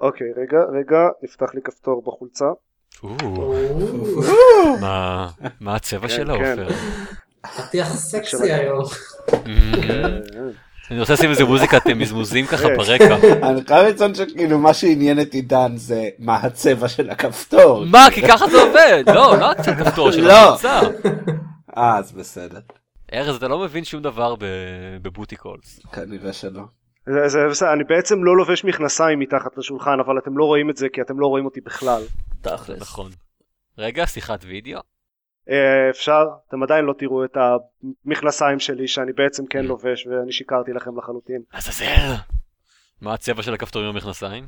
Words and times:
אוקיי, 0.00 0.26
רגע, 0.36 0.58
רגע, 0.78 1.08
נפתח 1.22 1.54
לי 1.54 1.60
כפתור 1.62 2.02
בחולצה. 2.06 2.46
מה 4.80 5.28
מה 5.60 5.76
הצבע 5.76 6.08
כן, 6.08 6.14
שלה 6.14 6.36
כן. 6.38 6.58
עופר? 6.58 6.74
פתיח 7.56 7.96
סקסי 7.96 8.52
היום. 8.52 8.84
אני 10.90 11.00
רוצה 11.00 11.12
לשים 11.12 11.30
איזה 11.30 11.44
מוזיקת 11.44 11.86
מזמוזים 11.86 12.46
ככה 12.46 12.68
אה. 12.68 12.76
ברקע. 12.76 13.16
אני 13.48 13.60
חייב 13.66 13.86
לציין 13.86 14.14
שכאילו 14.14 14.58
מה 14.58 14.74
שעניין 14.74 15.20
את 15.20 15.32
עידן 15.34 15.72
זה 15.76 16.08
מה 16.18 16.36
הצבע 16.36 16.88
של 16.88 17.10
הכפתור. 17.10 17.84
מה 17.86 18.06
כי 18.14 18.22
ככה 18.28 18.48
זה 18.48 18.62
עובד 18.62 19.04
לא 19.06 19.38
לא 19.38 19.50
הקצת 19.50 19.72
כפתור 19.78 20.10
של 20.12 20.20
לא. 20.26 20.32
הקבוצה. 20.32 20.80
אה, 21.76 21.98
אז 21.98 22.12
בסדר. 22.12 22.58
ארז 23.14 23.36
אתה 23.36 23.48
לא 23.48 23.58
מבין 23.58 23.84
שום 23.84 24.02
דבר 24.02 24.34
ב- 24.34 24.44
בבוטי 25.02 25.36
קולס. 25.36 25.80
כנראה 25.92 26.32
שלא. 26.32 26.62
זה, 27.12 27.28
זה 27.28 27.38
בסדר, 27.50 27.72
אני 27.72 27.84
בעצם 27.84 28.24
לא 28.24 28.36
לובש 28.36 28.64
מכנסיים 28.64 29.18
מתחת 29.18 29.56
לשולחן, 29.58 30.00
אבל 30.06 30.18
אתם 30.18 30.38
לא 30.38 30.44
רואים 30.44 30.70
את 30.70 30.76
זה 30.76 30.88
כי 30.88 31.00
אתם 31.00 31.20
לא 31.20 31.26
רואים 31.26 31.44
אותי 31.44 31.60
בכלל. 31.60 32.02
תכלס. 32.40 32.80
נכון. 32.80 33.10
רגע 33.78 34.06
שיחת 34.06 34.40
וידאו. 34.44 34.80
אה, 35.50 35.90
אפשר? 35.90 36.22
אתם 36.48 36.62
עדיין 36.62 36.84
לא 36.84 36.94
תראו 36.98 37.24
את 37.24 37.36
המכנסיים 38.06 38.58
שלי 38.60 38.88
שאני 38.88 39.12
בעצם 39.12 39.46
כן 39.46 39.64
Mm. 39.64 39.68
לובש 39.68 40.06
ואני 40.06 40.32
שיקרתי 40.32 40.72
לכם 40.72 40.98
לחלוטין. 40.98 41.42
עזאזל. 41.52 42.14
מה 43.00 43.14
הצבע 43.14 43.42
של 43.42 43.54
הכפתורים 43.54 43.92
במכנסיים? 43.92 44.44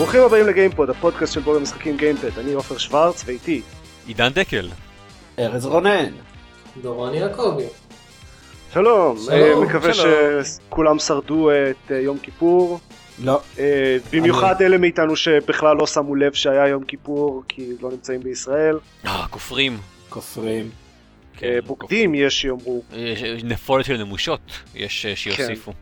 ברוכים 0.00 0.22
הבאים 0.22 0.46
לגיימפוד, 0.46 0.90
הפודקאסט 0.90 1.32
של 1.32 1.40
בורג 1.40 1.56
המשחקים 1.56 1.96
גיימפד. 1.96 2.38
אני 2.38 2.52
עופר 2.52 2.78
שוורץ 2.78 3.22
ואיתי. 3.26 3.62
עידן 4.06 4.28
דקל. 4.28 4.68
ארז 5.38 5.66
רונן. 5.66 6.12
דורון 6.82 7.14
יעקבי. 7.14 7.64
שלום, 8.72 9.18
שלום, 9.18 9.32
אה, 9.32 9.66
מקווה 9.66 9.94
שלום. 9.94 10.44
שכולם 10.44 10.98
שרדו 10.98 11.50
את 11.50 11.92
אה, 11.92 12.00
יום 12.00 12.18
כיפור. 12.18 12.80
לא. 13.18 13.40
אה, 13.58 13.96
במיוחד 14.12 14.62
אלה 14.62 14.78
מאיתנו 14.78 15.16
שבכלל 15.16 15.76
לא 15.76 15.86
שמו 15.86 16.14
לב 16.14 16.32
שהיה 16.32 16.68
יום 16.68 16.84
כיפור 16.84 17.42
כי 17.48 17.72
לא 17.80 17.90
נמצאים 17.90 18.20
בישראל. 18.20 18.78
אה 19.06 19.26
כופרים. 19.30 19.78
כופרים. 20.08 20.70
כן, 21.36 21.46
אה, 21.46 21.58
בוגדים 21.66 22.14
יש 22.14 22.40
שיאמרו. 22.40 22.82
נפולת 23.44 23.84
של 23.84 23.96
נמושות 23.96 24.40
יש 24.74 25.06
אה, 25.06 25.16
שיוסיפו. 25.16 25.72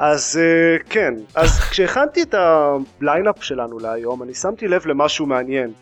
אז 0.00 0.40
אה, 0.42 0.76
כן, 0.90 1.14
אז 1.34 1.60
כשהכנתי 1.70 2.22
את 2.22 2.34
ה 2.34 2.50
lineup 2.50 3.44
שלנו 3.44 3.78
להיום 3.78 4.22
אני 4.22 4.34
שמתי 4.34 4.68
לב 4.68 4.86
למשהו 4.86 5.26
מעניין. 5.26 5.72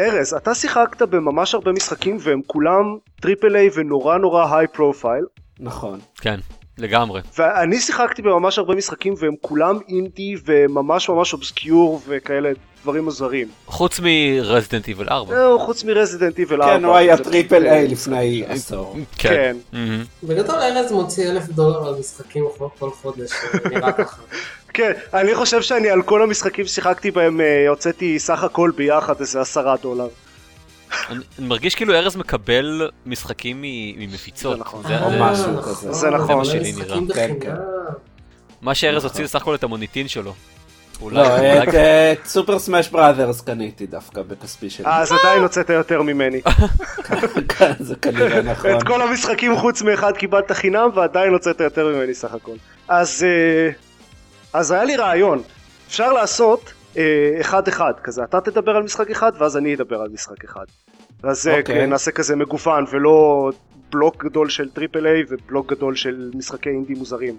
ארז, 0.00 0.34
אתה 0.34 0.54
שיחקת 0.54 1.02
בממש 1.02 1.54
הרבה 1.54 1.72
משחקים 1.72 2.16
והם 2.20 2.40
כולם 2.46 2.96
triple 3.20 3.56
A 3.56 3.68
ונורא 3.74 4.18
נורא 4.18 4.56
high 4.56 4.66
profile 4.66 5.24
נכון. 5.60 6.00
כן 6.20 6.40
לגמרי. 6.78 7.20
ואני 7.38 7.80
שיחקתי 7.80 8.22
בממש 8.22 8.58
הרבה 8.58 8.74
משחקים 8.74 9.14
והם 9.18 9.34
כולם 9.40 9.78
אינדי 9.88 10.34
וממש 10.46 11.08
ממש 11.08 11.32
obscure 11.32 12.00
וכאלה 12.06 12.50
דברים 12.82 13.04
מוזרים. 13.04 13.48
חוץ 13.66 14.00
מ 14.00 14.10
Resident 14.10 14.88
Evil 14.88 15.08
4. 15.08 15.34
זהו, 15.34 15.58
חוץ 15.58 15.84
מ 15.84 15.90
Resident 15.90 16.38
Evil 16.38 16.62
4. 16.62 16.76
כן, 16.78 16.84
הוא 16.84 16.94
היה 16.96 17.16
triple 17.16 17.66
A 17.66 17.88
לפני 17.88 18.44
עשור. 18.48 18.96
כן. 19.18 19.56
בגדול 20.22 20.56
ארז 20.56 20.92
מוציא 20.92 21.30
אלף 21.30 21.46
דולר 21.48 21.88
על 21.88 21.94
משחקים 22.00 22.44
כל- 22.58 22.66
כל 22.78 22.90
חודש, 22.90 23.30
אה, 23.32 23.68
נראה 23.70 23.92
ככה. 23.92 24.20
כן, 24.76 24.92
אני 25.14 25.34
חושב 25.34 25.62
שאני 25.62 25.90
על 25.90 26.02
כל 26.02 26.22
המשחקים 26.22 26.66
ששיחקתי 26.66 27.10
בהם 27.10 27.40
אה, 27.40 27.68
הוצאתי 27.68 28.18
סך 28.18 28.42
הכל 28.44 28.70
ביחד 28.76 29.14
איזה 29.20 29.40
עשרה 29.40 29.76
דולר. 29.82 30.08
אני 31.10 31.18
אני 31.38 31.46
מרגיש 31.46 31.74
כאילו 31.74 31.94
ארז 31.94 32.16
מקבל 32.16 32.90
משחקים 33.06 33.62
ממפיצות. 33.98 34.56
זה 34.56 34.60
נכון. 34.60 34.82
זה- 34.88 35.02
או 35.04 35.10
זה- 35.10 35.18
משהו 35.20 35.62
כזה. 35.62 35.92
זה 35.92 36.10
נכון. 36.10 36.30
אבל 36.30 36.44
שלי 36.44 36.72
משחקים 36.72 37.04
נראה. 37.04 37.14
כן, 37.14 37.34
בחינם. 37.38 37.56
מה 38.62 38.74
שארז 38.74 38.96
נכון. 38.96 39.08
הוציא 39.10 39.24
זה 39.26 39.30
סך 39.30 39.42
הכל 39.42 39.54
את 39.54 39.64
המוניטין 39.64 40.08
שלו. 40.08 40.34
אולי- 41.00 41.16
לא, 41.16 41.36
אולי- 41.38 41.62
את 41.68 41.74
אה, 41.74 42.12
סופר 42.24 42.58
סמאש 42.58 42.88
בראדרס 42.88 43.40
קניתי 43.40 43.86
דווקא 43.86 44.22
בכספי 44.22 44.70
שלי. 44.70 44.86
אה, 44.86 44.98
אז 45.00 45.12
עדיין 45.12 45.42
הוצאת 45.42 45.70
יותר 45.70 46.02
ממני. 46.02 46.40
כן, 47.58 47.72
זה 47.80 47.94
כנראה 47.96 48.42
נכון. 48.52 48.70
את 48.70 48.82
כל 48.82 49.02
המשחקים 49.02 49.56
חוץ 49.56 49.82
מאחד 49.82 50.12
קיבלת 50.16 50.52
חינם 50.52 50.88
ועדיין 50.94 51.32
הוצאת 51.32 51.60
יותר 51.60 51.86
ממני 51.88 52.14
סך 52.14 52.34
הכל. 52.34 52.52
אז 52.88 53.24
אה, 53.28 53.70
אז 54.52 54.70
היה 54.70 54.84
לי 54.84 54.96
רעיון, 54.96 55.42
אפשר 55.88 56.12
לעשות 56.12 56.60
אה, 56.64 56.72
אחד 57.40 57.68
אחד 57.68 57.92
כזה, 58.02 58.24
אתה 58.24 58.40
תדבר 58.40 58.70
על 58.76 58.82
משחק 58.82 59.10
אחד 59.10 59.32
ואז 59.38 59.56
אני 59.56 59.74
אדבר 59.74 60.00
על 60.00 60.08
משחק 60.08 60.44
אחד. 60.44 60.64
אז 61.22 61.48
אה, 61.48 61.58
אוקיי. 61.58 61.86
נעשה 61.86 62.10
כזה 62.10 62.36
מגוון 62.36 62.84
ולא 62.92 63.50
בלוק 63.90 64.24
גדול 64.24 64.48
של 64.48 64.70
triple 64.70 65.06
A 65.06 65.22
ובלוק 65.28 65.72
גדול 65.72 65.94
של 65.96 66.30
משחקי 66.34 66.68
אינדי 66.68 66.94
מוזרים. 66.94 67.36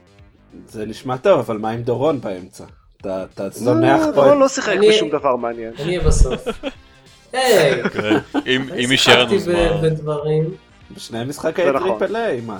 זה 0.67 0.85
נשמע 0.85 1.17
טוב, 1.17 1.39
אבל 1.39 1.57
מה 1.57 1.69
עם 1.69 1.81
דורון 1.81 2.21
באמצע? 2.21 2.63
אתה 3.01 3.25
אתה 3.33 3.49
זונח 3.49 4.01
לא, 4.07 4.11
פה 4.15 4.25
לא, 4.25 4.33
את... 4.33 4.37
לא 4.39 4.47
שיחק 4.47 4.73
אני- 4.77 4.89
בשום 4.89 5.09
דבר 5.09 5.35
מעניין. 5.35 5.73
אני 5.79 5.87
אהיה 5.97 6.07
בסוף. 6.07 6.47
היי, 7.33 7.83
כן. 7.83 8.17
אם 8.55 8.91
יישאר 8.91 9.23
לנו 9.25 9.39
זמן. 9.39 9.53
בדברים. 9.83 10.43
בשני 10.95 11.23
משחקי 11.25 11.71
נכון. 11.71 11.97
triple 11.99 12.15
A, 12.15 12.41
מה? 12.41 12.59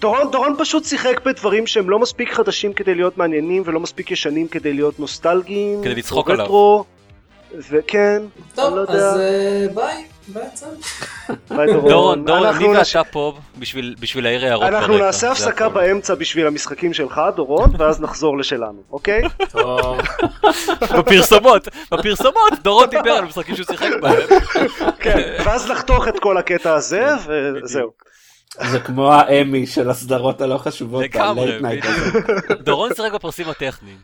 דורון, 0.00 0.30
דורון 0.30 0.54
פשוט 0.58 0.84
שיחק 0.84 1.20
בדברים 1.24 1.66
שהם 1.66 1.90
לא 1.90 1.98
מספיק 1.98 2.32
חדשים 2.32 2.72
כדי 2.72 2.94
להיות 2.94 3.18
מעניינים 3.18 3.62
ולא 3.66 3.80
מספיק 3.80 4.10
ישנים 4.10 4.48
כדי 4.48 4.72
להיות 4.72 5.00
נוסטלגיים. 5.00 5.80
כדי 5.84 5.94
לצחוק 5.94 6.30
עליו. 6.30 6.44
רטרו, 6.44 6.84
וכן, 7.70 8.22
טוב, 8.54 8.66
אני 8.66 8.76
לא 8.76 8.80
יודע. 8.80 8.92
אז 8.94 9.16
אה, 9.20 9.66
ביי, 9.74 10.04
בעצם. 10.28 10.66
ביי 11.50 11.66
דורון. 11.66 11.88
דורון, 11.92 12.24
דורון, 12.24 12.46
אני 12.46 12.68
נש- 12.68 12.96
ואתה 12.96 13.08
פה 13.10 13.32
בשביל 13.58 13.94
בשביל 14.00 14.24
להעיר 14.24 14.44
הערות 14.46 14.62
ברקע. 14.64 14.78
אנחנו 14.78 14.98
נעשה 14.98 15.18
זה 15.26 15.30
הפסקה. 15.32 15.68
באמצע 15.68 16.14
בשביל 16.14 16.46
המשחקים 16.46 16.94
שלך, 16.94 17.20
דורון, 17.36 17.70
ואז 17.78 18.00
נחזור 18.00 18.38
לשלנו, 18.38 18.82
אוקיי? 18.92 19.22
טוב. 19.50 19.98
בפרסומות, 20.98 21.68
בפרסומות 21.92 22.52
דורון 22.62 22.86
דיבר 22.90 23.10
על 23.10 23.24
משחקים 23.24 23.56
שהוא 23.56 23.66
שיחק 23.66 23.90
בהם. 24.00 24.16
כן, 25.00 25.36
ואז 25.44 25.70
לחתוך 25.70 26.08
את 26.08 26.18
כל 26.20 26.36
הקטע 26.36 26.74
הזה, 26.74 27.08
וזהו. 27.64 28.05
זה 28.64 28.80
כמו 28.80 29.12
האמי 29.12 29.66
של 29.66 29.90
הסדרות 29.90 30.40
הלא 30.40 30.58
חשובות. 30.58 31.04
לגמרי. 31.04 31.58
בדיוק. 31.62 31.86
דורון 32.60 32.90
שיחק 32.94 33.12
בפרסים 33.12 33.46
הטכניים. 33.48 33.96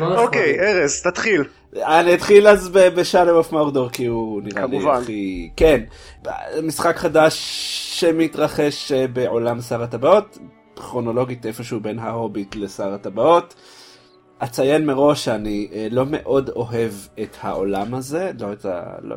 אוקיי. 0.00 0.60
ארז, 0.60 1.02
תתחיל. 1.02 1.44
אני 1.76 2.14
אתחיל 2.14 2.48
אז 2.48 2.68
בשאדו 2.68 3.36
אוף 3.36 3.52
מורדור 3.52 3.90
כי 3.90 4.06
הוא 4.06 4.42
נראה 4.42 4.62
כמובן. 4.62 4.98
לי 4.98 5.02
הכי... 5.02 5.50
כן, 5.56 5.80
משחק 6.62 6.96
חדש 6.96 7.34
שמתרחש 7.94 8.92
אה, 8.92 9.06
בעולם 9.06 9.60
שר 9.60 9.82
הטבעות, 9.82 10.38
כרונולוגית 10.76 11.46
איפשהו 11.46 11.80
בין 11.80 11.98
ההוביט 11.98 12.56
לשר 12.56 12.94
הטבעות. 12.94 13.54
אציין 14.38 14.86
מראש 14.86 15.24
שאני 15.24 15.68
אה, 15.72 15.86
לא 15.90 16.04
מאוד 16.10 16.50
אוהב 16.50 16.92
את 17.22 17.36
העולם 17.40 17.94
הזה, 17.94 18.30
לא 18.40 18.52
את 18.52 18.64
ה... 18.64 18.82
לא, 19.02 19.16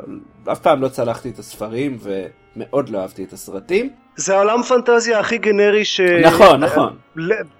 אף 0.52 0.60
פעם 0.60 0.82
לא 0.82 0.88
צלחתי 0.88 1.30
את 1.30 1.38
הספרים 1.38 1.98
ומאוד 2.02 2.88
לא 2.88 2.98
אהבתי 2.98 3.24
את 3.24 3.32
הסרטים. 3.32 3.90
זה 4.16 4.36
העולם 4.36 4.62
פנטזיה 4.62 5.20
הכי 5.20 5.38
גנרי 5.38 5.84
ש... 5.84 6.00
נכון, 6.00 6.64
נכון. 6.64 6.96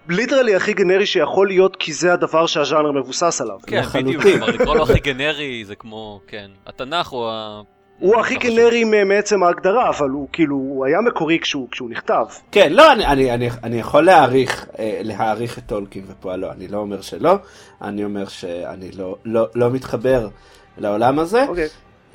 ליטרלי 0.08 0.54
הכי 0.54 0.72
גנרי 0.72 1.06
שיכול 1.06 1.48
להיות 1.48 1.76
כי 1.76 1.92
זה 1.92 2.12
הדבר 2.12 2.46
שהז'אנר 2.46 2.92
מבוסס 2.92 3.40
עליו. 3.40 3.56
כן. 3.66 3.82
בדיוק, 3.94 4.22
כלומר, 4.22 4.46
לקרוא 4.46 4.76
לו 4.76 4.82
הכי 4.82 5.00
גנרי 5.00 5.64
זה 5.64 5.74
כמו, 5.74 6.20
כן, 6.26 6.50
התנ"ך 6.66 7.08
הוא 7.08 7.28
ה... 7.28 7.62
הוא 8.00 8.20
הכי. 8.20 8.34
גנרי 8.34 8.84
מעצם 8.84 9.42
ההגדרה, 9.42 9.90
אבל 9.90 10.08
הוא 10.08 10.28
כאילו, 10.32 10.56
הוא 10.56 10.86
היה 10.86 11.00
מקורי 11.00 11.38
כשהוא 11.42 11.68
כשהוא 11.70 11.90
נכתב. 11.90 12.24
כן, 12.52 12.72
לא, 12.72 12.92
אני, 12.92 13.06
אני, 13.06 13.34
אני, 13.34 13.48
אני 13.62 13.80
יכול 13.80 14.04
להעריך, 14.04 14.66
אה, 14.78 15.00
להעריך 15.02 15.58
את 15.58 15.62
טולקין 15.66 16.04
ופועלו, 16.08 16.52
אני 16.52 16.68
לא 16.68 16.78
אומר 16.78 17.00
שלא, 17.00 17.36
אני 17.82 18.04
אומר 18.04 18.28
שאני 18.28 18.90
לא, 18.92 19.16
לא, 19.24 19.46
לא 19.54 19.70
מתחבר 19.70 20.28
לעולם 20.78 21.18
הזה. 21.18 21.44
אוקיי. 21.48 21.68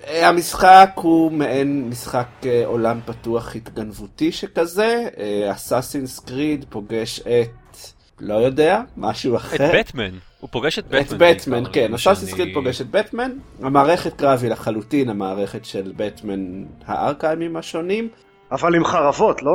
אה, 0.07 0.27
המשחק 0.27 0.89
הוא 0.95 1.31
מעין 1.31 1.89
משחק 1.89 2.27
אה, 2.45 2.63
עולם 2.65 2.99
פתוח 3.05 3.55
התגנבותי 3.55 4.31
שכזה, 4.31 5.07
אסאסינס 5.51 6.19
קריד 6.19 6.65
פוגש 6.69 7.19
את, 7.19 7.77
לא 8.19 8.33
יודע, 8.33 8.81
משהו 8.97 9.35
את 9.35 9.39
אחר. 9.39 9.71
בטמן, 9.79 10.11
הוא 10.45 10.51
פוגש 10.51 10.79
את 10.79 10.85
בטמן. 10.87 10.99
את 11.01 11.13
בטמן, 11.37 11.63
בעיקר, 11.63 11.71
כן, 11.87 11.93
אסאסינס 11.93 12.29
שאני- 12.29 12.41
קריד 12.41 12.53
פוגש 12.53 12.81
את 12.81 12.89
בטמן, 12.91 13.31
המערכת 13.61 14.13
קרב 14.13 14.39
היא 14.43 14.51
לחלוטין 14.51 15.09
המערכת 15.09 15.65
של 15.65 15.93
בטמן 15.95 16.63
הארכיימים 16.85 17.57
השונים. 17.57 18.09
אבל 18.51 18.75
עם 18.75 18.85
חרבות, 18.85 19.41
לא? 19.41 19.51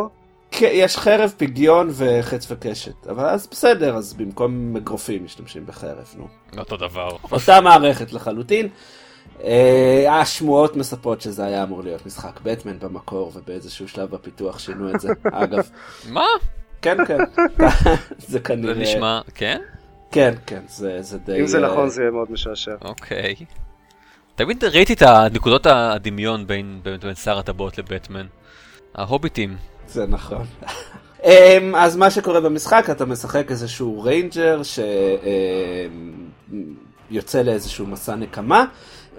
כן, 0.50 0.68
יש 0.72 0.96
חרב, 0.96 1.32
פגיון 1.36 1.88
וחץ 1.92 2.46
וקשת, 2.50 3.06
אבל 3.06 3.26
אז 3.26 3.48
בסדר, 3.50 3.96
אז 3.96 4.14
במקום 4.14 4.76
אגרופים 4.76 5.24
משתמשים 5.24 5.66
בחרב, 5.66 6.14
נו. 6.16 6.26
אותו 6.58 6.76
דבר. 6.76 7.08
אותה 7.32 7.60
מערכת 7.60 8.12
לחלוטין. 8.12 8.68
אה, 9.44 10.20
השמועות 10.20 10.76
מספרות 10.76 11.20
שזה 11.20 11.44
היה 11.44 11.62
אמור 11.62 11.82
להיות 11.82 12.06
משחק 12.06 12.40
בטמן 12.42 12.78
במקור, 12.78 13.32
ובאיזשהו 13.34 13.88
שלב 13.88 14.10
בפיתוח 14.10 14.58
שינו 14.58 14.90
את 14.94 15.00
זה. 15.00 15.08
אגב, 15.32 15.68
מה? 16.08 16.26
כן, 16.82 16.96
כן, 17.06 17.18
זה 17.38 17.66
זה 18.32 18.40
כנראה... 18.40 18.74
נשמע, 18.74 19.20
כן? 19.34 19.60
כן, 20.10 20.34
כן, 20.46 20.60
זה, 20.68 21.02
זה 21.02 21.18
די... 21.18 21.40
אם 21.40 21.46
זה 21.46 21.58
אה, 21.58 21.62
נכון 21.70 21.88
זה 21.88 22.02
יהיה 22.02 22.10
מאוד 22.10 22.32
משעשע. 22.32 22.74
אוקיי. 22.82 23.34
תמיד 24.34 24.64
ראיתי 24.64 24.92
את 24.92 25.02
הנקודות 25.02 25.66
הדמיון 25.66 26.46
בין, 26.46 26.80
בין, 26.82 27.00
בין 27.00 27.14
שר 27.14 27.38
הטבעות 27.38 27.78
לבטמן. 27.78 28.26
ההוביטים. 28.94 29.56
זה 29.88 30.06
נכון. 30.06 30.44
אמ, 31.24 31.74
אז 31.76 31.96
מה 31.96 32.10
שקורה 32.10 32.40
במשחק, 32.40 32.90
אתה 32.90 33.04
משחק 33.04 33.50
איזשהו 33.50 34.02
ranger 34.02 34.62
שיוצא 37.10 37.42
לאיזשהו 37.42 37.86
מסע 37.86 38.14
נקמה, 38.14 38.64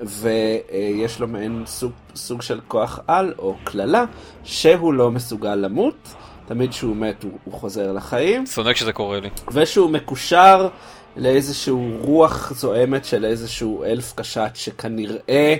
ויש 0.03 1.19
לו 1.19 1.27
מעין 1.27 1.63
סוג, 1.65 1.91
סוג 2.15 2.41
של 2.41 2.59
כוח 2.67 2.99
על 3.07 3.33
או 3.37 3.55
קללה, 3.63 4.05
שהוא 4.43 4.93
לא 4.93 5.11
מסוגל 5.11 5.55
למות. 5.55 6.13
תמיד 6.51 6.69
כשהוא 6.69 6.95
מת 6.95 7.23
הוא, 7.23 7.31
הוא 7.43 7.53
חוזר 7.53 7.91
לחיים, 7.91 8.45
שונא 8.45 8.73
כשזה 8.73 8.93
קורה 8.93 9.19
לי. 9.19 9.29
ושהוא 9.53 9.89
מקושר 9.89 10.67
לאיזשהו 11.17 11.97
רוח 12.01 12.53
זועמת 12.55 13.05
של 13.05 13.25
איזשהו 13.25 13.83
אלף 13.83 14.13
קשת 14.15 14.51
שכנראה 14.53 15.55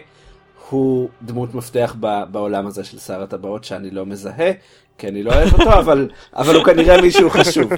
הוא 0.70 1.10
דמות 1.22 1.56
מפתח 1.56 1.96
ב- 2.00 2.24
בעולם 2.32 2.68
הזה 2.68 2.84
של 2.84 3.00
שר 3.00 3.24
הטבעות 3.24 3.64
שאני 3.64 3.92
לא 3.92 4.06
מזהה, 4.06 4.52
כי 4.98 5.08
אני 5.08 5.24
לא 5.24 5.34
אוהב 5.34 5.54
אותו, 5.54 5.74
אבל, 5.74 6.10
אבל 6.36 6.56
הוא 6.56 6.64
כנראה 6.66 7.02
מישהו 7.02 7.30
חשוב. 7.30 7.72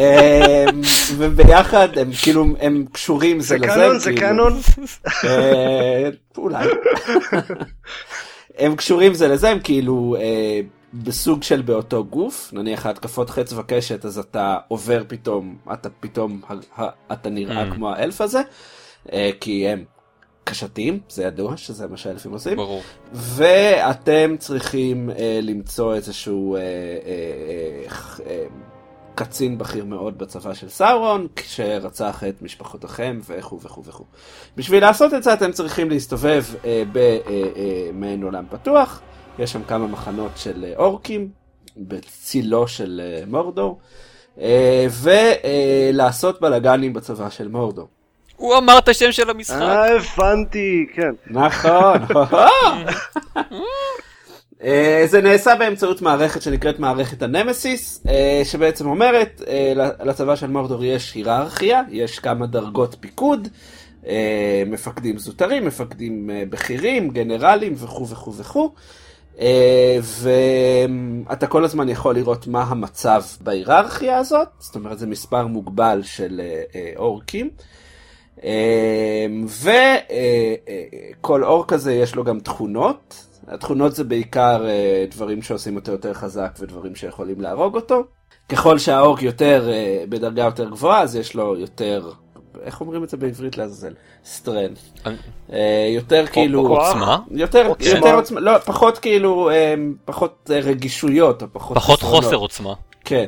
אמ, 0.00 0.80
וביחד 1.16 1.98
הם 1.98 2.10
כאילו 2.22 2.46
הם 2.60 2.84
קשורים 2.92 3.40
זה 3.40 3.46
זה 3.46 3.56
לזה. 3.58 3.66
קאנון? 3.66 3.98
זה 3.98 4.10
כאילו. 4.12 4.20
קאנון? 4.26 4.60
אה, 5.24 6.08
אולי. 6.38 6.66
הם 8.58 8.76
קשורים 8.76 9.14
זה 9.14 9.28
לזה, 9.28 9.48
הם 9.50 9.58
כאילו 9.60 10.16
אה, 10.20 10.60
בסוג 11.02 11.42
של 11.42 11.62
באותו 11.62 12.04
גוף, 12.04 12.50
נניח 12.52 12.86
ההתקפות 12.86 13.30
חץ 13.30 13.52
וקשת, 13.52 14.04
אז 14.04 14.18
אתה 14.18 14.56
עובר 14.68 15.02
פתאום, 15.08 15.56
אתה 15.72 15.88
פתאום, 16.00 16.40
אתה 17.12 17.30
נראה 17.30 17.70
Mm. 17.70 17.74
כמו 17.74 17.90
האלף 17.90 18.20
הזה, 18.20 18.40
אה, 19.12 19.30
כי 19.40 19.68
הם 19.68 19.84
קשתים, 20.44 21.00
זה 21.08 21.22
ידוע 21.24 21.56
שזה 21.56 21.86
מה 21.86 21.96
שהאלפים 21.96 22.32
עושים, 22.32 22.56
ברור. 22.56 22.82
ואתם 23.12 24.34
צריכים 24.38 25.10
אה, 25.10 25.40
למצוא 25.42 25.94
איזשהו 25.94 26.56
אה, 26.56 26.60
אה, 26.60 26.66
אה, 26.66 28.30
אה, 28.30 28.44
קצין 29.14 29.58
בכיר 29.58 29.84
מאוד 29.84 30.18
בצבא 30.18 30.54
של 30.54 30.68
סאורון, 30.68 31.26
שרצח 31.44 32.24
את 32.24 32.42
משפחותיכם 32.42 33.18
וכו' 33.26 33.60
וכו' 33.60 33.84
וכו'. 33.84 34.04
בשביל 34.56 34.82
לעשות 34.82 35.14
את 35.14 35.22
זה 35.22 35.32
אתם 35.32 35.52
צריכים 35.52 35.90
להסתובב 35.90 36.44
אה, 36.64 36.82
במעין 36.92 38.22
עולם 38.22 38.44
פתוח, 38.50 39.00
יש 39.38 39.52
שם 39.52 39.62
כמה 39.64 39.86
מחנות 39.86 40.30
של 40.36 40.64
אה, 40.64 40.72
אורקים, 40.76 41.28
בצילו 41.76 42.68
של 42.68 43.00
אה, 43.04 43.22
מורדור, 43.26 43.78
אה, 44.40 44.86
ולעשות 45.92 46.40
בלאגנים 46.40 46.92
בצבא 46.92 47.30
של 47.30 47.48
מורדור. 47.48 47.88
הוא 48.36 48.56
אמר 48.56 48.78
את 48.78 48.88
השם 48.88 49.12
של 49.12 49.30
המשחק. 49.30 49.60
אה, 49.60 49.96
הבנתי, 49.96 50.86
כן. 50.94 51.12
נכון. 51.26 51.98
אה, 54.64 55.02
זה 55.06 55.20
נעשה 55.20 55.54
באמצעות 55.56 56.02
מערכת 56.02 56.42
שנקראת 56.42 56.78
מערכת 56.78 57.22
הנמסיס, 57.22 58.04
שבעצם 58.44 58.86
אומרת, 58.86 59.42
לצבא 60.04 60.36
של 60.36 60.46
מורדור 60.46 60.84
יש 60.84 61.14
היררכיה, 61.14 61.82
יש 61.90 62.18
כמה 62.18 62.46
דרגות 62.46 62.96
פיקוד, 63.00 63.48
מפקדים 64.66 65.18
זוטרים, 65.18 65.66
מפקדים 65.66 66.30
בכירים, 66.50 67.10
גנרלים 67.10 67.74
וכו' 67.76 68.08
וכו' 68.08 68.34
וכו'. 68.36 68.70
אה, 69.40 69.98
ואתה 71.26 71.46
כל 71.46 71.64
הזמן 71.64 71.88
יכול 71.88 72.14
לראות 72.14 72.46
מה 72.46 72.62
המצב 72.62 73.22
בהיררכיה 73.40 74.18
הזאת, 74.18 74.48
זאת 74.58 74.74
אומרת 74.74 74.98
זה 74.98 75.06
מספר 75.06 75.46
מוגבל 75.46 76.00
של 76.02 76.40
אה, 76.44 76.62
אה, 76.74 76.92
אורקים. 76.96 77.50
וכל 81.20 81.44
אור 81.44 81.66
כזה 81.66 81.94
יש 81.94 82.14
לו 82.14 82.24
גם 82.24 82.40
תכונות, 82.40 83.26
התכונות 83.48 83.94
זה 83.94 84.04
בעיקר 84.04 84.66
דברים 85.10 85.42
שעושים 85.42 85.76
אותו 85.76 85.92
יותר 85.92 86.14
חזק 86.14 86.56
ודברים 86.60 86.94
שיכולים 86.94 87.40
להרוג 87.40 87.74
אותו. 87.74 88.04
ככל 88.48 88.78
שה 88.78 89.00
orc 89.00 89.22
יותר 89.22 89.70
בדרגה 90.08 90.42
יותר 90.42 90.70
גבוהה 90.70 91.02
אז 91.02 91.16
יש 91.16 91.34
לו 91.34 91.56
יותר, 91.56 92.10
איך 92.62 92.80
אומרים 92.80 93.04
את 93.04 93.08
זה 93.08 93.16
בעברית 93.16 93.58
לעזאזל? 93.58 93.92
strength. 94.26 94.78
אה, 95.52 95.88
יותר 95.94 96.26
כאילו? 96.26 96.66
עוצמה? 96.66 97.18
יותר, 97.30 97.66
עוצמה. 97.66 97.88
יותר 97.88 98.14
עוצמה, 98.14 98.40
לא, 98.40 98.58
פחות 98.58 98.98
כאילו, 98.98 99.50
אה, 99.50 99.74
פחות 100.04 100.50
אה, 100.54 100.60
רגישויות 100.60 101.42
או 101.42 101.46
פחות 101.52 101.76
פחות. 101.76 102.00
חוסר 102.02 102.36
עוצמה. 102.36 102.72
כן. 103.04 103.26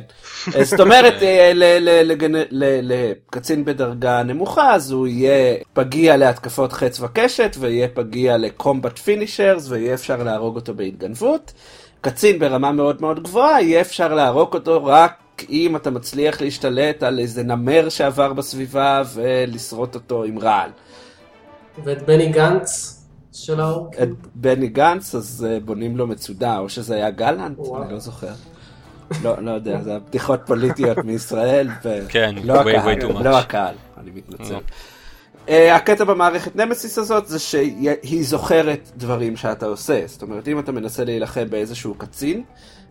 זאת 0.61 0.79
אומרת, 0.79 1.13
ל- 1.53 1.79
ל- 1.79 2.11
לגנ- 2.11 2.47
ל- 2.51 2.93
לקצין 2.93 3.65
בדרגה 3.65 4.23
נמוכה, 4.23 4.73
אז 4.73 4.91
הוא 4.91 5.07
יהיה 5.07 5.55
פגיע 5.73 6.17
להתקפות 6.17 6.73
חץ 6.73 6.99
וקשת, 7.01 7.55
ויהיה 7.59 7.87
פגיע 7.93 8.37
ל 8.37 8.46
combat 8.46 8.97
finishers, 8.97 9.69
ויהיה 9.69 9.93
אפשר 9.93 10.23
להרוג 10.23 10.55
אותו 10.55 10.73
בהתגנבות. 10.73 11.53
קצין 12.01 12.39
ברמה 12.39 12.71
מאוד 12.71 13.01
מאוד 13.01 13.23
גבוהה, 13.23 13.61
יהיה 13.61 13.81
אפשר 13.81 14.13
להרוג 14.13 14.53
אותו 14.53 14.85
רק 14.85 15.13
אם 15.49 15.75
אתה 15.75 15.91
מצליח 15.91 16.41
להשתלט 16.41 17.03
על 17.03 17.19
איזה 17.19 17.43
נמר 17.43 17.89
שעבר 17.89 18.33
בסביבה 18.33 19.01
ולשרוט 19.13 19.95
אותו 19.95 20.23
עם 20.23 20.39
רעל. 20.39 20.69
ואת 21.83 22.05
בני 22.05 22.29
גנץ 22.31 22.97
של 23.33 23.59
האור. 23.59 23.91
את 24.03 24.09
בני 24.35 24.67
גנץ, 24.67 25.15
אז 25.15 25.47
אה, 25.49 25.59
בונים 25.59 25.97
לו 25.97 26.07
מצודה, 26.07 26.59
או 26.59 26.69
שזה 26.69 26.95
היה 26.95 27.09
גלנט, 27.09 27.57
וואו. 27.59 27.83
אני 27.83 27.93
לא 27.93 27.99
זוכר. 27.99 28.33
לא, 29.23 29.41
לא 29.41 29.51
יודע, 29.51 29.81
זה 29.81 29.99
בדיחות 30.07 30.39
פוליטיות 30.45 30.97
מישראל, 30.97 31.67
כן, 32.09 32.35
ולא 32.43 32.63
way, 32.63 32.69
הקהל, 32.69 32.99
way 32.99 33.01
too 33.01 33.17
much. 33.17 33.23
לא 33.23 33.37
הקהל, 33.37 33.75
אני 33.97 34.11
מתנצל. 34.11 34.55
אה, 35.49 35.75
הקטע 35.75 36.03
במערכת 36.03 36.55
נמסיס 36.55 36.97
הזאת 36.97 37.27
זה 37.27 37.39
שהיא 37.39 38.23
זוכרת 38.23 38.91
דברים 38.97 39.37
שאתה 39.37 39.65
עושה, 39.65 40.01
זאת 40.05 40.21
אומרת 40.21 40.47
אם 40.47 40.59
אתה 40.59 40.71
מנסה 40.71 41.03
להילחם 41.03 41.49
באיזשהו 41.49 41.93
קצין 41.93 42.43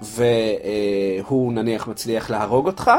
והוא 0.03 1.53
נניח 1.53 1.89
מצליח 1.89 2.31
להרוג 2.31 2.67
אותך, 2.67 2.91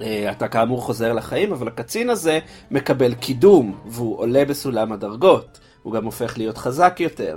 אה, 0.00 0.30
אתה 0.30 0.48
כאמור 0.48 0.82
חוזר 0.82 1.12
לחיים, 1.12 1.52
אבל 1.52 1.68
הקצין 1.68 2.10
הזה 2.10 2.38
מקבל 2.70 3.14
קידום 3.14 3.78
והוא 3.86 4.18
עולה 4.18 4.44
בסולם 4.44 4.92
הדרגות, 4.92 5.60
הוא 5.82 5.92
גם 5.92 6.04
הופך 6.04 6.38
להיות 6.38 6.58
חזק 6.58 6.96
יותר. 7.00 7.36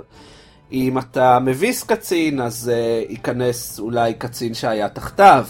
אם 0.72 0.98
אתה 0.98 1.38
מביס 1.38 1.84
קצין 1.84 2.40
אז 2.40 2.70
uh, 2.72 3.10
ייכנס 3.12 3.80
אולי 3.80 4.14
קצין 4.14 4.54
שהיה 4.54 4.88
תחתיו. 4.88 5.46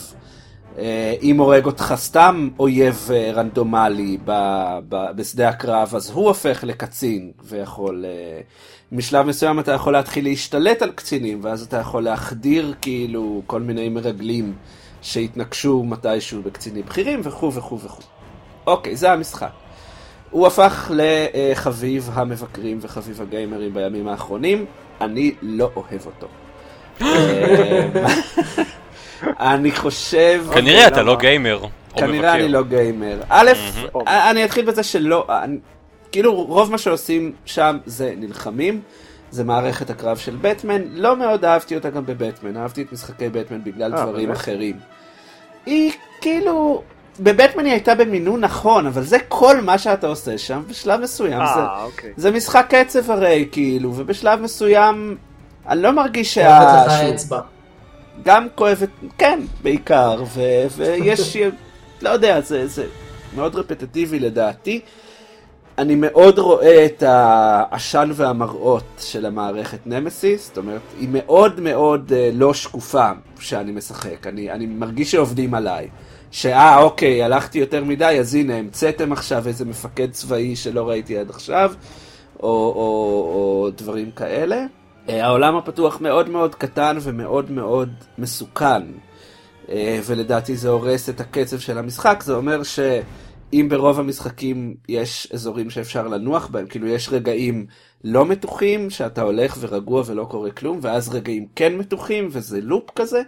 Uh, 0.76 0.80
אם 1.22 1.38
הורג 1.38 1.66
אותך 1.66 1.94
סתם 1.96 2.48
אויב 2.58 3.08
uh, 3.08 3.36
רנדומלי 3.36 4.18
ב- 4.24 4.78
ב- 4.88 5.10
בשדה 5.16 5.48
הקרב 5.48 5.92
אז 5.94 6.10
הוא 6.10 6.28
הופך 6.28 6.64
לקצין 6.64 7.32
ויכול... 7.44 8.04
Uh, 8.04 8.70
משלב 8.92 9.26
מסוים 9.26 9.60
אתה 9.60 9.72
יכול 9.72 9.92
להתחיל 9.92 10.24
להשתלט 10.24 10.82
על 10.82 10.90
קצינים 10.92 11.40
ואז 11.42 11.62
אתה 11.62 11.76
יכול 11.76 12.02
להחדיר 12.02 12.74
כאילו 12.80 13.42
כל 13.46 13.60
מיני 13.60 13.88
מרגלים 13.88 14.54
שהתנגשו 15.02 15.84
מתישהו 15.84 16.42
בקצינים 16.42 16.84
בכירים 16.84 17.20
וכו' 17.22 17.52
וכו' 17.54 17.80
וכו'. 17.80 18.02
אוקיי, 18.66 18.96
זה 18.96 19.12
המשחק. 19.12 19.50
הוא 20.30 20.46
הפך 20.46 20.90
לחביב 20.94 22.10
המבקרים 22.12 22.78
וחביב 22.80 23.22
הגיימרים 23.22 23.74
בימים 23.74 24.08
האחרונים, 24.08 24.64
אני 25.00 25.34
לא 25.42 25.70
אוהב 25.76 26.06
אותו. 26.06 26.28
אה, 29.40 29.54
אני 29.54 29.72
חושב... 29.72 30.44
כנראה 30.54 30.86
אתה 30.86 31.02
למה? 31.02 31.12
לא 31.12 31.16
גיימר. 31.18 31.64
כנראה 31.96 32.34
אני. 32.34 32.48
לא 32.48 32.62
גיימר. 32.62 33.20
א', 33.28 33.50
או. 33.94 34.02
אני 34.06 34.44
אתחיל 34.44 34.64
בזה 34.64 34.82
שלא, 34.82 35.26
כאילו 36.12 36.44
רוב 36.44 36.70
מה 36.70 36.78
שעושים 36.78 37.32
שם 37.44 37.78
זה 37.86 38.14
נלחמים, 38.16 38.80
זה 39.30 39.44
מערכת 39.44 39.90
הקרב 39.90 40.16
של 40.16 40.36
בטמן, 40.40 40.82
לא 40.92 41.16
מאוד 41.16 41.44
אהבתי 41.44 41.74
אותה 41.74 41.90
גם 41.90 42.06
בבטמן, 42.06 42.56
אהבתי 42.56 42.82
את 42.82 42.92
משחקי 42.92 43.28
בטמן 43.28 43.64
בגלל 43.64 43.94
אה, 43.94 44.02
דברים 44.02 44.26
באמת? 44.26 44.38
אחרים. 44.40 44.76
היא 45.66 45.92
כאילו, 46.20 46.82
בבטמן 47.20 47.64
היא 47.64 47.72
הייתה 47.72 47.94
במינון 47.94 48.40
נכון, 48.40 48.86
אבל 48.86 49.02
זה 49.02 49.18
כל 49.28 49.60
מה 49.60 49.78
שאתה 49.78 50.06
עושה 50.06 50.38
שם 50.38 50.62
בשלב 50.68 51.00
מסוים. 51.00 51.38
זה, 51.38 51.60
אה, 51.60 51.82
אוקיי. 51.84 52.12
זה 52.16 52.30
משחק 52.30 52.66
קצב 52.74 53.10
הרי, 53.10 53.48
כאילו, 53.52 53.92
ובשלב 53.96 54.40
מסוים 54.40 55.16
אני 55.68 55.82
לא 55.82 55.92
מרגיש 55.92 56.34
שה... 56.34 56.72
גם 58.24 58.46
כואבת, 58.54 58.88
כן, 59.18 59.40
בעיקר, 59.62 60.22
ו, 60.34 60.40
ויש, 60.76 61.36
לא 62.02 62.08
יודע, 62.08 62.40
זה, 62.40 62.66
זה 62.66 62.86
מאוד 63.34 63.54
רפטטיבי 63.56 64.18
לדעתי. 64.18 64.80
אני 65.78 65.94
מאוד 65.94 66.38
רואה 66.38 66.84
את 66.86 67.02
העשן 67.02 68.10
והמראות 68.14 68.84
של 68.98 69.26
המערכת 69.26 69.86
נמסיס, 69.86 70.46
זאת 70.46 70.58
אומרת, 70.58 70.80
היא 71.00 71.08
מאוד 71.12 71.60
מאוד 71.60 72.12
אה, 72.12 72.30
לא 72.32 72.54
שקופה 72.54 73.10
כשאני 73.38 73.72
משחק, 73.72 74.26
אני, 74.26 74.50
אני 74.50 74.66
מרגיש 74.66 75.10
שעובדים 75.10 75.54
עליי. 75.54 75.88
שאה, 76.30 76.78
אוקיי, 76.82 77.22
הלכתי 77.22 77.58
יותר 77.58 77.84
מדי, 77.84 78.16
אז 78.20 78.34
הנה, 78.34 78.56
המצאתם 78.56 79.12
עכשיו 79.12 79.48
איזה 79.48 79.64
מפקד 79.64 80.10
צבאי 80.10 80.56
שלא 80.56 80.88
ראיתי 80.88 81.18
עד 81.18 81.30
עכשיו, 81.30 81.72
או, 82.42 82.48
או, 82.48 83.32
או 83.34 83.70
דברים 83.76 84.10
כאלה. 84.10 84.64
אה, 85.10 85.26
העולם 85.26 85.56
הפתוח 85.56 86.00
מאוד 86.00 86.28
מאוד 86.28 86.54
קטן 86.54 86.96
ומאוד 87.00 87.50
מאוד 87.50 87.88
מסוכן, 88.18 88.82
אה, 89.68 90.00
ולדעתי 90.06 90.56
זה 90.56 90.68
הורס 90.68 91.08
את 91.08 91.20
הקצב 91.20 91.58
של 91.58 91.78
המשחק, 91.78 92.22
זה 92.22 92.34
אומר 92.34 92.62
אם 93.52 93.66
ברוב 93.70 94.00
המשחקים 94.00 94.74
יש 94.88 95.28
אזורים 95.32 95.70
שאפשר 95.70 96.08
לנוח 96.08 96.46
בהם, 96.46 96.66
כאילו 96.66 96.86
יש 96.86 97.08
רגעים 97.12 97.66
לא 98.04 98.26
מתוחים, 98.26 98.90
שאתה 98.90 99.22
הולך 99.22 99.56
ורגוע 99.60 100.02
ולא 100.06 100.24
קורה 100.24 100.50
כלום, 100.50 100.78
ואז 100.82 101.14
רגעים 101.14 101.46
כן 101.56 101.76
מתוחים, 101.76 102.28
וזה 102.30 102.60
לופ 102.60 102.90
כזה, 102.96 103.22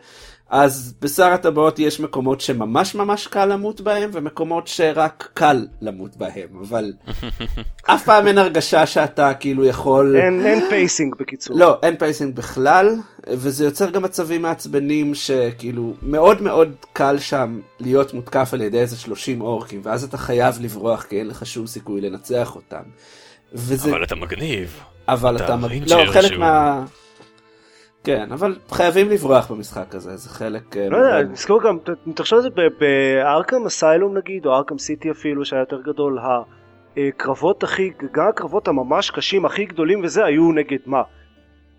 אז 0.52 0.94
בשר 1.00 1.26
הטבעות 1.26 1.78
יש 1.78 2.00
מקומות 2.00 2.40
שממש 2.40 2.94
ממש 2.94 3.26
קל 3.26 3.44
למות 3.47 3.80
בהם, 3.80 4.11
ומקומות 4.12 4.68
שרק 4.68 5.28
קל 5.35 5.66
למות 5.82 6.16
בהם, 6.16 6.49
אבל 6.61 6.92
אף 7.94 8.04
פעם 8.04 8.26
אין 8.26 8.38
הרגשה 8.38 8.87
שאתה 8.87 9.35
כאילו 9.35 9.64
יכול... 9.64 10.16
אין, 10.16 10.47
אין 10.47 10.68
pacing 10.69 11.14
בקיצור. 11.18 11.56
לא, 11.59 11.78
אין 11.82 11.97
pacing 11.97 12.37
בכלל, 12.37 12.97
וזה 13.30 13.64
יוצר 13.64 13.90
גם 13.90 14.02
מצבים 14.02 14.42
מעצבנים 14.42 15.14
שכאילו 15.14 15.94
מאוד 16.02 16.42
מאוד 16.42 16.73
קל 16.92 17.18
שם 17.18 17.61
להיות 17.80 18.14
מותקף 18.14 18.50
על 18.54 18.61
ידי 18.61 18.78
איזה 18.78 18.97
30 18.97 19.40
אורקים, 19.40 19.80
ואז 19.85 20.04
אתה 20.04 20.18
חייב 20.18 20.54
לברוח 20.61 21.02
כי 21.02 21.18
אין 21.18 21.28
לך 21.28 21.47
שום 21.47 21.66
סיכוי 21.66 22.00
לנצח 22.00 22.56
אותם. 22.56 22.82
וזה... 23.52 23.90
אבל 23.90 24.04
אתה 24.04 24.14
מגניב. 24.14 24.80
אבל 25.09 25.37
אתה 25.37 25.44
אתה... 25.44 25.56
מג- 25.56 25.64
ranger 25.71 26.04
לא, 26.04 26.12
חלק 26.12 26.26
שהוא- 26.28 26.40
מה... 26.40 26.85
כן, 28.04 28.32
אבל 28.32 28.56
חייבים 28.71 29.11
לברוח 29.11 29.50
במשחק 29.50 29.94
הזה, 29.94 30.16
זה 30.16 30.28
חלק... 30.30 30.76
אה, 30.76 30.88
לא 30.88 30.97
יודע, 30.97 31.23
נזכור 31.23 31.62
גם, 31.62 31.78
תחשוב 32.14 32.37
על 32.37 32.42
זה 32.42 32.50
ב- 32.50 32.78
בארקם 32.80 33.66
אסיילום 33.66 34.16
נגיד, 34.16 34.47
או 34.47 34.54
ארקם 34.54 34.78
סיטי 34.78 35.11
אפילו, 35.11 35.44
שהיה 35.44 35.61
יותר 35.61 35.80
גדול, 35.80 36.18
הקרבות 36.97 37.62
הכי, 37.62 37.90
גם 38.12 38.28
הקרבות 38.28 38.68
הממש 38.68 39.11
קשים, 39.11 39.44
הכי 39.44 39.64
גדולים 39.64 40.04
וזה, 40.04 40.25
היו 40.25 40.52
נגד 40.52 40.78
מה? 40.87 41.02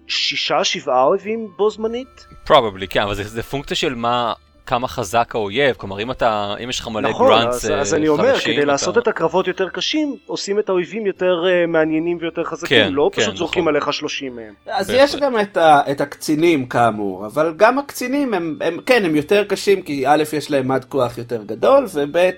שישה, 0.08 0.64
שבעה 0.64 1.04
אויבים 1.04 1.48
בו 1.58 1.70
זמנית? 1.70 2.28
probably, 2.48 2.88
כן, 2.90 3.02
אבל 3.02 3.14
זה, 3.14 3.24
זה 3.24 3.44
פונקציה 3.44 3.78
של 3.78 3.96
מה, 3.96 4.34
כמה 4.66 4.88
חזק 4.88 5.32
האויב, 5.36 5.76
כלומר 5.76 6.00
אם 6.02 6.12
אתה, 6.12 6.56
אם 6.64 6.70
יש 6.70 6.80
לך 6.80 6.88
מלא 6.88 7.10
נכון, 7.10 7.28
גראנטס 7.28 7.66
אז, 7.66 7.72
אז 7.72 7.94
אני 7.94 8.08
אומר, 8.08 8.34
חדשים, 8.34 8.54
כדי 8.54 8.62
אתה- 8.64 8.72
לעשות 8.72 8.98
את 8.98 9.08
הקרבות 9.08 9.48
יותר 9.48 9.70
קשים, 9.70 10.16
עושים 10.26 10.60
את 10.60 10.70
האויבים 10.70 11.06
יותר 11.08 11.44
uh, 11.44 11.68
מעניינים 11.68 12.18
ויותר 12.22 12.44
חזקים, 12.44 12.84
כן, 12.86 12.94
לא 12.94 13.10
כן, 13.14 13.22
פשוט 13.22 13.36
זורקים 13.38 13.64
נכון. 13.64 13.76
עליך 13.76 13.94
30 13.94 14.36
מהם. 14.36 14.54
אז 14.68 14.88
בהחלט. 14.88 15.10
יש 15.10 15.16
גם 15.16 15.40
את, 15.40 15.58
ה, 15.58 15.82
את 15.92 16.02
הקצינים 16.02 16.66
כאמור, 16.66 17.26
אבל 17.26 17.54
גם 17.58 17.80
הקצינים 17.80 18.34
הם, 18.34 18.58
הם, 18.62 18.78
כן, 18.86 19.06
הם 19.06 19.16
יותר 19.16 19.44
קשים 19.44 19.82
כי 19.82 20.08
א', 20.08 20.24
יש 20.34 20.52
להם 20.52 20.68
מד 20.68 20.86
כוח 20.90 21.18
יותר 21.18 21.44
גדול, 21.44 21.86
וב', 21.94 22.30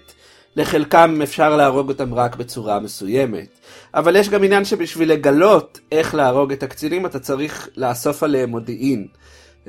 לחלקם 0.55 1.19
אפשר 1.23 1.55
להרוג 1.55 1.89
אותם 1.89 2.13
רק 2.13 2.35
בצורה 2.35 2.79
מסוימת. 2.79 3.47
אבל 3.93 4.15
יש 4.15 4.29
גם 4.29 4.43
עניין 4.43 4.65
שבשביל 4.65 5.11
לגלות 5.11 5.79
איך 5.91 6.15
להרוג 6.15 6.51
את 6.51 6.63
הקצינים, 6.63 7.05
אתה 7.05 7.19
צריך 7.19 7.69
לאסוף 7.77 8.23
עליהם 8.23 8.49
מודיעין. 8.49 9.07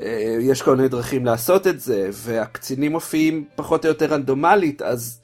אה, 0.03 0.37
יש 0.41 0.63
כל 0.63 0.77
מיני 0.77 0.89
דרכים 0.89 1.27
לעשות 1.27 1.67
את 1.67 1.81
זה, 1.81 2.09
והקצינים 2.13 2.93
מופיעים 2.93 3.45
פחות 3.55 3.85
או 3.85 3.89
יותר 3.89 4.07
רנדומלית, 4.07 4.83
אז 4.83 5.21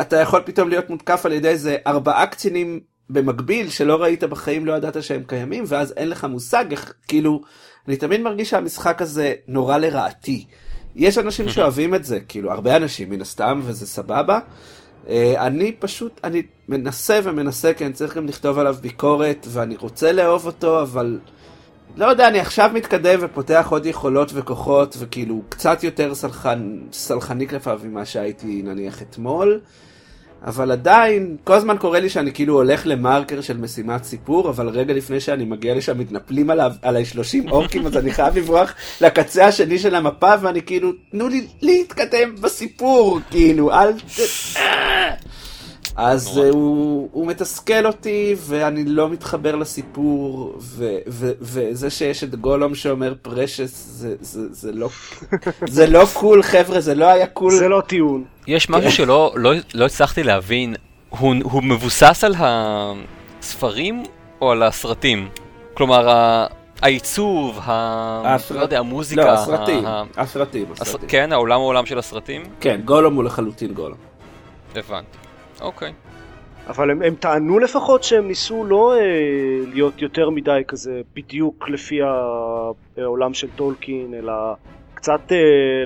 אתה 0.00 0.16
יכול 0.16 0.42
פתאום 0.44 0.68
להיות 0.68 0.90
מותקף 0.90 1.26
על 1.26 1.32
ידי 1.32 1.48
איזה 1.48 1.76
ארבעה 1.86 2.26
קצינים 2.26 2.80
במקביל 3.10 3.70
שלא 3.70 4.02
ראית 4.02 4.24
בחיים, 4.24 4.66
לא 4.66 4.72
ידעת 4.72 5.02
שהם 5.02 5.22
קיימים, 5.26 5.64
ואז 5.66 5.92
אין 5.96 6.08
לך 6.08 6.24
מושג 6.24 6.64
איך, 6.70 6.94
כאילו, 7.08 7.42
אני 7.88 7.96
תמיד 7.96 8.20
מרגיש 8.20 8.50
שהמשחק 8.50 9.02
הזה 9.02 9.34
נורא 9.48 9.76
לרעתי. 9.76 10.44
יש 10.96 11.18
אנשים 11.18 11.48
שאוהבים 11.48 11.94
את 11.94 12.04
זה, 12.04 12.20
כאילו, 12.20 12.52
הרבה 12.52 12.76
אנשים 12.76 13.10
מן 13.10 13.20
הסתם, 13.20 13.60
וזה 13.64 13.86
סבבה. 13.86 14.38
אה, 15.08 15.46
אני 15.46 15.72
פשוט, 15.72 16.20
אני 16.24 16.42
מנסה 16.68 17.20
ומנסה, 17.22 17.74
כי 17.74 17.84
אני 17.84 17.92
צריך 17.92 18.16
גם 18.16 18.26
לכתוב 18.26 18.58
עליו 18.58 18.76
ביקורת, 18.80 19.46
ואני 19.50 19.76
רוצה 19.76 20.12
לאהוב 20.12 20.46
אותו, 20.46 20.82
אבל 20.82 21.18
לא 21.96 22.06
יודע, 22.06 22.28
אני 22.28 22.40
עכשיו 22.40 22.70
מתקדם 22.74 23.18
ופותח 23.22 23.66
עוד 23.70 23.86
יכולות 23.86 24.30
וכוחות, 24.34 24.96
וכאילו 24.98 25.42
קצת 25.48 25.84
יותר 25.84 26.14
סלחן, 26.14 26.78
סלחני 26.92 27.48
כלפיו 27.48 27.80
ממה 27.84 28.04
שהייתי 28.04 28.62
נניח 28.64 29.02
אתמול. 29.02 29.60
אבל 30.46 30.72
עדיין, 30.72 31.36
כל 31.44 31.52
הזמן 31.52 31.76
קורה 31.78 32.00
לי 32.00 32.08
שאני 32.08 32.32
כאילו 32.32 32.54
הולך 32.54 32.82
למרקר 32.84 33.40
של 33.40 33.56
משימת 33.56 34.04
סיפור, 34.04 34.48
אבל 34.48 34.68
רגע 34.68 34.94
לפני 34.94 35.20
שאני 35.20 35.44
מגיע 35.44 35.74
לשם 35.74 35.98
מתנפלים 35.98 36.50
עליו, 36.50 36.72
עליי 36.82 37.04
30 37.04 37.48
אורקים, 37.48 37.86
אז 37.86 37.96
אני 37.96 38.12
חייב 38.12 38.38
לברוח 38.38 38.74
לקצה 39.00 39.46
השני 39.46 39.78
של 39.78 39.94
המפה, 39.94 40.34
ואני 40.40 40.62
כאילו, 40.62 40.92
תנו 41.10 41.28
לי 41.28 41.46
להתקדם 41.62 42.34
בסיפור, 42.40 43.20
כאילו, 43.30 43.72
אל 43.72 43.92
ת... 43.92 44.20
אז 45.96 46.36
נורא. 46.38 46.48
uh, 46.48 46.52
הוא, 46.54 47.08
הוא 47.12 47.26
מתסכל 47.26 47.86
אותי 47.86 48.34
ואני 48.38 48.84
לא 48.84 49.08
מתחבר 49.08 49.56
לסיפור 49.56 50.54
ו, 50.60 50.96
ו, 51.08 51.30
וזה 51.40 51.90
שיש 51.90 52.24
את 52.24 52.34
גולום 52.34 52.74
שאומר 52.74 53.14
precious 53.22 53.70
זה, 53.88 54.14
זה, 54.20 54.40
זה 54.52 54.72
לא 54.72 54.88
זה 55.66 55.86
לא 55.86 56.04
cool 56.12 56.42
חבר'ה 56.42 56.80
זה 56.80 56.94
לא 56.94 57.04
היה 57.04 57.26
cool 57.26 57.52
זה 57.52 57.68
לא 57.68 57.80
טיעון. 57.86 58.24
יש 58.46 58.70
משהו 58.70 58.90
שלא 58.92 59.32
לא, 59.36 59.52
לא 59.74 59.86
הצלחתי 59.86 60.22
להבין, 60.22 60.74
הוא, 61.10 61.34
הוא 61.42 61.62
מבוסס 61.62 62.24
על 62.24 62.34
הספרים 62.38 64.02
או 64.40 64.50
על 64.50 64.62
הסרטים? 64.62 65.28
כלומר, 65.74 66.08
ה- 66.08 66.46
העיצוב, 66.82 67.58
ה... 67.62 68.22
הסרט- 68.36 68.56
לא 68.56 68.60
יודע, 68.60 68.78
המוזיקה, 68.78 69.24
לא 69.24 69.30
הסרטים 69.30 69.86
ה- 69.86 70.02
הסרטים 70.16 70.66
הס... 70.72 70.80
הסרטים 70.80 71.08
כן, 71.08 71.32
העולם 71.32 71.60
הוא 71.60 71.68
עולם 71.68 71.86
של 71.86 71.98
הסרטים? 71.98 72.42
כן 72.60 72.80
גולום 72.84 73.14
הוא 73.14 73.24
לחלוטין 73.24 73.72
גולום 73.74 73.98
הבנתי. 74.76 75.18
אוקיי. 75.60 75.92
אבל 76.68 76.90
הם, 76.90 77.02
הם 77.02 77.14
טענו 77.14 77.58
לפחות 77.58 78.04
שהם 78.04 78.28
ניסו 78.28 78.64
לא 78.64 78.94
אה, 78.94 79.00
להיות 79.72 80.02
יותר 80.02 80.30
מדי 80.30 80.62
כזה 80.68 81.00
בדיוק 81.14 81.68
לפי 81.68 81.98
העולם 82.96 83.34
של 83.34 83.48
טולקין, 83.56 84.14
אלא 84.18 84.32
קצת 84.94 85.32
אה, 85.32 85.36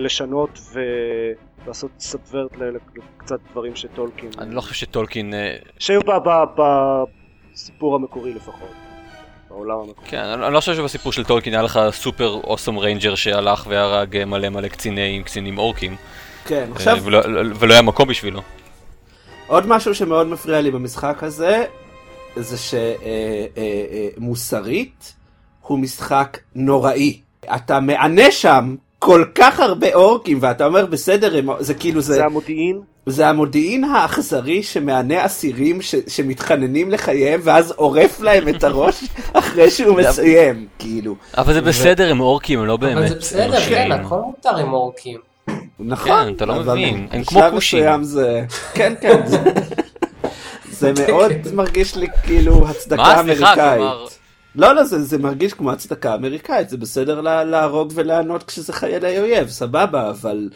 לשנות 0.00 0.60
ולעשות 1.64 1.90
subvert 1.98 2.52
לקצת 2.56 3.38
דברים 3.50 3.76
של 3.76 3.88
טולקין. 3.88 4.30
אני 4.38 4.54
לא 4.54 4.60
חושב 4.60 4.74
שטולקין... 4.74 5.34
אה, 5.34 5.56
שהיו 5.78 6.00
ב- 6.00 6.28
ב- 6.28 7.04
בסיפור 7.54 7.94
המקורי 7.94 8.34
לפחות. 8.34 8.72
בעולם 9.50 9.78
המקורי. 9.78 10.08
כן, 10.08 10.22
אני 10.22 10.54
לא 10.54 10.60
חושב 10.60 10.74
שבסיפור 10.74 11.12
של 11.12 11.24
טולקין 11.24 11.54
היה 11.54 11.62
לך 11.62 11.80
super 11.90 12.40
awesome 12.44 12.78
ranger 12.78 13.14
שהלך 13.14 13.64
והרג 13.68 14.16
אה, 14.16 14.24
מלא 14.24 14.48
מלא 14.48 14.68
קציני 14.68 15.22
קצינים 15.24 15.58
אורקים, 15.58 15.96
כן 16.44 16.66
אה, 16.68 16.72
עכשיו 16.72 16.98
ולא, 17.04 17.18
ולא 17.58 17.72
היה 17.72 17.82
מקום 17.82 18.08
בשבילו. 18.08 18.40
עוד 19.48 19.66
משהו 19.66 19.94
שמאוד 19.94 20.26
מפריע 20.26 20.60
לי 20.60 20.70
במשחק 20.70 21.22
הזה 21.22 21.64
זה 22.36 22.56
שמוסרית 24.16 25.14
הוא 25.62 25.78
משחק 25.78 26.38
נוראי 26.54 27.20
אתה 27.56 27.80
מענה 27.80 28.30
שם 28.30 28.74
כל 28.98 29.24
כך 29.34 29.60
הרבה 29.60 29.94
אורקים 29.94 30.38
ואתה 30.40 30.66
אומר 30.66 30.86
בסדר 30.86 31.38
הם- 31.38 31.48
זה 31.62 31.74
כאילו 31.74 32.00
זה 32.00 32.14
זה 32.14 32.24
המודיעין. 32.24 32.80
זה 33.06 33.28
המודיעין 33.28 33.84
האכזרי 33.84 34.62
שמענה 34.62 35.26
אסירים 35.26 35.82
ש, 35.82 35.94
שמתחננים 36.08 36.90
לחייהם 36.90 37.40
ואז 37.44 37.70
עורף 37.76 38.20
להם 38.20 38.48
את 38.48 38.64
הראש 38.64 39.04
אחרי 39.32 39.70
שהוא 39.70 39.96
מסיים 39.96 40.66
כאילו 40.78 41.14
אבל 41.38 41.52
זה 41.54 41.60
בסדר, 41.60 42.10
הם 42.10 42.20
אורקים, 42.20 42.58
הם 42.58 42.66
לא 42.66 42.76
באמת 42.76 42.96
אבל 42.96 43.08
זה 43.08 43.14
בסדר. 43.14 43.60
כן, 43.60 43.92
הכל 43.92 44.16
מותר 44.16 44.56
עם 44.56 44.72
אורקים. 44.72 45.18
נכון 45.80 46.24
כן, 46.24 46.34
אתה 46.36 46.46
לא 46.46 46.54
מבין, 46.54 47.08
הם 47.10 47.24
כמו 47.24 47.40
כושים. 47.50 48.04
זה 48.04 48.44
כן 48.74 48.94
כן 49.00 49.26
זה, 49.26 49.38
זה 50.78 50.92
מאוד 50.92 51.32
מרגיש 51.52 51.96
לי 51.96 52.06
כאילו 52.22 52.68
הצדקה 52.68 53.20
אמריקאית. 53.20 54.18
לא, 54.54 54.74
לא, 54.74 54.84
זה, 54.84 55.02
זה 55.02 55.18
מרגיש 55.18 55.54
כמו 55.54 55.70
הצדקה 55.70 56.14
אמריקאית, 56.14 56.68
זה 56.68 56.76
בסדר 56.76 57.20
לה, 57.20 57.44
להרוג 57.44 57.92
ולענות 57.94 58.42
כשזה 58.42 58.72
חיילי 58.72 59.18
אויב, 59.18 59.48
סבבה, 59.48 60.10
אבל 60.10 60.48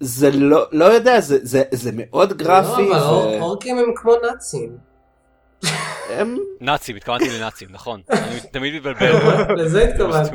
זה 0.00 0.30
לא, 0.30 0.66
לא 0.72 0.84
יודע, 0.84 1.20
זה, 1.20 1.38
זה, 1.42 1.62
זה 1.72 1.90
מאוד 1.94 2.32
גרפי, 2.32 2.88
לא, 2.88 2.96
אבל 2.96 3.36
ו... 3.36 3.40
אורקים 3.40 3.78
הם 3.78 3.92
כמו 3.96 4.12
נאצים. 4.22 4.76
הם, 6.10 6.36
נאצים, 6.60 6.96
התכוונתי 6.96 7.38
לנאצים, 7.38 7.68
נכון. 7.70 8.00
אני 8.10 8.40
תמיד 8.50 8.74
מתבלבל. 8.74 9.14
לזה 9.62 9.82
התכוונת. 9.82 10.30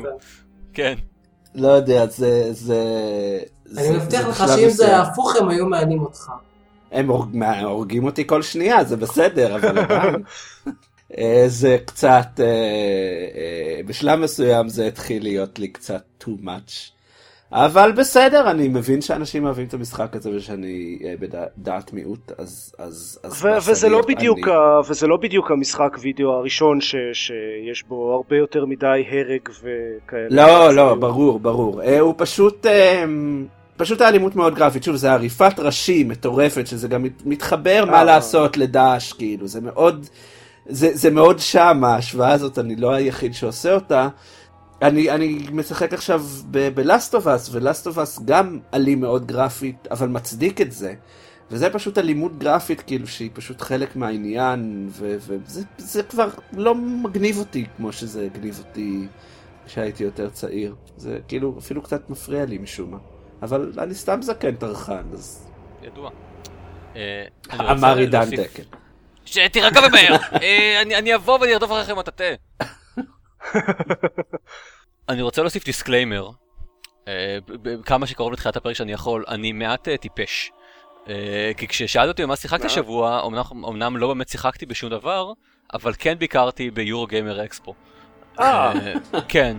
כן. 0.73 0.95
לא 1.57 1.67
יודע, 1.67 2.05
זה, 2.05 2.53
זה... 2.53 2.83
אני 3.77 3.89
מבטיח 3.97 4.21
זה 4.21 4.27
לך 4.29 4.43
שאם 4.55 4.69
זה. 4.69 4.87
היה 4.87 5.01
הפוך 5.01 5.35
הם 5.35 5.49
היו 5.49 5.65
מענים 5.65 6.01
אותך. 6.01 6.31
הם 6.91 7.09
הורגים 7.63 8.05
אותי 8.05 8.27
כל 8.27 8.41
שנייה, 8.41 8.83
זה 8.83 8.97
בסדר, 8.97 9.55
אבל 9.55 9.79
עדיין. 9.79 10.15
אה, 11.17 11.43
זה 11.47 11.77
קצת, 11.85 12.39
אה, 12.39 12.45
אה, 13.35 13.81
בשלב 13.85 14.19
מסוים 14.19 14.69
זה 14.69 14.87
התחיל 14.87 15.23
להיות 15.23 15.59
לי 15.59 15.67
קצת 15.67 16.03
too 16.23 16.43
much. 16.43 16.96
אבל 17.51 17.91
בסדר, 17.91 18.51
אני 18.51 18.67
מבין 18.67 19.01
שאנשים 19.01 19.45
אוהבים 19.45 19.67
את 19.67 19.73
המשחק 19.73 20.15
הזה 20.15 20.29
ושאני 20.35 20.99
אה, 21.05 21.13
בדעת 21.19 21.93
מיעוט, 21.93 22.31
אז... 22.37 22.73
אז, 22.77 23.19
אז 23.23 23.45
ו- 23.45 23.57
וזה 23.71 23.89
לא 23.89 24.01
בדיוק 24.07 24.47
אני. 24.47 24.51
ה- 24.55 24.79
וזה 24.89 25.07
לא 25.07 25.17
בדיוק 25.17 25.51
המשחק 25.51 25.97
וידאו 26.01 26.31
הראשון 26.33 26.81
ש- 26.81 26.95
שיש 27.13 27.83
בו 27.87 28.13
הרבה 28.13 28.37
יותר 28.37 28.65
מדי 28.65 28.85
הרג 29.11 29.49
וכאלה. 29.61 30.27
לא, 30.29 30.73
לא, 30.73 30.95
ברור, 30.95 31.39
ברור. 31.39 31.81
אה, 31.83 31.99
הוא 31.99 32.13
פשוט... 32.17 32.65
אה, 32.65 33.03
פשוט 33.77 34.01
האלימות 34.01 34.35
מאוד 34.35 34.55
גרפית, 34.55 34.83
שוב, 34.83 34.95
זה 34.95 35.11
עריפת 35.13 35.59
ראשים 35.59 36.07
מטורפת, 36.09 36.67
שזה 36.67 36.87
גם 36.87 37.03
מת- 37.03 37.25
מתחבר 37.25 37.83
מה 37.87 37.97
אה. 37.97 38.03
לעשות 38.03 38.57
לדאעש, 38.57 39.13
כאילו, 39.13 39.47
זה 39.47 39.61
מאוד, 39.61 40.05
זה, 40.65 40.89
זה 40.93 41.09
מאוד 41.09 41.39
שם, 41.39 41.83
ההשוואה 41.83 42.31
הזאת, 42.31 42.59
אני 42.59 42.75
לא 42.75 42.91
היחיד 42.91 43.33
שעושה 43.33 43.73
אותה. 43.73 44.07
אני, 44.81 45.11
אני 45.11 45.39
משחק 45.51 45.93
עכשיו 45.93 46.23
בלאסטובס, 46.73 47.49
ולאסטובס 47.51 48.19
גם 48.25 48.59
אלים 48.73 48.99
מאוד 48.99 49.27
גרפית, 49.27 49.87
אבל 49.91 50.07
מצדיק 50.07 50.61
את 50.61 50.71
זה. 50.71 50.93
וזה 51.51 51.69
פשוט 51.69 51.97
אלימות 51.97 52.39
גרפית, 52.39 52.81
כאילו, 52.81 53.07
שהיא 53.07 53.29
פשוט 53.33 53.61
חלק 53.61 53.95
מהעניין, 53.95 54.89
וזה 54.89 55.61
זה 55.77 56.03
כבר 56.03 56.29
לא 56.53 56.75
מגניב 56.75 57.37
אותי 57.37 57.65
כמו 57.77 57.91
שזה 57.91 58.25
הגניב 58.25 58.63
אותי 58.67 59.07
כשהייתי 59.65 60.03
יותר 60.03 60.29
צעיר. 60.29 60.75
זה 60.97 61.19
כאילו 61.27 61.55
אפילו 61.59 61.81
קצת 61.81 62.09
מפריע 62.09 62.45
לי 62.45 62.57
משום 62.57 62.91
מה. 62.91 62.97
אבל 63.41 63.71
אני 63.77 63.95
סתם 63.95 64.21
זקן 64.21 64.55
טרחן, 64.55 65.03
אז... 65.13 65.47
ידוע. 65.83 66.09
אה, 66.95 67.23
אמר 67.51 67.97
עידן 67.97 68.29
דקל. 68.29 68.63
שתירגע 69.25 69.79
ומהר! 69.87 70.15
אני 70.81 70.95
אני 70.95 71.15
אבוא 71.15 71.39
ואני 71.39 71.53
ארדוף 71.53 71.71
אחריכם 71.71 71.97
מטאטא. 71.97 72.33
אני 75.09 75.21
רוצה 75.21 75.41
להוסיף 75.41 75.65
disclaimer. 75.65 76.29
אה, 77.07 77.37
כמה 77.85 78.07
שקרוב 78.07 78.33
לתחילת 78.33 78.55
הפרק 78.55 78.73
שאני 78.75 78.91
יכול, 78.91 79.23
אני 79.27 79.51
מעט 79.51 79.87
אה, 79.87 79.97
טיפש. 79.97 80.51
אה, 81.09 81.51
כי 81.57 81.67
כששאלת 81.67 82.07
אותי 82.07 82.23
במה 82.23 82.35
שיחקת 82.35 82.59
מה? 82.61 82.65
השבוע, 82.65 83.21
אמנם- 83.67 83.97
לא 83.97 84.07
באמת 84.07 84.29
שיחקתי 84.29 84.65
בשום 84.65 84.89
דבר, 84.89 85.31
אבל 85.73 85.93
כן 85.97 86.15
ביקרתי 86.19 86.71
ביורו 86.71 87.07
גיימר 87.07 87.45
אקספו. 87.45 87.73
כן. 89.27 89.57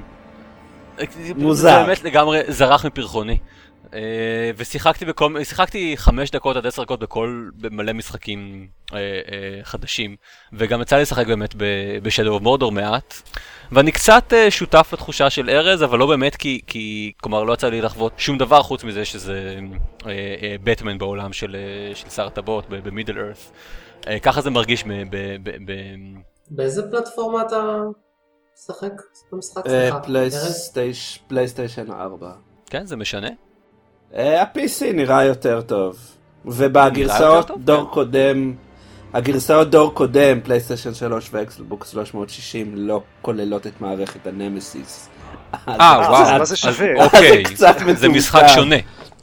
מוזר. 1.36 1.68
זה 1.70 1.86
באמת 1.86 2.04
לגמרי 2.04 2.40
זרח 2.48 2.86
מפרחוני. 2.86 3.38
אה, 3.94 4.50
ושיחקתי 4.56 5.04
בכל, 5.04 5.44
שיחקתי 5.44 5.96
חמש 5.96 6.30
דקות 6.30 6.56
עד 6.56 6.66
עשר 6.66 6.82
דקות 6.82 7.00
בכל, 7.00 7.48
במלא 7.54 7.92
משחקים 7.92 8.68
אה, 8.92 8.98
אה, 8.98 9.60
חדשים. 9.62 10.16
וגם 10.52 10.82
יצא 10.82 10.96
לי 10.96 11.02
לשחק 11.02 11.26
באמת 11.26 11.54
בשדו 12.02 12.34
אוף 12.34 12.42
מורדור 12.42 12.72
מעט. 12.72 13.14
ואני 13.72 13.92
קצת 13.92 14.32
אה, 14.32 14.50
שותף 14.50 14.90
לתחושה 14.92 15.30
של 15.30 15.50
ארז, 15.50 15.82
אבל 15.82 15.98
לא 15.98 16.06
באמת 16.06 16.36
כי, 16.36 16.60
כי, 16.66 17.12
כלומר 17.22 17.44
לא 17.44 17.52
יצא 17.52 17.68
לי 17.68 17.80
לחוות 17.80 18.12
שום 18.16 18.38
דבר 18.38 18.62
חוץ 18.62 18.84
מזה 18.84 19.04
שזה 19.04 19.58
אה, 20.06 20.10
אה, 20.42 20.56
בטמן 20.64 20.98
בעולם 20.98 21.32
של, 21.32 21.56
אה, 21.56 21.94
של 21.94 22.08
שר 22.08 22.26
הטבעות 22.26 22.64
במידל 22.68 23.18
ארת. 23.18 23.36
אה, 24.08 24.18
ככה 24.18 24.40
זה 24.40 24.50
מרגיש 24.50 24.84
ב... 24.84 24.88
ב, 25.10 25.36
ב, 25.42 25.50
ב 25.66 25.72
באיזה 26.50 26.90
פלטפורמה 26.90 27.42
אתה 27.42 27.80
משחק 28.54 28.92
במשחק? 29.32 29.66
אה, 29.66 29.90
סליחה, 30.30 31.20
PlayStation 31.28 31.90
4. 31.90 32.32
כן, 32.66 32.86
זה 32.86 32.96
משנה. 32.96 33.28
אה, 34.14 34.42
ה-PC 34.42 34.92
נראה 34.94 35.24
יותר 35.24 35.60
טוב. 35.60 35.98
ובגרסאות? 36.44 37.50
דור 37.58 37.90
קודם, 37.90 38.54
הגרסאות 39.14 39.70
דור 39.70 39.94
קודם, 39.94 40.40
PlayStation 40.40 40.94
3 40.94 41.28
ו 41.32 41.44
Xbox 41.44 41.90
360 41.90 42.72
לא 42.76 43.02
כוללות 43.22 43.66
את 43.66 43.80
מערכת 43.80 44.26
הנמסיס. 44.26 45.08
אה, 45.68 46.00
וואו. 46.08 46.38
מה 46.38 46.44
זה 46.44 46.56
שווה? 46.56 47.04
אוקיי, 47.04 47.44
זה 47.46 47.54
קצת 47.54 47.76
זה 47.94 48.08
משחק. 48.08 48.42
שונה. 48.54 48.76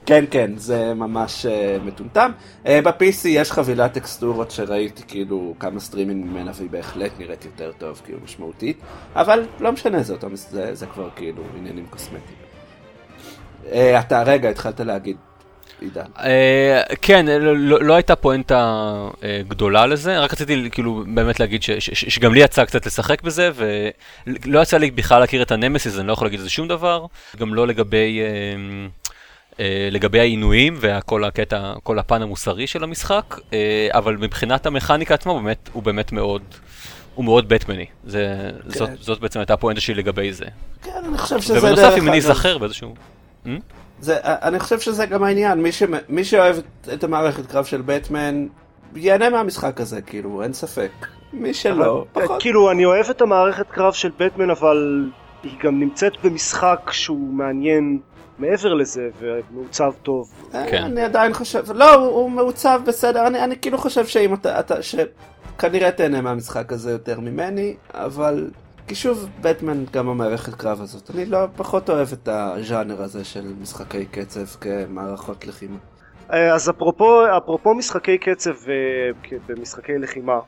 כן, 0.05 0.25
כן, 0.31 0.51
זה 0.57 0.93
ממש 0.93 1.45
uh, 1.45 1.83
מטומטם. 1.85 2.31
Uh, 2.63 2.67
ב-PC 2.83 3.27
יש 3.27 3.51
חבילת 3.51 3.93
טקסטורות 3.93 4.51
שראיתי 4.51 5.03
כאילו 5.07 5.53
כמה 5.59 5.79
סטרימים 5.79 6.21
ממנה 6.21 6.51
והיא 6.55 6.69
בהחלט 6.69 7.11
נראית 7.19 7.45
יותר 7.45 7.71
טוב, 7.77 8.01
כאילו 8.05 8.19
משמעותית, 8.23 8.79
אבל 9.15 9.45
לא 9.59 9.71
משנה, 9.71 10.03
זה, 10.03 10.13
אותו, 10.13 10.27
זה, 10.33 10.75
זה 10.75 10.85
כבר 10.85 11.09
כאילו 11.15 11.43
עניינים 11.57 11.85
קוסמטיים. 11.89 12.44
Uh, 13.71 13.75
אתה 13.99 14.23
רגע 14.23 14.49
התחלת 14.49 14.79
להגיד, 14.79 15.17
עידן. 15.81 16.01
אה, 16.19 16.81
כן, 17.01 17.25
לא- 17.25 17.57
לא 17.57 17.83
לא 17.83 17.93
הייתה 17.93 18.15
פואנטה 18.15 18.83
אה, 19.23 19.41
גדולה 19.47 19.85
לזה, 19.85 20.19
רק 20.19 20.33
רציתי 20.33 20.69
כאילו 20.71 21.03
באמת 21.07 21.39
להגיד 21.39 21.61
שגם 21.79 22.33
לי 22.33 22.39
יצא 22.39 22.65
קצת 22.65 22.85
לשחק 22.85 23.21
בזה, 23.21 23.49
ולא 23.55 24.59
יצא 24.59 24.77
לי 24.77 24.91
בכלל 24.91 25.19
להכיר 25.19 25.41
את 25.41 25.51
הנמסיס, 25.51 25.99
אני 25.99 26.07
לא 26.07 26.13
יכול 26.13 26.25
להגיד 26.25 26.39
על 26.39 26.43
זה 26.43 26.49
שום 26.49 26.67
דבר, 26.67 27.05
גם 27.37 27.53
לא 27.53 27.67
לגבי... 27.67 28.19
אה, 28.21 28.25
אה, 29.59 29.87
לגבי 29.91 30.19
העינויים 30.19 30.77
וכל 30.79 31.23
הקטע, 31.23 31.73
כל 31.83 31.99
הפן 31.99 32.21
המוסרי 32.21 32.67
של 32.67 32.83
המשחק, 32.83 33.35
אה, 33.53 33.87
אבל 33.91 34.17
מבחינת 34.17 34.65
המכניקה 34.65 35.13
עצמה 35.13 35.31
הוא 35.31 35.41
באמת, 35.41 35.69
הוא 35.73 35.83
באמת 35.83 36.11
מאוד, 36.11 36.41
הוא 37.15 37.25
מאוד 37.25 37.49
בטמני. 37.49 37.85
זה, 38.05 38.51
זאת, 38.67 38.89
זאת 38.99 39.19
בעצם 39.19 39.39
הייתה 39.39 39.53
הפואנטה 39.53 39.81
שלי 39.81 39.95
לגבי 39.95 40.33
זה. 40.33 40.45
כן, 40.83 40.91
אני 41.09 41.17
חושב 41.17 41.41
שזה 41.41 41.53
דרך 41.53 41.63
ובנוסף, 41.63 41.93
אם 41.97 42.07
אני 42.09 42.19
אגב- 42.19 42.29
אזכר 42.31 42.57
באיזשהו... 42.57 42.95
זה, 43.99 44.17
אני 44.23 44.59
חושב 44.59 44.79
שזה 44.79 45.05
גם 45.05 45.23
העניין, 45.23 45.61
מי, 45.61 45.71
ש, 45.71 45.83
מי 46.09 46.23
שאוהב 46.23 46.55
את- 46.57 46.89
את 46.93 47.03
המערכת 47.03 47.45
קרב 47.45 47.65
של 47.65 47.81
בטמן, 47.85 48.47
ייהנה 48.95 49.29
מהמשחק 49.29 49.81
הזה, 49.81 50.01
כאילו, 50.01 50.43
אין 50.43 50.53
ספק. 50.53 50.91
מי 51.33 51.53
שלא, 51.53 52.05
אבל, 52.15 52.25
פחות. 52.25 52.41
כאילו 52.41 52.71
אני 52.71 52.85
אוהב 52.85 53.09
את 53.09 53.21
המערכת 53.21 53.67
קרב 53.69 53.93
של 53.93 54.09
בטמן 54.17 54.49
אבל 54.49 55.09
היא 55.43 55.51
גם 55.63 55.79
נמצאת 55.79 56.11
במשחק 56.23 56.89
שהוא 56.91 57.33
מעניין 57.33 57.99
מעבר 58.39 58.73
לזה 58.73 59.09
ומעוצב 59.19 59.91
טוב. 60.03 60.31
אה, 60.53 60.65
כן. 60.71 60.83
אני 60.83 61.01
עדיין 61.01 61.33
חושב, 61.33 61.63
לא, 61.73 61.93
הוא, 61.95 62.07
הוא 62.07 62.31
מעוצב 62.31 62.81
בסדר, 62.85 63.27
אני, 63.27 63.43
אני 63.43 63.55
כאילו 63.61 63.77
חושב 63.77 64.05
שאם 64.05 64.33
אתה, 64.33 64.59
אתה, 64.59 64.75
שכנראה 64.81 65.91
תהנה 65.91 66.21
מהמשחק 66.21 66.73
הזה 66.73 66.91
יותר 66.91 67.19
ממני, 67.19 67.75
אבל 67.93 68.49
כי 68.87 68.95
שוב, 68.95 69.29
בטמן 69.41 69.85
גם 69.91 70.09
המערכת 70.09 70.55
קרב 70.55 70.81
הזאת, 70.81 71.11
אני 71.11 71.25
לא 71.25 71.39
פחות 71.55 71.89
אוהב 71.89 72.07
את 72.13 72.27
הז'אנר 72.27 73.01
הזה 73.01 73.23
של 73.23 73.53
משחקי 73.61 74.05
קצב 74.05 74.45
כמערכות 74.45 75.45
לחימה. 75.45 75.77
אה, 76.33 76.53
אז 76.53 76.69
אפרופו, 76.69 77.37
אפרופו 77.37 77.73
משחקי 77.73 78.17
קצב 78.17 78.55
אה, 78.69 79.37
במשחקי 79.47 79.97
לחימה, 79.97 80.39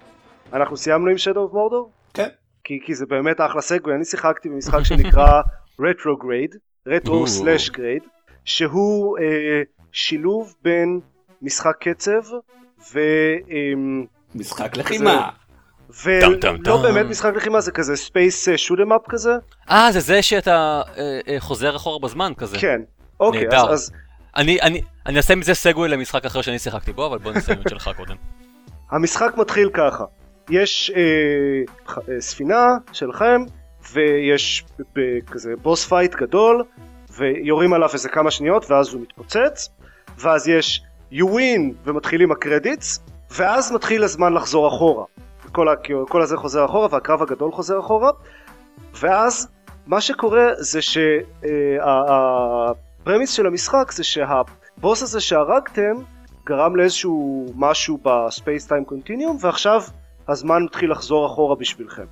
אנחנו 0.54 0.78
סיימנו 0.78 1.08
עם 1.08 1.16
Shadow 1.16 1.52
of 1.52 1.54
Mordor? 1.54 2.14
כן. 2.14 2.28
כי, 2.64 2.80
כי 2.86 2.96
זה 2.96 3.06
באמת 3.06 3.42
אחלה 3.42 3.62
segue, 3.62 3.96
אני 3.96 4.06
שיחקתי 4.06 4.50
במשחק 4.50 4.84
שנקרא 4.84 5.42
Retrograde, 5.82 6.58
Retro. 6.88 7.28
slash 7.28 7.70
Grade, 7.70 8.04
שהוא 8.46 9.18
אה, 9.18 9.62
שילוב 9.92 10.56
בין 10.64 11.00
משחק 11.42 11.76
קצב 11.80 12.22
ו... 12.94 13.00
אה, 13.52 13.74
משחק 14.36 14.78
לחימה. 14.78 15.30
ולא. 16.04 16.82
באמת 16.82 17.06
משחק 17.06 17.34
לחימה 17.36 17.62
זה 17.62 17.72
כזה 17.72 17.96
space 17.96 18.50
shoot 18.56 18.79
'em 18.79 18.94
up 18.94 19.02
כזה 19.10 19.32
אה, 19.70 19.92
זה 19.92 20.00
זה 20.00 20.22
שאתה 20.22 20.82
אה, 20.98 21.20
אה, 21.28 21.36
חוזר 21.40 21.76
אחורה 21.76 22.00
בזמן 22.00 22.34
כזה. 22.38 22.58
כן 22.60 22.82
אוקיי. 23.20 23.48
אז, 23.70 23.92
אני, 24.36 24.62
אני, 24.62 24.82
אני 25.06 25.18
אעשה 25.18 25.36
מזה 25.36 25.54
segue 25.54 25.90
למשחק 25.90 26.26
אחר 26.26 26.42
שאני 26.42 26.60
שיחקתי 26.60 26.94
בו, 26.94 27.06
אבל 27.06 27.18
בוא 27.18 27.32
נסיים 27.32 27.62
את 27.62 27.70
שלך 27.70 27.90
קודם. 27.98 28.16
המשחק 28.92 29.34
מתחיל 29.38 29.70
ככה 29.74 30.04
יש 30.50 30.92
אה, 30.96 32.20
ספינה 32.20 32.78
שלכם 32.92 33.42
ויש 33.94 34.66
כזה 35.32 35.54
boss 35.62 35.86
fight 35.86 36.16
גדול 36.16 36.64
ויורים 37.18 37.74
עליו 37.74 37.90
איזה 37.94 38.10
כמה 38.10 38.32
שניות 38.32 38.72
ואז 38.72 38.94
הוא 38.94 39.02
מתפוצץ 39.02 39.70
ואז 40.18 40.48
יש 40.48 40.82
you 41.14 41.26
win 41.26 41.74
ומתחילים 41.84 42.32
ה 42.32 42.40
credits 42.40 43.00
ואז 43.32 43.72
מתחיל 43.72 44.04
הזמן 44.04 44.34
לחזור 44.34 44.68
אחורה 44.68 45.04
כל, 45.58 45.68
כל 46.10 46.22
הזה 46.22 46.38
חוזר 46.38 46.66
אחורה 46.66 46.88
והקרב 46.92 47.22
הגדול 47.22 47.52
חוזר 47.52 47.80
אחורה. 47.80 48.12
ואז 48.94 49.48
מה 49.88 50.02
שקורה 50.02 50.48
זה 50.58 50.80
שה 51.82 51.94
premise 51.94 52.22
של 53.32 53.48
המשחק 53.48 53.92
זה 53.92 54.04
שהבוס 54.04 55.04
הזה 55.04 55.20
שהרגתם 55.20 55.94
גרם 56.46 56.76
לאיזשהו 56.76 57.46
משהו 57.56 58.00
ב 58.04 58.14
space 58.14 58.68
time 58.68 58.86
continuum 58.86 59.38
ועכשיו 59.42 59.82
הזמן 60.28 60.64
מתחיל 60.64 60.92
לחזור 60.92 61.26
אחורה 61.26 61.56
בשבילכם. 61.56 62.06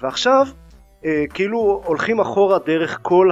ועכשיו 0.00 0.46
אה, 1.04 1.24
כאילו 1.34 1.82
הולכים 1.84 2.20
אחורה 2.20 2.58
דרך 2.58 2.98
כל 3.02 3.30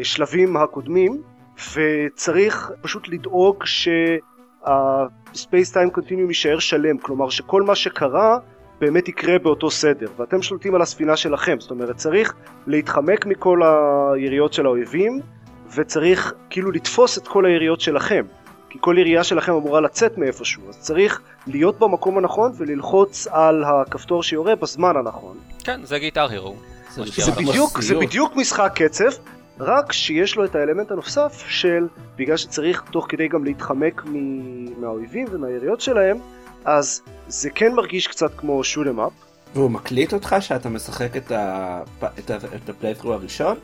השלבים 0.00 0.56
הקודמים 0.56 1.22
וצריך 1.74 2.72
פשוט 2.82 3.08
לדאוג 3.08 3.64
שה 4.66 5.06
space 5.06 5.72
time 5.72 5.90
continuum 5.90 6.28
יישאר 6.28 6.58
שלם 6.58 6.98
כלומר 6.98 7.30
שכל 7.30 7.62
מה 7.62 7.74
שקרה 7.74 8.38
באמת 8.80 9.08
יקרה 9.08 9.38
באותו 9.38 9.70
סדר 9.70 10.06
ואתם 10.16 10.42
שולטים 10.42 10.74
על 10.74 10.82
הספינה 10.82 11.16
שלכם 11.16 11.56
זאת 11.60 11.70
אומרת 11.70 11.96
צריך 11.96 12.34
להתחמק 12.66 13.26
מכל 13.26 13.60
היריות 14.14 14.52
של 14.52 14.66
האויבים 14.66 15.20
וצריך 15.74 16.34
כאילו 16.50 16.70
לתפוס 16.70 17.18
את 17.18 17.28
כל 17.28 17.46
היריות 17.46 17.80
שלכם 17.80 18.24
כי 18.70 18.78
כל 18.80 18.96
ירייה 18.98 19.24
שלכם 19.24 19.52
אמורה 19.52 19.80
לצאת 19.80 20.18
מאיפשהו 20.18 20.62
אז 20.68 20.78
צריך 20.78 21.20
להיות 21.46 21.78
במקום 21.78 22.18
הנכון 22.18 22.52
וללחוץ 22.56 23.26
על 23.30 23.64
הכפתור 23.64 24.22
שיורה 24.22 24.54
בזמן 24.54 24.96
הנכון 24.96 25.36
כן, 25.64 25.80
זה 25.84 25.98
גיטר 25.98 26.30
הירו. 26.30 26.56
זה 26.90 27.02
זה 27.24 27.32
בדיוק, 27.32 27.80
זה. 27.82 27.94
בדיוק 27.94 28.36
משחק 28.36 28.72
קצב 28.74 29.04
רק 29.60 29.92
שיש 29.92 30.36
לו 30.36 30.44
את 30.44 30.54
האלמנט 30.54 30.90
הנוסף 30.90 31.44
של 31.48 31.86
בגלל 32.16 32.36
שצריך 32.36 32.82
תוך 32.90 33.06
כדי 33.08 33.28
גם 33.28 33.44
להתחמק 33.44 34.02
מ- 34.06 34.80
מהאויבים 34.80 35.26
ומהיריות 35.30 35.80
שלהם 35.80 36.16
אז 36.64 37.02
זה 37.28 37.50
כן 37.50 37.72
מרגיש 37.74 38.06
קצת 38.06 38.30
כמו 38.36 38.60
shoot 38.74 38.86
'em 38.86 38.98
up 38.98 39.12
והוא 39.54 39.70
מקליט 39.70 40.12
אותך 40.12 40.36
שאתה 40.40 40.68
משחק 40.68 41.16
את 41.16 41.32
ה- 41.32 41.82
את 42.18 42.30
ה- 42.30 42.36
את 42.64 42.68
ה 42.68 42.72
playthrough 42.72 43.12
הראשון? 43.12 43.56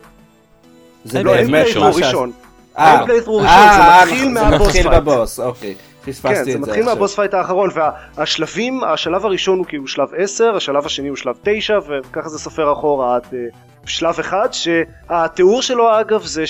זה 1.05 1.23
לא, 1.23 1.35
אין 1.35 1.47
playthrough 1.47 1.83
ראשון 1.95 2.31
אה, 2.77 2.97
אין 2.97 3.05
playthrough 3.05 3.35
ראשון, 3.37 3.49
אה, 3.49 3.99
זה 4.05 4.11
מתחיל 4.11 4.23
זה 4.33 4.41
מהבוס 4.49 4.67
מתחיל 4.67 4.89
fight. 4.89 5.01
בבוס, 5.03 5.39
אוקיי. 5.39 5.75
פספסתי 6.05 6.35
כן, 6.35 6.39
את 6.41 6.45
זה 6.45 6.51
זה 6.51 6.59
מתחיל. 6.59 6.85
מה 6.85 6.95
boss 6.95 7.15
fight 7.15 7.33
האחרון 7.33 7.69
והשלבים, 8.17 8.83
השלב 8.83 9.25
הראשון 9.25 9.57
הוא 9.57 9.65
כאילו 9.65 9.87
שלב 9.87 10.07
10, 10.17 10.55
השלב 10.55 10.85
השני 10.85 11.07
הוא 11.07 11.17
שלב 11.17 11.35
9 11.43 11.79
וככה 11.87 12.29
זה 12.29 12.39
סופר 12.39 12.73
אחורה 12.73 13.15
עד 13.15 13.23
אה, 13.33 13.39
שלב 13.85 14.19
אחד 14.19 14.47
שהתיאור 14.51 15.61
שלו 15.61 15.99
אגב 15.99 16.23
זה 16.23 16.43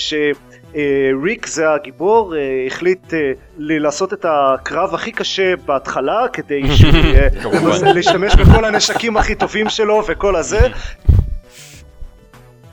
אה, 0.75 1.09
ריק 1.23 1.47
זה 1.47 1.71
הגיבור, 1.73 2.35
אה, 2.35 2.39
החליט 2.67 3.13
לעשות 3.57 4.13
את 4.13 4.25
הקרב 4.29 4.93
הכי 4.93 5.11
קשה 5.11 5.55
בהתחלה 5.65 6.25
כדי. 6.33 6.61
להשתמש 7.95 8.35
בכל 8.35 8.65
הנשקים 8.65 9.17
הכי 9.17 9.35
טובים 9.35 9.69
שלו 9.69 10.03
וכל 10.07 10.35
הזה. 10.35 10.67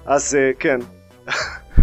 אז 0.07 0.39
כן, 0.59 0.79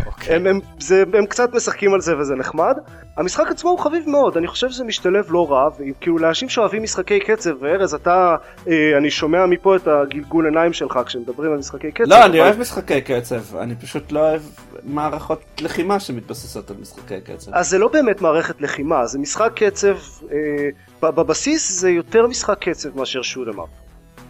אוקיי. 0.06 0.36
הם, 0.36 0.48
הם, 0.48 0.60
זה, 0.80 1.04
הם 1.14 1.26
קצת 1.26 1.54
משחקים 1.54 1.94
על 1.94 2.02
זה 2.02 2.18
וזה 2.18 2.36
נחמד. 2.36 2.78
המשחק 3.18 3.48
עצמו 3.52 3.70
הוא 3.70 3.80
חביב 3.80 4.10
מאוד, 4.10 4.38
אני 4.38 4.48
חושב 4.48 4.70
שזה 4.70 4.84
משתלב 4.84 5.26
לא 5.30 5.52
רע, 5.52 5.70
וכאילו 5.80 6.18
לאנשים 6.18 6.50
שאוהבים 6.50 6.84
משחקי 6.84 7.20
קצב, 7.20 7.52
וארז 7.60 7.94
אתה, 7.94 8.36
אה, 8.68 8.98
אני 8.98 9.10
שומע 9.12 9.46
מפה 9.46 9.76
את 9.76 9.88
הגלגול 9.88 10.46
עיניים 10.46 10.74
שלך 10.74 11.00
כשמדברים 11.06 11.52
על 11.52 11.58
משחקי 11.58 11.92
קצב. 11.92 12.04
לא, 12.10 12.26
אני 12.26 12.40
אבל- 12.42 12.48
אוהב 12.50 12.60
משחקי 12.60 13.02
קצב, 13.02 13.58
אני 13.58 13.76
פשוט 13.76 14.12
לא 14.12 14.20
אוהב 14.20 14.42
מערכות 14.84 15.40
לחימה 15.62 16.00
שמתבססות 16.00 16.72
על 16.72 16.76
משחקי 16.82 17.22
קצב. 17.22 17.52
אז 17.54 17.70
זה 17.70 17.78
לא 17.78 17.88
באמת 17.88 18.22
מערכת 18.22 18.62
לחימה, 18.62 19.06
זה 19.06 19.20
משחק 19.20 19.52
קצב, 19.56 19.96
אה, 20.32 20.70
בבסיס 21.12 21.80
זה 21.80 21.90
יותר 21.90 22.28
משחק 22.28 22.70
קצב 22.70 22.98
מאשר 22.98 23.22
שוטם 23.22 23.60
אפ. 23.62 23.70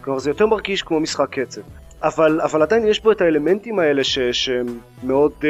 כלומר 0.02 0.20
זה 0.20 0.30
יותר 0.30 0.46
מרגיש 0.48 0.84
כמו 0.84 1.00
משחק 1.00 1.40
קצב. 1.40 1.62
אבל, 2.04 2.42
אבל 2.42 2.62
עדיין 2.62 2.88
יש 2.88 3.04
בו 3.04 3.12
את 3.12 3.22
האלמנטים 3.22 3.80
האלה 3.80 4.04
ש, 4.04 4.20
שהם 4.20 4.66
מאוד 5.04 5.32
אה, 5.44 5.50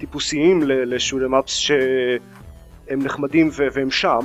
טיפוסיים 0.00 0.62
לשוטם 0.64 1.34
אפס 1.34 1.54
שהם 1.54 3.02
נחמדים 3.02 3.50
והם 3.52 3.90
שם. 3.90 4.18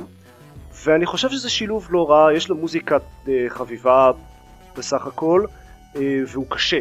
ואני 0.85 1.05
חושב 1.05 1.29
שזה 1.29 1.49
שילוב 1.49 1.87
לא 1.89 2.09
רע, 2.09 2.33
יש 2.33 2.49
לו 2.49 2.55
מוזיקה 2.55 2.97
אה, 3.27 3.45
חביבה 3.47 4.11
בסך 4.77 5.07
הכל, 5.07 5.45
אה, 5.95 6.01
והוא 6.27 6.45
קשה. 6.49 6.79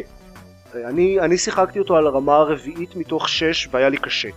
אני, 0.75 1.19
אני 1.19 1.37
שיחקתי 1.37 1.79
אותו 1.79 1.97
על 1.97 2.07
הרמה 2.07 2.35
הרביעית 2.35 2.95
מתוך 2.95 3.29
שש 3.29 3.67
והיה 3.71 3.89
לי 3.89 3.97
קשה. 3.97 4.29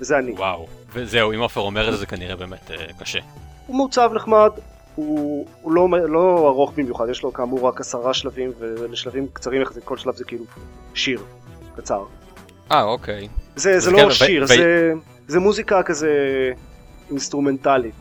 וזה 0.00 0.18
אני. 0.18 0.32
וואו. 0.32 0.66
וזהו, 0.92 1.32
אם 1.32 1.40
עופר 1.40 1.60
אומר 1.60 1.88
את 1.88 1.92
זה, 1.92 1.98
זה 1.98 2.06
כנראה 2.06 2.36
באמת 2.36 2.70
אה, 2.70 2.86
קשה. 3.00 3.18
הוא 3.66 3.76
מעוצב 3.76 4.10
נחמד, 4.14 4.50
הוא, 4.94 5.46
הוא 5.62 5.72
לא, 5.72 5.88
לא 6.08 6.48
ארוך 6.48 6.72
במיוחד, 6.76 7.08
יש 7.10 7.22
לו 7.22 7.32
כאמור 7.32 7.68
רק 7.68 7.80
עשרה 7.80 8.14
שלבים, 8.14 8.52
ולשלבים 8.58 9.26
קצרים 9.32 9.62
יחסית, 9.62 9.84
כל 9.84 9.96
שלב 9.96 10.14
זה 10.14 10.24
כאילו 10.24 10.44
שיר 10.94 11.20
קצר. 11.76 12.04
אה, 12.72 12.82
אוקיי. 12.82 13.28
זה, 13.56 13.70
זה 13.70 13.76
אז 13.76 13.88
לא 13.88 13.98
כן, 13.98 14.10
שיר, 14.10 14.42
ו- 14.42 14.46
זה, 14.46 14.92
זה 15.28 15.40
מוזיקה 15.40 15.82
כזה 15.82 16.10
אינסטרומנטלית. 17.10 17.94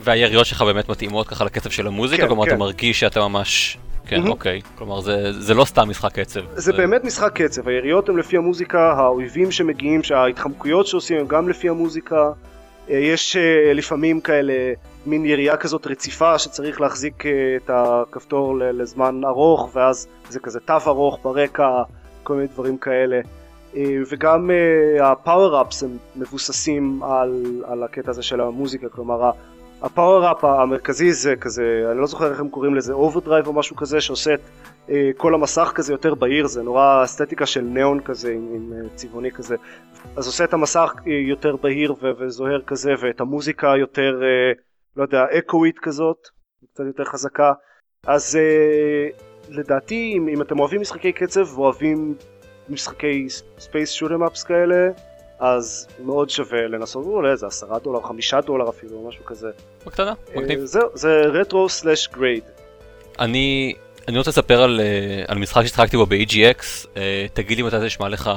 והיריות 0.00 0.46
שלך 0.46 0.62
באמת 0.62 0.88
מתאימות 0.88 1.28
ככה 1.28 1.44
לקצב 1.44 1.70
של 1.70 1.86
המוזיקה? 1.86 2.22
כן, 2.22 2.28
כלומר, 2.28 2.44
כן. 2.44 2.50
אתה 2.50 2.58
מרגיש 2.58 3.00
שאתה 3.00 3.20
ממש... 3.28 3.78
כן, 4.06 4.16
מהמם. 4.18 4.30
אוקיי. 4.30 4.60
כלומר, 4.78 5.00
זה- 5.00 5.32
זה 5.40 5.54
לא 5.54 5.64
סתם 5.64 5.88
משחק 5.88 6.18
קצב. 6.18 6.40
זה 6.54 6.72
באמת 6.72 7.04
משחק 7.04 7.42
קצב, 7.42 7.68
היריות 7.68 8.08
הן 8.08 8.16
לפי 8.16 8.36
המוזיקה, 8.36 8.92
האויבים 8.92 9.50
שמגיעים, 9.52 10.00
ההתחמקויות 10.14 10.86
שעושים 10.86 11.18
הם 11.18 11.26
גם 11.26 11.48
לפי 11.48 11.68
המוזיקה. 11.68 12.30
אה, 12.90 12.96
יש 12.96 13.36
אה, 13.36 13.72
לפעמים 13.74 14.20
כאלה 14.20 14.52
מין 15.06 15.24
ירייה 15.26 15.56
כזאת 15.56 15.86
רציפה 15.86 16.38
שצריך 16.38 16.80
להחזיק 16.80 17.26
אה, 17.26 17.30
את 17.56 17.70
הכפתור 17.74 18.58
לזמן 18.58 19.20
ארוך 19.24 19.70
ואז 19.76 20.08
זה 20.28 20.40
כזה 20.40 20.60
תו 20.60 20.76
ארוך 20.86 21.18
ברקע, 21.22 21.68
כל 22.22 22.34
מיני 22.34 22.46
דברים 22.48 22.78
כאלה. 22.78 23.20
אה, 23.76 23.82
וגם 24.10 24.50
ה 25.00 25.08
power-ups 25.08 25.82
הם 25.82 25.96
מבוססים 26.16 27.02
על, 27.02 27.62
על 27.66 27.82
הקטע 27.82 28.10
הזה 28.10 28.22
של 28.22 28.40
המוזיקה, 28.40 28.88
כלומר 28.88 29.24
ה- 29.24 29.32
ה 29.82 29.89
power-up 29.89 30.44
המרכזי 30.44 31.12
זה 31.12 31.36
כזה, 31.36 31.88
אני 31.90 32.00
לא 32.00 32.06
זוכר 32.06 32.30
איך 32.30 32.40
הם 32.40 32.48
קוראים 32.48 32.74
לזה, 32.74 32.92
overdrive 32.92 33.46
או 33.46 33.52
משהו 33.52 33.76
כזה 33.76 34.00
שעושה 34.00 34.34
את 34.34 34.40
אה, 34.90 35.10
כל 35.16 35.34
המסך 35.34 35.72
כזה 35.74 35.92
יותר 35.92 36.14
בהיר, 36.14 36.46
זה 36.46 36.62
נורא 36.62 37.04
אסתטיקה 37.04 37.46
של 37.46 37.60
ניאון 37.60 38.00
כזה 38.00 38.32
עם, 38.32 38.48
עם 38.54 38.72
אה, 38.72 38.88
צבעוני 38.94 39.30
כזה, 39.30 39.56
אז 40.16 40.26
עושה 40.26 40.44
את 40.44 40.52
המסך 40.54 40.94
אה, 41.06 41.12
יותר 41.12 41.56
בהיר 41.56 41.92
ו- 41.92 42.10
וזוהר 42.18 42.62
כזה 42.66 42.92
ואת 43.02 43.20
המוזיקה 43.20 43.72
יותר, 43.80 44.20
אה, 44.22 44.52
לא 44.96 45.02
יודע, 45.02 45.24
אקווית 45.38 45.78
כזאת, 45.78 46.16
קצת 46.74 46.84
יותר 46.86 47.04
חזקה, 47.04 47.52
אז 48.06 48.36
אה, 48.36 49.08
לדעתי 49.48 50.14
אם, 50.16 50.28
אם 50.28 50.42
אתם 50.42 50.58
אוהבים 50.58 50.80
משחקי 50.80 51.12
קצב 51.12 51.58
ואוהבים 51.58 52.14
משחקי 52.68 53.26
space 53.58 53.92
shoot 53.92 54.11
'em 54.11 54.22
ups 54.22 54.42
כאלה, 54.42 54.88
אז 55.38 55.88
מאוד 56.04 56.30
שווה 56.30 56.66
לנסות, 56.68 57.04
עולה 57.06 57.32
איזה 57.32 57.46
עשרה 57.46 57.78
דולר, 57.78 58.00
חמישה 58.02 58.40
דולר 58.40 58.68
אפילו, 58.68 58.96
או 58.96 59.08
משהו 59.08 59.24
כזה. 59.24 59.48
בקטנה, 59.86 60.12
מגניב. 60.36 60.60
אה, 60.60 60.66
זהו, 60.66 60.88
זה 60.94 61.20
Retro 61.20 61.68
slash 61.68 62.08
Grade. 62.08 62.42
אני, 63.18 63.74
אני 64.08 64.18
רוצה 64.18 64.30
לספר 64.30 64.62
על, 64.62 64.80
אה, 64.80 65.24
על 65.28 65.38
משחק 65.38 65.66
ששיחקתי 65.66 65.96
בו 65.96 66.06
ב-EGX, 66.06 66.86
אה, 66.96 67.26
תגיד 67.32 67.56
לי 67.56 67.62
מתי 67.62 67.78
זה 67.78 67.86
נשמע 67.86 68.08
לך 68.08 68.30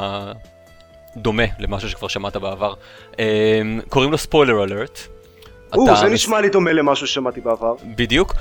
דומה 1.18 1.44
למשהו 1.60 1.90
שכבר 1.90 2.08
שמעת 2.08 2.36
בעבר. 2.36 2.74
קוראים 3.90 4.12
לו 4.12 4.18
Spoiler 4.18 4.64
Alert. 4.64 5.00
או, 5.74 5.96
זה 5.96 6.08
נשמע 6.08 6.42
לי 6.42 6.50
דומה 6.50 6.74
למשהו 6.74 7.08
ששמעתי 7.08 7.42
בעבר. 7.42 7.74
בדיוק. 7.96 8.34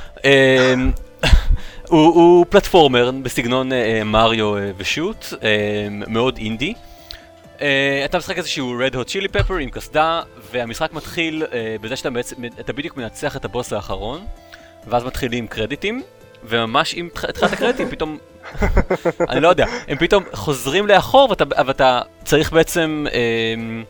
הוא, 1.88 2.14
הוא 2.14 2.46
platformer 2.48 3.10
בסגנון 3.22 3.72
אה, 3.72 4.02
מריו 4.04 4.56
אה, 4.56 4.70
ושות', 4.76 5.26
אה, 5.42 5.48
מאוד 5.90 6.36
אינדי. 6.38 6.74
אה, 7.60 8.02
אתה 8.04 8.18
משחק 8.18 8.38
איזשהו 8.38 8.74
red 8.78 8.94
hot 8.94 9.06
chili 9.08 9.28
pepper 9.28 9.54
עם 9.56 9.70
קסדה, 9.70 10.20
והמשחק 10.50 10.92
מתחיל 10.92 11.42
אה, 11.52 11.76
בזה 11.80 11.96
שאתה 11.96 12.10
בעצם, 12.10 12.36
אתה 12.60 12.72
בדיוק 12.72 12.96
מנצח 12.96 13.36
את 13.36 13.44
הבוס 13.44 13.72
האחרון, 13.72 14.24
ואז 14.86 15.04
מתחילים 15.04 15.46
קרדיטים, 15.46 16.02
וממש 16.44 16.94
עם 16.94 17.08
תח- 17.14 17.30
תחילת 17.30 17.52
הקרדיטים 17.52 17.88
פתאום, 17.90 18.18
אני 19.28 19.40
לא 19.40 19.48
יודע, 19.48 19.66
הם 19.88 19.96
פתאום 19.98 20.24
חוזרים 20.32 20.86
לאחור, 20.86 21.30
ואתה, 21.30 21.44
ואתה 21.66 22.00
צריך 22.24 22.52
בעצם... 22.52 23.06
אה, 23.12 23.82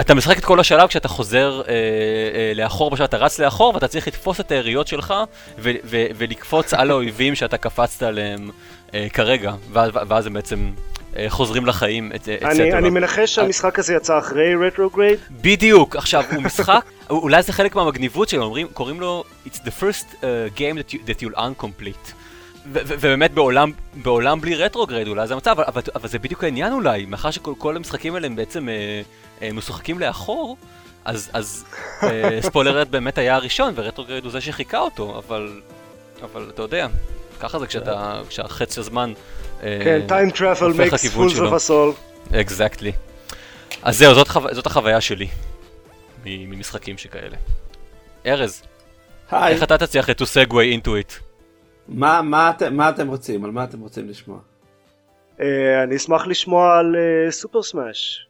אתה 0.00 0.14
משחק 0.14 0.38
את 0.38 0.44
כל 0.44 0.60
השלב 0.60 0.88
כשאתה 0.88 1.08
חוזר 1.08 1.62
אה, 1.68 1.72
אה, 1.72 2.52
לאחור, 2.54 2.90
בשלב 2.90 3.04
אתה 3.04 3.16
רץ 3.16 3.38
לאחור 3.38 3.74
ואתה 3.74 3.88
צריך 3.88 4.08
לתפוס 4.08 4.40
את 4.40 4.50
היריות 4.50 4.86
שלך 4.86 5.14
ו- 5.58 5.70
ו- 5.84 6.06
ולקפוץ 6.16 6.74
על 6.74 6.90
האויבים 6.90 7.34
שאתה 7.34 7.56
קפצת 7.56 8.02
עליהם 8.02 8.50
אה, 8.94 9.06
כרגע, 9.12 9.54
ואז, 9.72 9.90
ואז 10.08 10.26
הם 10.26 10.32
בעצם 10.32 10.70
אה, 11.16 11.26
חוזרים 11.28 11.66
לחיים, 11.66 12.12
את 12.14 12.28
אני, 12.28 12.72
אני 12.72 12.90
מנחש 12.90 13.34
שהמשחק 13.34 13.78
הזה 13.78 13.94
יצא 13.94 14.18
אחרי 14.18 14.54
Retrograde. 14.66 15.18
בדיוק, 15.30 15.96
עכשיו 15.96 16.24
הוא 16.34 16.42
משחק, 16.42 16.84
אולי 17.10 17.42
זה 17.42 17.52
חלק 17.52 17.74
מהמגניבות 17.74 18.28
שלו, 18.28 18.44
אומרים, 18.44 18.66
קוראים 18.72 19.00
לו 19.00 19.24
It's 19.46 19.58
the 19.58 19.82
first 19.82 20.04
uh, 20.04 20.24
game 20.56 20.78
that, 20.78 20.94
you, 20.94 20.98
that 21.06 21.22
you'll 21.22 21.38
uncomplete. 21.38 22.23
ובאמת 22.72 23.30
בעולם, 23.30 23.72
בעולם 23.94 24.40
בלי 24.40 24.54
Retrograde 24.54 25.08
אולי 25.08 25.26
זה 25.26 25.34
המצב, 25.34 25.50
אבל, 25.50 25.64
אבל, 25.66 25.82
אבל 25.94 26.08
זה 26.08 26.18
בדיוק 26.18 26.44
העניין 26.44 26.72
אולי, 26.72 27.06
מאחר 27.06 27.30
שכל 27.30 27.52
כל 27.58 27.76
המשחקים 27.76 28.14
האלה 28.14 28.26
הם 28.26 28.36
בעצם 28.36 28.68
אה, 28.68 29.02
אה, 29.42 29.52
משוחקים 29.52 29.98
לאחור, 29.98 30.56
אז, 31.04 31.30
אז 31.32 31.64
אה, 32.02 32.38
Spoiler 32.46 32.78
Alert 32.78 32.90
באמת 32.90 33.18
היה 33.18 33.34
הראשון 33.34 33.72
ו 33.76 33.80
Retrograde 33.80 34.24
הוא 34.24 34.32
זה 34.32 34.40
שחיקה 34.40 34.78
אותו, 34.78 35.22
אבל, 35.26 35.60
אבל 36.22 36.50
אתה 36.54 36.62
יודע, 36.62 36.86
ככה 37.40 37.58
זה 37.58 37.66
כשאתה, 37.66 38.20
כשהחץ 38.28 38.78
הזמן 38.78 39.12
אה, 39.62 39.80
כן, 39.84 40.00
time 40.08 40.36
travel 40.36 40.76
makes 40.76 41.16
fools 41.16 41.36
of 41.36 41.52
us 41.52 41.70
all. 41.70 42.34
אקזקטלי. 42.40 42.92
אז 43.82 43.98
זהו, 43.98 44.14
זאת, 44.14 44.28
חו... 44.28 44.40
זאת 44.52 44.66
החוויה 44.66 45.00
שלי 45.00 45.28
ממשחקים 46.24 46.98
שכאלה. 46.98 47.36
ארז, 48.26 48.62
היי, 49.30 49.54
איך 49.54 49.62
אתה 49.62 49.78
תצליח 49.78 50.08
to 50.08 50.24
segue 50.24 50.52
into 50.52 50.88
it? 50.88 51.33
מה- 51.88 52.22
מה 52.22 52.50
אתם- 52.50 52.76
מה 52.76 52.88
אתם 52.88 53.08
רוצים? 53.08 53.44
על 53.44 53.50
מה 53.50 53.64
אתם 53.64 53.80
רוצים 53.80 54.08
לשמוע? 54.08 54.38
אה, 55.40 55.82
אני 55.82 55.96
אשמח 55.96 56.26
לשמוע 56.26 56.78
על 56.78 56.96
אה, 56.96 57.30
סופר 57.30 57.62
סמאש. 57.62 58.26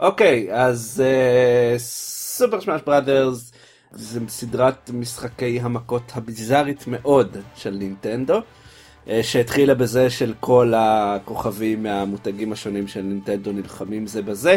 אוקיי, 0.00 0.48
אז 0.52 1.02
אה, 1.06 1.78
סופר 1.78 2.60
שמאש 2.60 2.80
בראדרס 2.86 3.52
זה 3.92 4.20
סדרת 4.28 4.90
משחקי 4.90 5.60
המכות 5.62 6.02
הביזארית 6.14 6.84
מאוד 6.86 7.36
של 7.56 7.70
נינטנדו, 7.70 8.40
אה, 9.08 9.20
שהתחילה 9.22 9.74
בזה 9.74 10.10
של 10.10 10.34
כל 10.40 10.72
הכוכבים 10.76 11.82
מהמותגים 11.82 12.52
השונים 12.52 12.88
של 12.88 13.02
נינטנדו 13.02 13.52
נלחמים 13.52 14.06
זה 14.06 14.22
בזה, 14.22 14.56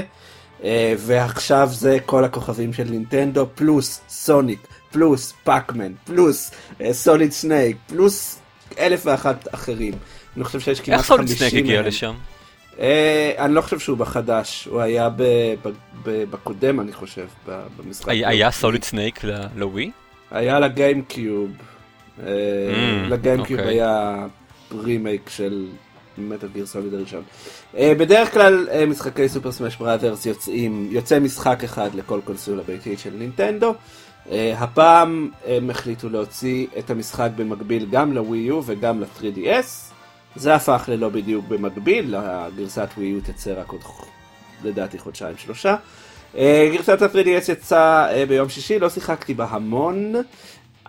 אה, 0.64 0.94
ועכשיו 0.98 1.70
זה 1.72 1.98
כל 2.06 2.24
הכוכבים 2.24 2.74
של 2.74 2.84
נינטנדו 2.90 3.48
פלוס 3.56 4.02
סוניק, 4.10 4.60
פלוס 4.92 5.34
פאקמן, 5.44 5.92
פלוס 6.06 6.52
אה, 6.82 6.94
Solid 6.94 7.32
Snake, 7.32 7.78
פלוס 7.88 8.41
אלף 8.80 9.02
ואחת 9.06 9.48
אחרים. 9.54 9.94
אני 10.36 10.44
חושב 10.44 10.60
שיש 10.60 10.82
כמעט 10.82 10.98
איך 11.00 11.08
Solid 11.08 11.28
50 11.30 11.50
Snake 11.50 11.60
הגיע. 11.60 11.82
לשם? 11.82 12.14
אה, 12.80 13.32
אני 13.40 13.54
לא 13.54 13.62
חושב 13.62 13.80
שהוא 13.80 13.98
בחדש, 13.98 14.68
הוא 14.72 14.82
היה 14.82 15.10
ב, 15.10 15.22
ב, 15.64 15.70
ב, 16.04 16.24
בקודם 16.30 16.80
אני 16.80 16.94
חושב, 16.94 17.26
ב- 17.48 17.62
במשחק. 17.78 18.10
היה- 18.10 18.30
היה 18.30 18.52
סוליד 18.52 18.84
סנייק 18.84 19.22
לווי? 19.56 19.92
היה 20.32 20.60
ל 20.60 20.69
GameCube. 20.69 21.52
אה, 22.24 22.26
Mm, 22.28 23.10
ל 23.10 23.15
GameCube 23.15 23.60
אוקיי. 23.60 23.74
היה 23.76 24.16
רימייק 24.84 25.30
של 25.30 25.68
Metal 26.18 26.48
Gear 26.54 26.66
Solid 26.66 26.94
הראשון. 26.94 27.22
אה, 27.78 27.94
בדרך 27.98 28.34
כלל 28.34 28.68
אה, 28.72 28.86
משחקי 28.86 29.30
Super 29.30 29.52
Smash 29.52 29.76
Brothers 29.76 30.26
יוצאים, 30.26 30.88
יוצא 30.92 31.20
משחק 31.20 31.64
אחד 31.64 31.96
לכל 31.96 32.20
קונסולה 32.24 32.64
ביתית 32.64 33.00
של 33.00 33.10
נינטנדו. 33.18 33.74
אה, 34.30 34.54
הפעם 34.58 35.30
הם 35.48 35.70
החליטו 35.70 36.10
להוציא 36.10 36.68
את 36.80 36.90
המשחק 36.90 37.30
במקביל 37.36 37.88
גם 37.92 38.14
לווי 38.14 38.38
יו 38.38 38.62
וגם 38.66 39.02
ל-3DS. 39.02 39.92
זה 40.36 40.56
הפך 40.56 40.84
ללא 40.88 41.10
בדיוק 41.10 41.46
במקביל, 41.48 42.16
הגרסת 42.18 42.88
ווי 42.98 43.06
יו 43.06 43.22
תצא 43.22 43.54
רק 43.58 43.68
עוד 43.68 43.82
לדעתי 44.64 45.00
חודשיים 45.00 45.38
שלושה. 45.38 45.76
אה, 46.38 46.70
גרסת 46.74 47.02
ה-3DS 47.02 47.52
יצאה 47.52 48.14
אה, 48.14 48.26
ביום 48.26 48.50
שישי, 48.50 48.80
לא 48.80 48.90
שיחקתי 48.90 49.34
בה 49.34 49.48
המון. 49.50 50.14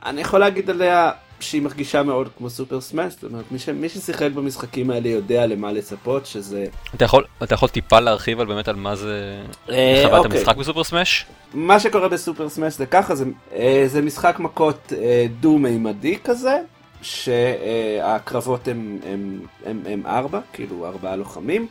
אני 0.05 0.21
יכול 0.21 0.41
להגיד 0.41 0.71
עליה 0.71 1.11
שהיא 1.43 1.63
מרגישה 1.63 2.03
מאוד 2.03 2.29
כמו 2.39 2.51
סופר 2.51 2.81
סמאש, 2.81 3.13
זאת 3.13 3.25
אומרת 3.25 3.45
מי, 3.51 3.59
ש... 3.59 3.69
מי 3.69 3.89
ששיחק 3.89 4.31
במשחקים 4.35 4.91
האלה 4.91 5.09
יודע 5.09 5.47
למה 5.47 5.73
לצפות, 5.73 6.27
שזה... 6.27 6.67
אתה 6.95 7.05
יכול, 7.05 7.25
אתה 7.43 7.55
יכול 7.55 7.69
טיפה 7.69 8.01
להרחיב 8.01 8.41
על 8.41 8.47
באמת 8.47 8.69
על 8.69 8.77
מה 8.77 8.97
זה 8.97 9.43
אה, 9.71 10.03
חוויית 10.05 10.25
אוקיי. 10.25 10.39
המשחק 10.39 10.57
בסופר 10.57 10.85
סמאש? 10.85 11.27
מה 11.55 11.81
שקורה 11.81 12.09
בסופר 12.09 12.49
סמאש 12.49 12.75
זה 12.75 12.87
ככה, 12.87 13.15
זה, 13.15 13.25
אה, 13.55 13.85
זה 13.87 14.03
משחק 14.03 14.37
מכות 14.39 14.93
אה, 14.97 15.27
דו-מימדי 15.41 16.19
כזה, 16.25 16.59
שהקרבות 17.03 18.69
הם, 18.69 18.99
הם, 19.07 19.41
הם, 19.67 19.83
הם 19.87 20.03
ארבע, 20.07 20.41
כאילו 20.53 20.87
ארבעה 20.87 21.17
לוחמים, 21.17 21.67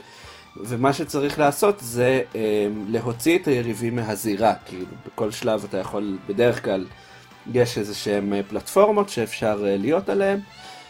ומה 0.57 0.93
שצריך 0.93 1.39
לעשות 1.39 1.75
זה 1.79 2.21
אה, 2.36 2.67
להוציא 2.88 3.38
את 3.38 3.47
היריבים 3.47 3.95
מהזירה, 3.95 4.53
כאילו 4.65 4.86
בכל 5.05 5.31
שלב 5.31 5.65
אתה 5.69 5.77
יכול, 5.77 6.17
בדרך 6.27 6.63
כלל 6.63 6.86
יש 7.54 7.77
איזה 7.77 7.95
שהם 7.95 8.34
אה, 8.34 8.41
פלטפורמות 8.49 9.10
שאפשר 9.10 9.63
אה, 9.65 9.77
להיות 9.77 10.10
עליהן. 10.10 10.39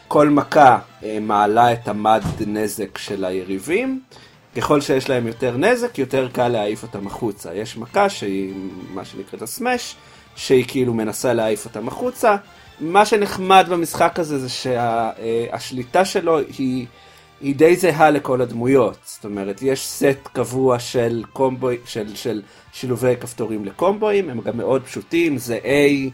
כל 0.08 0.30
מכה 0.30 0.80
אה, 1.04 1.18
מעלה 1.22 1.74
את 1.74 1.88
המד 1.88 2.24
נזק 2.48 2.98
של 2.98 3.26
היריבים. 3.26 4.02
ככל 4.56 4.82
שיש 4.82 5.10
להם 5.10 5.28
יותר 5.28 5.58
נזק, 5.58 5.98
יותר 5.98 6.30
קל 6.34 6.48
להעיף 6.48 6.84
אותם 6.84 7.08
החוצה. 7.08 7.56
יש 7.56 7.78
מכה 7.78 8.10
שהיא 8.10 8.54
מה 8.94 9.06
שנקראת 9.06 9.42
הסמש, 9.42 9.96
שהיא 10.36 10.66
כאילו 10.68 10.94
מנסה 10.94 11.34
להעיף 11.34 11.66
אותם 11.66 11.88
החוצה. 11.88 12.36
מה 12.80 13.06
שנחמד 13.06 13.66
במשחק 13.70 14.20
הזה 14.20 14.40
זה 14.40 14.50
שהשליטה 14.50 16.06
שלו 16.06 16.40
היא, 16.40 16.86
היא 17.42 17.56
די 17.56 17.76
זהה 17.76 18.10
לכל 18.10 18.42
הדמויות. 18.42 18.98
זאת 19.06 19.26
אומרת, 19.26 19.62
יש 19.62 19.88
סט 19.88 20.28
קבוע 20.34 20.80
של 20.80 21.24
קומבוי, 21.34 21.78
של, 21.86 22.16
של 22.16 22.42
שילובי 22.74 23.16
כפתורים 23.20 23.66
לקומבואים, 23.66 24.30
הם 24.30 24.42
גם 24.42 24.58
מאוד 24.58 24.84
פשוטים, 24.84 25.38
זה 25.38 25.60
A, 25.64 26.12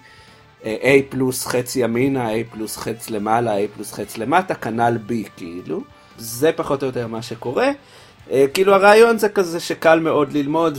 A 0.64 0.68
פלוס 1.10 1.46
חץ 1.46 1.76
ימינה, 1.76 2.30
A 2.30 2.54
פלוס 2.54 2.78
חץ 2.78 3.10
למעלה, 3.10 3.58
A 3.58 3.62
פלוס 3.76 3.94
חץ 3.94 4.18
למטה, 4.18 4.56
כנ"ל 4.56 4.98
B 5.10 5.12
כאילו. 5.38 5.82
זה 6.18 6.52
פחות 6.56 6.82
או 6.84 6.88
יותר 6.88 7.08
מה 7.08 7.22
שקורה. 7.22 7.72
אה, 8.32 8.46
כאילו 8.54 8.74
הרעיון 8.76 9.18
זה 9.18 9.30
כזה 9.30 9.60
שקל 9.60 10.00
מאוד 10.00 10.34
ללמוד 10.34 10.78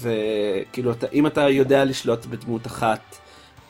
וכאילו 0.00 0.92
אם 1.12 1.26
אתה 1.26 1.48
יודע 1.48 1.84
לשלוט 1.84 2.26
בדמות 2.26 2.66
אחת, 2.66 3.16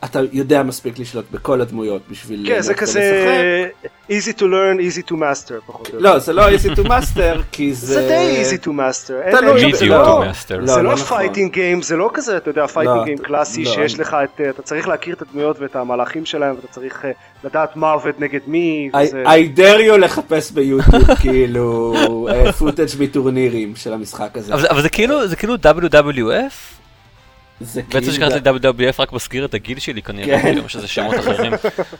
אתה 0.04 0.20
יודע 0.32 0.62
מספיק 0.62 0.98
לשלוט 0.98 1.24
בכל 1.30 1.60
הדמויות 1.60 2.02
בשביל... 2.10 2.44
כן, 2.48 2.60
זה 2.60 2.68
ללכת 2.70 2.80
כזה 2.82 3.24
לשחק. 3.70 3.90
easy 4.10 4.38
to 4.38 4.42
learn, 4.42 4.78
easy 4.80 5.10
to 5.10 5.12
master, 5.12 5.52
פחות 5.66 5.88
או 5.88 5.94
יותר. 5.94 5.98
לא, 6.12 6.18
זה 6.18 6.32
לא 6.32 6.48
easy 6.50 6.76
to 6.76 6.88
master, 6.88 7.42
כי 7.52 7.74
זה... 7.74 7.86
זה 7.94 8.08
די 8.08 8.42
easy 8.42 8.64
to 8.64 8.68
master. 8.68 9.12
אין- 9.22 9.36
תלוי, 9.36 9.74
זה 9.74 9.86
לא- 9.86 10.22
to 10.24 10.26
master. 10.26 10.54
לא, 10.54 10.66
זה 10.66 10.76
לא 10.76 10.82
לא 10.84 10.92
נכון. 10.92 11.18
fighting 11.18 11.52
game, 11.52 11.82
זה 11.82 11.96
לא 11.96 12.10
כזה, 12.14 12.36
אתה 12.36 12.50
יודע, 12.50 12.66
fighting 12.66 12.96
לא, 12.98 13.04
game 13.04 13.18
קלאסי 13.18 13.64
לא, 13.64 13.70
שיש 13.70 13.98
לך 14.00 14.16
את, 14.24 14.40
אה, 14.40 14.50
אתה 14.50 14.62
צריך 14.62 14.88
להכיר 14.88 15.14
את 15.14 15.22
הדמויות 15.22 15.60
ואת 15.60 15.76
המהלכים 15.76 16.24
שלהם, 16.26 16.54
ואתה 16.54 16.66
צריך 16.66 17.04
אה, 17.04 17.10
לדעת 17.44 17.76
מה 17.76 17.90
עובד 17.92 18.12
נגד 18.18 18.40
מי, 18.46 18.90
I, 18.94 18.96
וזה... 18.98 19.24
I 19.24 19.58
dare 19.58 19.92
you 19.92 19.96
לחפש 19.96 20.50
ביוטיוב 20.50 21.14
כאילו 21.22 21.94
footage 22.58 22.88
מטורנירים 23.00 23.76
של 23.76 23.92
המשחק 23.92 24.30
הזה. 24.34 24.54
אבל 24.54 24.62
זה- 24.76 24.82
זה 24.82 24.88
כאילו, 24.88 25.18
זה 27.60 27.82
כאילו 27.82 28.00
בעצם 28.06 28.12
כאילו- 28.12 28.40
שקראתי 28.40 28.68
WWF 28.68 28.94
רק 28.98 29.12
מזכיר 29.12 29.44
את 29.44 29.54
הגיל 29.54 29.78
שלי 29.78 30.02
כנראה, 30.02 30.36
כן. 30.36 30.42
כאילו 30.42 30.68
שזה 30.68 30.88
שמות 30.88 31.18
אחרים. 31.18 31.52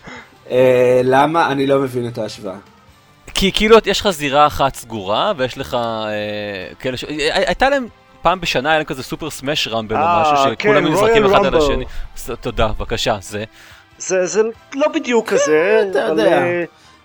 אה, 0.50 1.00
למה? 1.04 1.52
אני 1.52 1.66
לא 1.66 1.78
מבין 1.78 2.08
את 2.08 2.18
ההשוואה. 2.18 2.56
כי 3.34 3.52
כאילו 3.52 3.76
יש 3.86 4.00
לך 4.00 4.10
זירה 4.10 4.46
אחת 4.46 4.74
סגורה, 4.74 5.32
ויש 5.36 5.58
לך 5.58 5.74
אה, 5.74 6.74
כאלה 6.78 6.96
ש... 6.96 7.04
אה, 7.04 7.36
הייתה 7.46 7.70
להם 7.70 7.86
פעם 8.22 8.40
בשנה, 8.40 8.68
היה 8.68 8.78
להם 8.78 8.86
כזה 8.86 9.02
סופר 9.02 9.30
סמאש 9.30 9.68
רמבל 9.68 9.96
או 9.96 10.02
משהו, 10.22 10.36
שכולם 10.36 10.84
כן, 10.84 10.92
נזרקים 10.92 11.24
Royal 11.24 11.28
אחד 11.28 11.44
על. 11.44 11.56
השני. 11.56 11.84
תודה, 12.40 12.68
בבקשה, 12.68 13.16
זה. 13.20 13.44
זה 13.98 14.26
זה 14.26 14.42
לא 14.74 14.88
בדיוק 14.88 15.28
כזה, 15.28 15.84
אתה 15.90 16.06
אבל, 16.06 16.18
יודע. 16.18 16.42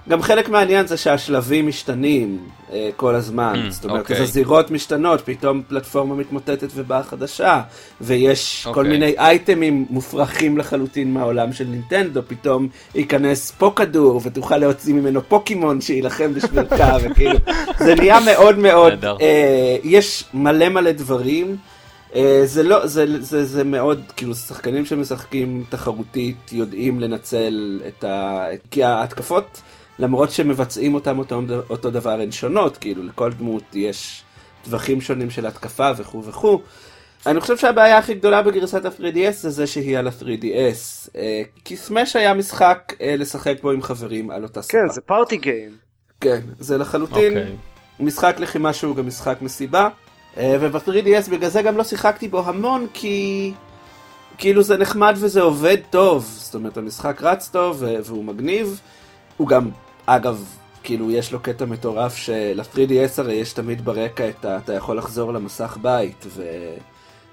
גם 0.10 0.22
חלק 0.22 0.50
מהעניין 0.50 0.88
זה 0.88 0.98
שהשלבים 0.98 1.68
משתנים 1.68 2.38
אה, 2.74 2.90
כל 2.96 3.16
הזמן, 3.16 3.64
Mm, 3.68 3.72
זאת 3.72 3.86
אומרת, 3.86 4.00
אוקיי. 4.00 4.16
אז 4.16 4.22
הזירות 4.22 4.72
משתנות, 4.72 5.22
פתאום 5.22 5.62
פלטפורמה 5.68 6.16
מתמוטטת 6.16 6.68
ובאה 6.76 7.04
חדשה, 7.04 7.62
ויש 8.02 8.62
כל 8.64 8.70
אוקיי. 8.70 8.92
מיני 8.92 9.14
אייטמים 9.18 9.86
מופרכים 9.90 10.58
לחלוטין 10.58 11.14
מהעולם 11.14 11.54
של 11.54 11.68
נינטנדו, 11.68 12.22
פתאום 12.28 12.68
ייכנס 12.96 13.52
פה 13.52 13.72
כדור 13.76 14.22
ותוכל 14.24 14.58
להוציא 14.58 14.94
ממנו 14.94 15.22
פוקימון 15.28 15.82
שיילחם 15.82 16.34
בשבילך, 16.34 16.84
וכאילו, 17.04 17.40
זה 17.78 17.96
נהיה 17.96 18.20
מאוד 18.26 18.58
מאוד. 18.58 19.06
אה, 19.06 19.78
יש 19.84 20.24
מלא 20.34 20.70
מלא 20.70 20.92
דברים. 20.92 21.58
אה, 22.16 22.42
זה 22.46 22.64
לא, 22.64 22.88
זה, 22.88 23.06
זה, 23.22 23.46
זה 23.46 23.64
מאוד, 23.64 24.02
כאילו 24.16 24.36
שחקנים 24.36 24.86
שמשחקים 24.86 25.64
תחרותית 25.70 26.52
יודעים 26.52 27.00
לנצל 27.00 27.82
את 27.88 28.04
ה... 28.04 28.46
כי 28.72 28.84
ההתקפות, 28.84 29.62
למרות 30.00 30.32
שמבצעים 30.32 30.94
אותם 30.94 31.20
אותו, 31.20 31.42
אותו 31.70 31.92
דבר, 31.92 32.12
הן 32.12 32.32
שונות, 32.32 32.78
כאילו 32.78 33.04
לכל 33.04 33.32
דמות 33.32 33.64
יש 33.74 34.24
טווחים 34.64 35.02
שונים 35.02 35.30
של 35.30 35.46
התקפה 35.46 35.92
וכו' 35.98 36.24
וכו'. 36.24 36.62
אני 37.26 37.40
חושב 37.40 37.58
שהבעיה 37.58 37.98
הכי 37.98 38.14
גדולה 38.14 38.42
בגרסת 38.42 38.86
ה-3DS 38.86 39.32
זה 39.32 39.50
זה 39.50 39.68
שהיא 39.68 39.98
על 39.98 40.08
ה-3DS. 40.08 41.10
אה, 41.16 41.42
כי 41.66 41.78
סמאש 41.78 42.16
היה 42.16 42.34
משחק 42.34 42.94
אה, 43.02 43.16
לשחק 43.16 43.56
בו 43.62 43.72
עם 43.72 43.82
חברים 43.82 44.32
על 44.32 44.44
אותה 44.44 44.62
ספה. 44.62 44.72
כן, 44.72 44.94
זה 44.94 45.02
פארטי 45.02 45.38
גיים. 45.38 45.78
כן, 46.22 46.40
זה 46.60 46.78
לחלוטין 46.78 47.38
אוקיי. 47.38 47.56
משחק 48.00 48.36
לחימה 48.40 48.74
שהוא 48.74 48.96
גם 48.96 49.08
משחק 49.08 49.38
מסיבה. 49.42 49.90
אה, 50.38 50.56
וב-3DS 50.60 51.32
בגלל 51.32 51.50
זה 51.50 51.62
גם 51.62 51.78
לא 51.78 51.84
שיחקתי 51.84 52.28
בו 52.28 52.44
המון 52.46 52.88
כי 52.94 53.52
כאילו 54.38 54.64
זה 54.64 54.78
נחמד 54.78 55.16
וזה 55.20 55.42
עובד 55.42 55.78
טוב. 55.90 56.26
זאת 56.38 56.56
אומרת 56.56 56.78
המשחק 56.78 57.22
רץ 57.22 57.50
טוב 57.50 57.84
והוא 58.04 58.24
מגניב. 58.24 58.82
הוא 59.38 59.48
גם, 59.48 59.70
אגב, 60.06 60.46
כאילו 60.84 61.12
יש 61.12 61.32
לו 61.32 61.40
קטע 61.40 61.66
מטורף 61.66 62.16
של-3DS 62.16 63.12
הרי 63.18 63.34
יש 63.34 63.54
תמיד 63.54 63.86
ברקע 63.86 64.30
את 64.30 64.46
ה... 64.46 64.58
אתה 64.58 64.74
יכול 64.74 64.98
לחזור 64.98 65.34
למסך 65.34 65.78
בית 65.82 66.26
ו... 66.28 66.44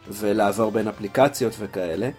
ולעבור 0.08 0.70
בין 0.70 0.88
אפליקציות 0.88 1.52
וכאלה. 1.58 2.10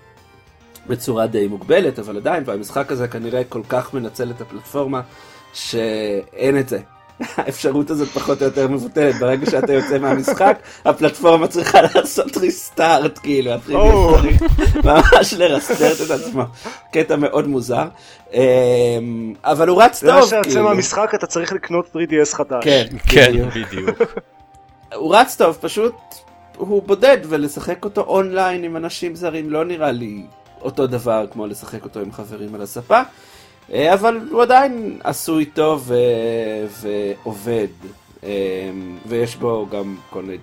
בצורה 0.87 1.27
די 1.27 1.47
מוגבלת, 1.47 1.99
אבל 1.99 2.17
עדיין, 2.17 2.43
והמשחק 2.45 2.91
הזה 2.91 3.07
כנראה 3.07 3.43
כל 3.43 3.61
כך 3.69 3.93
מנצל 3.93 4.31
את 4.31 4.41
הפלטפורמה, 4.41 5.01
שאין 5.53 6.59
את 6.59 6.69
זה. 6.69 6.79
האפשרות 7.35 7.89
הזאת 7.89 8.07
פחות 8.07 8.41
או 8.41 8.45
יותר 8.45 8.67
מבוטלת, 8.67 9.15
ברגע 9.15 9.51
שאתה 9.51 9.73
יוצא 9.73 9.99
מהמשחק, 9.99 10.57
הפלטפורמה 10.85 11.47
צריכה 11.47 11.79
לעשות 11.81 12.37
ריסטארט, 12.37 13.19
כאילו, 13.23 13.51
ה-3DS 13.51 13.75
או. 13.75 14.15
צריך 14.21 14.41
ממש 14.83 15.33
לרסטרט 15.33 15.97
את 16.05 16.11
עצמו. 16.11 16.43
קטע 16.93 17.15
מאוד 17.15 17.47
מוזר, 17.47 17.87
אמ, 18.33 18.39
אבל 19.43 19.67
הוא 19.67 19.83
רץ 19.83 20.01
זה 20.01 20.13
מה 20.13 20.19
טוב, 20.19 20.29
שיוצא 20.29 20.49
כאילו. 20.49 20.63
מהמשחק 20.63 21.11
אתה 21.15 21.27
צריך 21.27 21.53
לקנות 21.53 21.85
3DS 21.95 22.35
חדש. 22.35 22.63
כן, 22.63 22.85
כן, 23.07 23.49
בדיוק. 23.49 24.01
הוא 24.95 25.15
רץ 25.15 25.35
טוב, 25.35 25.57
פשוט 25.61 25.93
הוא 26.57 26.83
בודד, 26.83 27.17
ולשחק 27.29 27.85
אותו 27.85 28.01
אונליין 28.01 28.63
עם 28.63 28.77
אנשים 28.77 29.15
זרים 29.15 29.49
לא 29.49 29.65
נראה 29.65 29.91
לי 29.91 30.23
אותו 30.61 30.87
דבר 30.87 31.25
כמו 31.31 31.47
לשחק 31.47 31.83
אותו 31.83 31.99
עם 31.99 32.11
חברים 32.11 32.55
על 32.55 32.61
הספה, 32.61 33.01
אבל 33.71 34.19
הוא 34.31 34.41
עדיין 34.41 34.99
עשוי 35.03 35.45
טוב 35.45 35.83
ו- 35.87 36.65
ועובד, 36.81 37.67
אה, 38.23 38.29
ויש 39.07 39.35
בו 39.35 39.67
גם 39.71 39.97
כל 40.09 40.21
מיני... 40.23 40.37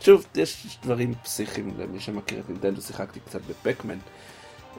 שוב, 0.00 0.26
יש 0.34 0.78
דברים 0.82 1.14
פסיכיים 1.22 1.74
למי 1.78 2.00
שמכיר 2.00 2.40
את 2.40 2.48
נינטנדו, 2.48 2.82
שיחקתי 2.82 3.20
קצת 3.20 3.40
בפקמן, 3.48 3.98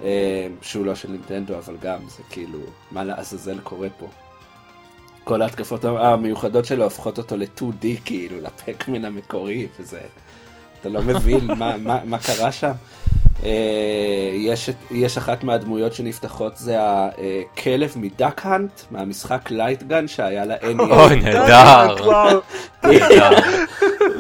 אה, 0.03 0.47
שהוא 0.61 0.85
לא 0.85 0.95
של 0.95 1.11
נינטנדו, 1.11 1.57
אבל 1.57 1.77
גם 1.81 1.99
זה 2.07 2.23
כאילו, 2.29 2.59
מה 2.91 3.03
לעזאזל 3.03 3.59
קורה 3.59 3.87
פה. 3.99 4.07
כל 5.23 5.41
ההתקפות 5.41 5.85
המיוחדות 5.85 6.65
שלו 6.65 6.83
הופכות 6.83 7.17
אותו 7.17 7.37
ל-2D 7.37 7.85
כאילו, 8.05 8.41
לפקמן 8.41 9.05
המקורי, 9.05 9.67
וזה... 9.79 10.01
אתה 10.86 10.93
לא 10.93 11.02
מבין 11.02 11.39
מה, 11.58 11.78
מה, 11.78 12.00
מה 12.06 12.17
קרה 12.17 12.52
שם. 12.52 12.71
אה, 13.43 14.32
יש, 14.34 14.69
יש 14.91 15.17
אחת 15.17 15.43
מהדמויות 15.43 15.93
שנפתחות 15.93 16.58
זה 16.58 16.78
הכלב 16.80 17.93
מ 17.95 18.03
Duck 18.03 18.34
Hunt, 18.34 18.71
מהמשחק 18.91 19.52
light 19.51 19.87
gun 19.87 20.08
שהיה 20.08 20.45
ל-NES. 20.45 20.82
אוי. 20.82 21.19
נהדר. 21.21 21.95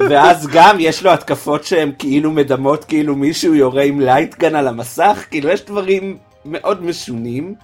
ואז 0.09 0.47
גם 0.53 0.77
יש 0.79 1.03
לו 1.03 1.11
התקפות 1.11 1.63
שהן 1.63 1.91
כאילו 1.99 2.31
מדמות 2.31 2.85
כאילו 2.85 3.15
מישהו 3.15 3.53
יורה 3.53 3.83
עם 3.83 3.99
light 4.01 4.35
gun 4.35 4.55
על 4.55 4.67
המסך, 4.67 5.25
כאילו 5.31 5.49
יש 5.49 5.65
דברים 5.65 6.17
מאוד 6.45 6.83
משונים. 6.83 7.55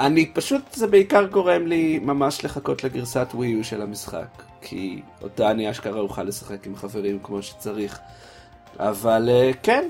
אני 0.00 0.26
פשוט, 0.26 0.62
זה 0.74 0.86
בעיקר 0.86 1.26
גורם 1.26 1.66
לי 1.66 1.98
ממש 2.02 2.44
לחכות 2.44 2.84
לגרסת 2.84 3.26
ווי 3.34 3.48
יו 3.48 3.64
של 3.64 3.82
המשחק. 3.82 4.42
כי 4.60 5.00
אותה 5.22 5.50
אני 5.50 5.70
אשכרה 5.70 6.00
אוכל 6.00 6.22
לשחק 6.22 6.66
עם 6.66 6.76
חברים 6.76 7.18
כמו 7.22 7.42
שצריך. 7.42 7.98
אבל 8.78 9.28
אה, 9.30 9.50
כן, 9.62 9.88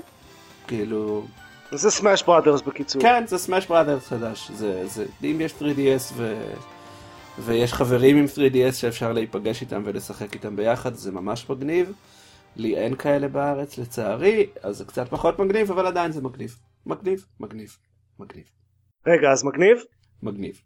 כאילו, 0.67 1.25
זה 1.71 1.91
סמאש 1.91 2.23
בראדרס 2.23 2.61
בקיצור. 2.61 3.01
כן, 3.01 3.23
זה 3.27 3.37
סמאש 3.37 3.67
בראדרס 3.67 4.07
חדש. 4.07 4.51
זה, 4.51 4.87
זה, 4.87 5.05
אם 5.23 5.37
יש 5.41 5.51
3DS 5.59 6.13
ו... 6.15 6.41
ויש 7.39 7.73
חברים 7.73 8.17
עם 8.17 8.25
3DS 8.25 8.73
שאפשר 8.73 9.13
להיפגש 9.13 9.61
איתם 9.61 9.81
ולשחק 9.85 10.33
איתם 10.33 10.55
ביחד, 10.55 10.93
זה 10.93 11.11
ממש 11.11 11.49
מגניב. 11.49 11.91
לי 12.55 12.75
אין 12.77 12.95
כאלה 12.95 13.27
בארץ 13.27 13.77
לצערי, 13.77 14.47
אז 14.63 14.77
זה 14.77 14.85
קצת 14.85 15.09
פחות 15.09 15.39
מגניב, 15.39 15.71
אבל 15.71 15.87
עדיין 15.87 16.11
זה 16.11 16.21
מגניב. 16.21 16.55
מגניב, 16.85 17.25
מגניב, 17.39 17.77
מגניב, 18.19 18.43
רגע, 19.07 19.31
אז 19.31 19.43
מגניב? 19.43 19.77
מגניב. 20.23 20.61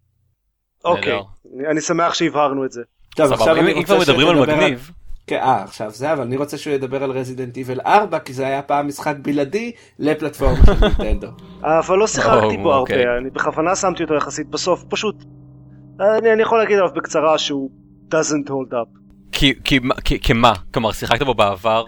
אוקיי, 0.86 1.14
אני- 1.58 1.68
אני 1.72 1.82
שמח 1.82 2.14
שהבהרנו 2.14 2.66
את 2.66 2.72
זה. 2.72 2.82
טוב, 3.16 3.32
עכשיו 3.34 3.56
אם- 3.56 3.62
אני 3.64 3.74
אם 3.74 3.84
כבר 3.84 3.96
רוצה 3.98 4.12
מדברים 4.12 4.28
על 4.28 4.36
שתדבר 4.44 4.56
מגניב, 4.56 4.92
כן, 5.28 5.40
אה, 5.42 5.64
עכשיו 5.64 5.92
זה, 5.92 6.14
אבל 6.14 6.22
אני 6.22 6.38
רוצה 6.38 6.58
שהוא 6.58 6.74
ידבר 6.74 7.04
על 7.04 7.12
רזידנט 7.12 7.58
איבל 7.58 7.80
4, 7.86 8.20
כי 8.20 8.34
זה 8.34 8.48
היה 8.48 8.62
פעם 8.62 8.88
משחק 8.88 9.16
בלעדי 9.22 9.72
לפלטפורמה 10.00 10.56
של 10.66 10.72
נינטנדו. 10.88 11.28
אבל 11.62 11.98
לא 11.98 12.08
שיחקתי 12.08 12.58
בו 12.58 12.74
אוקיי. 12.76 13.06
הרבה, 13.06 13.18
אני 13.22 13.30
בכוונה 13.30 13.76
שמתי 13.76 14.04
אותו 14.04 14.14
יחסית 14.14 14.48
בסוף, 14.48 14.84
פשוט... 14.90 15.24
אני, 16.00 16.34
אני 16.34 16.42
יכול 16.42 16.58
להגיד 16.58 16.78
עליו 16.78 16.90
בקצרה 16.96 17.38
שהוא 17.38 17.70
doesn't 18.14 18.50
hold 18.50 18.74
up. 18.74 19.00
כי- 19.32 19.54
מה- 19.82 19.96
כמה? 20.24 20.54
כלומר, 20.74 20.92
שיחקת 20.92 21.26
בו 21.26 21.34
בעבר? 21.34 21.84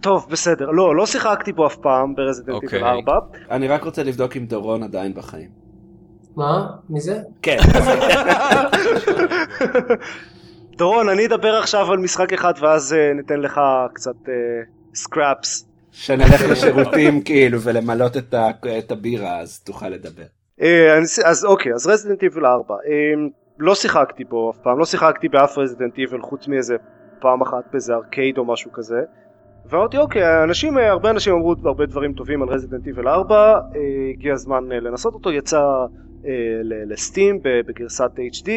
טוב, 0.00 0.26
בסדר. 0.30 0.70
לא, 0.70 0.96
לא 0.96 1.06
שיחקתי 1.06 1.52
בו 1.52 1.66
אף 1.66 1.76
פעם 1.76 2.14
ב 2.14 2.18
Resident 2.18 2.48
Evil 2.62 2.66
אוקיי. 2.66 2.82
4. 2.82 3.12
אני 3.50 3.68
רק 3.68 3.84
רוצה 3.84 4.02
לבדוק 4.02 4.36
אם 4.36 4.46
דורון 4.46 4.82
עדיין 4.82 5.14
בחיים. 5.14 5.48
מה? 6.36 6.66
מי 6.90 7.00
זה? 7.00 7.18
כן. 7.42 7.56
דורון, 10.80 11.08
אני 11.08 11.26
אדבר 11.26 11.54
עכשיו 11.54 11.92
על 11.92 11.98
משחק 11.98 12.32
אחד 12.32 12.52
ואז 12.60 12.92
אה, 12.92 13.12
ניתן 13.14 13.40
לך 13.40 13.60
קצת 13.92 14.14
scraps. 14.94 15.68
שנלך 15.92 16.42
לשירותים 16.50 17.22
כאילו 17.22 17.60
ולמלות 17.60 18.16
את 18.16 18.34
ה- 18.34 18.50
את 18.78 18.92
הבירה 18.92 19.40
אז 19.40 19.60
תוכל 19.60 19.88
לדבר. 19.88 20.22
אה, 20.60 20.98
אז 21.24 21.44
אוקיי, 21.44 21.74
אז 21.74 21.86
Resident 21.86 22.22
Evil 22.22 22.46
4. 22.46 22.74
אה, 22.74 22.80
לא 23.58 23.74
שיחקתי 23.74 24.24
בו 24.24 24.50
אף 24.50 24.56
פעם, 24.62 24.78
לא 24.78 24.84
שיחקתי 24.84 25.28
באף 25.28 25.58
Resident 25.58 25.98
Evil 25.98 26.20
חוץ 26.20 26.48
מאיזה 26.48 26.76
פעם 27.20 27.40
אחת 27.42 27.64
באיזה 27.72 27.94
ארקייד 27.94 28.38
או 28.38 28.44
משהו 28.44 28.72
כזה. 28.72 29.00
ואמרתי 29.70 29.98
אוקיי, 29.98 30.42
אנשים, 30.44 30.78
אה, 30.78 30.90
הרבה 30.90 31.10
אנשים 31.10 31.32
אמרו 31.34 31.54
הרבה 31.64 31.86
דברים 31.86 32.12
טובים 32.12 32.42
על 32.42 32.48
רזידנט 32.48 32.86
איבל 32.86 33.08
4, 33.08 33.36
אה, 33.54 33.60
הגיע 34.14 34.32
הזמן 34.32 34.72
אה, 34.72 34.80
לנסות 34.80 35.14
אותו, 35.14 35.32
יצא 35.32 35.60
אה, 36.26 36.30
לסטים 36.62 37.38
בגרסת 37.42 38.10
HD, 38.32 38.48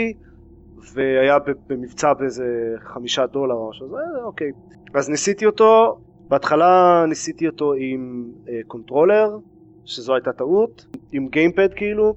והיה 0.93 1.37
במבצע 1.69 2.13
באיזה 2.13 2.75
חמישה 2.79 3.25
דולר 3.25 3.55
או 3.55 3.69
משהו, 3.69 3.85
אז 3.85 3.93
אה, 3.93 4.23
אוקיי. 4.23 4.51
אז 4.93 5.09
ניסיתי 5.09 5.45
אותו, 5.45 5.99
בהתחלה 6.27 7.03
ניסיתי 7.07 7.47
אותו 7.47 7.73
עם 7.73 8.31
אה, 8.49 8.59
קונטרולר, 8.67 9.37
שזו 9.85 10.13
הייתה 10.13 10.31
טעות, 10.33 10.85
עם 11.11 11.27
גיימפד 11.27 11.73
כאילו, 11.75 12.15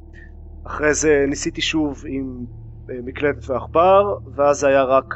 אחרי 0.65 0.95
זה 0.95 1.25
ניסיתי 1.29 1.61
שוב 1.61 2.03
עם 2.09 2.45
אה, 2.91 2.95
מקלדת 3.05 3.51
ועכבר, 3.51 4.15
ואז 4.35 4.61
זה 4.61 4.69
היה 4.69 4.85
רק 4.85 5.15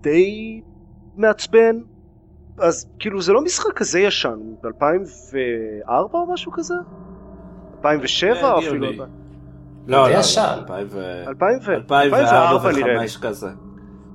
די 0.00 0.60
מעצבן. 1.16 1.76
אז 2.58 2.90
כאילו 2.98 3.20
זה 3.20 3.32
לא 3.32 3.44
משחק 3.44 3.72
כזה 3.76 4.00
ישן, 4.00 4.38
ב-2004 4.62 6.14
או 6.14 6.32
משהו 6.32 6.52
כזה? 6.52 6.74
2007 7.78 8.42
אה, 8.42 8.58
אפילו? 8.58 8.86
לא, 9.86 10.10
לא, 10.10 10.18
ישן. 10.18 10.58
2000 10.60 10.86
ו- 10.90 11.24
2004 11.28 12.02
2004 12.02 12.72
נראה 12.72 12.92
לי. 12.92 12.98
ו-2005 12.98 13.22
כזה. 13.22 13.48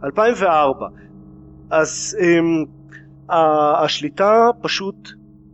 2004. 0.03 0.87
אז 1.69 2.17
um, 2.19 3.33
השליטה 3.83 4.49
פשוט, 4.61 5.09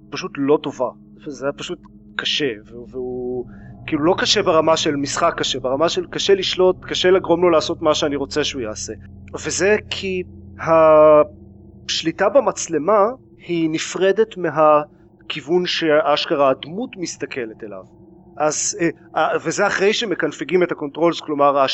פשוט 0.10 0.32
לא 0.38 0.58
טובה. 0.64 0.90
זה 1.28 1.46
היה 1.46 1.54
פשוט 1.54 1.80
קשה, 2.16 2.52
והוא, 2.66 2.88
והוא 2.92 3.46
כאילו 3.88 4.04
לא 4.04 4.16
קשה 4.18 4.44
ברמה 4.44 4.78
של 4.78 4.96
משחק 4.96 5.34
קשה, 5.38 5.60
ברמה 5.60 5.90
של 5.90 6.06
קשה 6.08 6.36
לשלוט, 6.36 6.76
קשה 6.86 7.12
לגרום 7.12 7.42
לו 7.42 7.50
לעשות 7.50 7.82
מה 7.82 7.96
שאני 7.96 8.16
רוצה 8.16 8.44
שהוא 8.44 8.62
יעשה. 8.62 8.94
וזה 9.46 9.76
כי 9.90 10.24
השליטה 10.60 12.30
במצלמה 12.30 13.00
היא 13.38 13.70
נפרדת 13.70 14.38
מהכיוון 14.38 15.66
שאשכרה 15.66 16.50
הדמות 16.50 16.90
מסתכלת 16.98 17.64
אליו. 17.64 17.84
אז, 18.38 18.78
אה, 18.82 18.90
אה, 19.16 19.38
וזה 19.46 19.68
אחרי 19.68 19.94
שמקנפגים 19.94 20.64
את 20.64 20.72
ה 20.72 20.77
controls, 20.77 21.22
כלומר. 21.22 21.66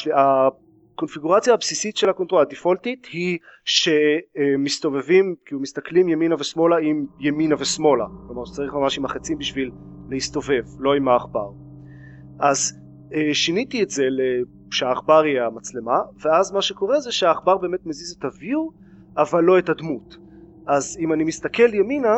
הקונפיגורציה 0.93 1.54
הבסיסית 1.54 1.97
של 1.97 2.10
הקונטרול 2.10 2.41
הדיפולטית 2.41 3.08
היא 3.12 3.38
שמסתובבים 3.65 5.36
כאילו 5.45 5.62
מסתכלים 5.62 6.10
ימינה 6.10 6.36
ושמאלה 6.39 6.76
עם 6.78 7.06
ימינה 7.19 7.56
ושמאלה 7.60 8.06
כלומר 8.28 8.45
שצריך 8.45 8.73
ממש 8.73 8.97
עם 8.97 9.06
החצים 9.06 9.38
בשביל 9.38 9.71
להסתובב 10.10 10.63
לא 10.80 10.93
עם 10.93 11.08
העכבר 11.08 11.52
אז 12.39 12.80
אה, 13.13 13.34
שיניתי 13.34 13.84
את 13.84 13.89
זה 13.89 14.04
שהעכבר 14.71 15.26
יהיה 15.26 15.45
המצלמה 15.45 15.99
ואז 16.21 16.52
מה 16.52 16.62
שקורה 16.62 16.99
זה 16.99 17.12
שהעכבר 17.12 17.58
באמת 17.58 17.86
מזיז 17.86 18.15
את 18.19 18.23
הוויו 18.23 18.67
אבל 19.17 19.43
לא 19.43 19.60
את 19.60 19.69
הדמות 19.69 20.17
אז 20.67 20.97
אם 20.99 21.13
אני 21.13 21.23
מסתכל 21.23 21.73
ימינה 21.73 22.15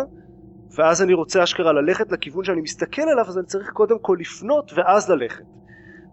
ואז 0.78 1.02
אני 1.02 1.14
רוצה 1.14 1.44
אשכרה 1.44 1.74
ללכת 1.74 2.12
לכיוון 2.12 2.44
שאני 2.44 2.62
מסתכל 2.62 3.02
עליו 3.02 3.26
אז 3.28 3.38
אני 3.38 3.46
צריך 3.46 3.70
קודם 3.70 4.00
כל 4.00 4.18
לפנות 4.20 4.72
ואז 4.76 5.10
ללכת 5.10 5.44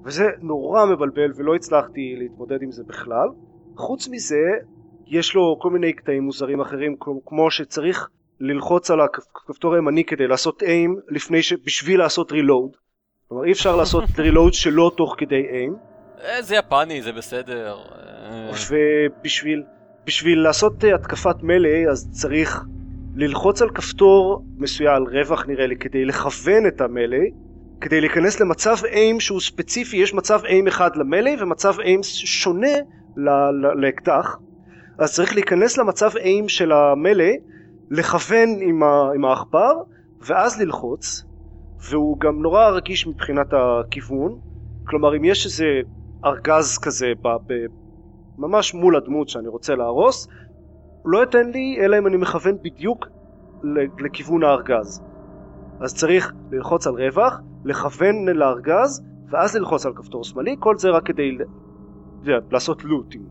וזה 0.05 0.25
נורא 0.41 0.87
מבלבל 0.87 1.33
ולא 1.37 1.55
הצלחתי 1.55 2.15
להתמודד 2.19 2.63
עם 2.63 2.73
זה 2.73 2.83
בכלל. 2.87 3.29
חוץ 3.77 4.09
מזה, 4.09 4.51
יש 5.07 5.35
לו 5.35 5.59
כל 5.61 5.71
מיני 5.71 5.93
קטעים 5.93 6.23
מוזרים 6.23 6.61
אחרים, 6.61 6.97
כמו 7.27 7.51
שצריך 7.51 8.09
ללחוץ 8.41 8.91
על 8.91 9.01
הכפתור 9.01 9.75
הימני 9.75 10.05
כדי 10.05 10.27
לעשות 10.27 10.63
איים 10.63 10.97
לפני 11.09 11.43
ש... 11.43 11.53
בשביל 11.53 11.99
לעשות 11.99 12.33
רילוד. 12.33 12.71
כלומר 13.29 13.45
אי 13.45 13.53
אפשר 13.53 13.77
לעשות 13.77 14.05
רילוד 14.19 14.55
שלא 14.55 14.93
תוך 14.97 15.15
כדי 15.19 15.47
איים. 15.53 15.77
אה, 16.21 16.43
זה 16.43 16.57
יפני, 16.57 17.03
זה 17.03 17.13
בסדר. 17.13 17.77
ובשביל 18.71 19.63
בשביל 20.07 20.39
לעשות 20.39 20.85
אה, 20.85 20.95
התקפת 20.95 21.37
מלא 21.43 21.91
אז 21.91 22.11
צריך 22.11 22.65
ללחוץ 23.15 23.63
על 23.63 23.71
כפתור 23.71 24.45
מסוים, 24.59 24.95
על 24.95 25.03
רווח 25.03 25.47
נראה 25.47 25.67
לי, 25.67 25.77
כדי 25.77 26.05
לכוון 26.05 26.67
את 26.67 26.81
המלא. 26.81 27.19
כדי 27.83 28.01
להיכנס 28.01 28.41
למצב 28.41 28.77
איים 28.85 29.21
שהוא 29.21 29.41
ספציפי 29.41 29.97
יש 29.97 30.15
מצב 30.15 30.41
איים 30.45 30.69
אחד 30.69 30.97
למלא 30.97 31.31
ומצב 31.41 31.81
איים 31.81 32.01
שונה 32.03 32.73
לאקדח 33.81 34.37
אז 34.99 35.15
צריך 35.15 35.35
להיכנס 35.35 35.79
למצב 35.79 36.17
איים 36.17 36.49
של 36.49 36.73
המלא 36.73 37.31
לכוון 37.91 38.49
עם, 38.63 38.83
עם 39.15 39.25
העכבר 39.25 39.73
ואז 40.21 40.61
ללחוץ 40.61 41.25
והוא 41.91 42.21
גם 42.21 42.43
נורא 42.43 42.69
רגיש 42.71 43.07
מבחינת 43.07 43.47
הכיוון 43.53 44.39
כלומר 44.87 45.17
אם 45.17 45.25
יש 45.25 45.47
איזה 45.47 45.67
ארגז 46.25 46.79
כזה 46.79 47.13
ב, 47.25 47.29
ב, 47.29 47.55
ממש 48.39 48.75
מול 48.75 48.97
הדמות 48.97 49.29
שאני 49.29 49.49
רוצה 49.49 49.75
להרוס 49.75 50.27
הוא 51.03 51.13
לא 51.13 51.19
ייתן 51.19 51.51
לי 51.51 51.79
אלא 51.81 51.99
אם 51.99 52.07
אני 52.07 52.17
מכוון 52.17 52.57
בדיוק 52.63 53.07
לכיוון 53.99 54.45
הארגז 54.45 55.03
אז 55.83 55.95
צריך 55.95 56.33
ללחוץ 56.51 56.87
על 56.87 56.95
רווח, 56.95 57.41
לכוון 57.65 58.29
לארגז, 58.29 59.03
ואז 59.31 59.57
ללחוץ 59.57 59.87
על 59.87 59.93
כפתור 59.95 60.25
שמאלי, 60.25 60.57
כל 60.59 60.79
זה 60.79 60.91
רק 60.91 61.07
כדי 61.07 61.39
לעשות 62.25 62.85
looting. 62.85 63.27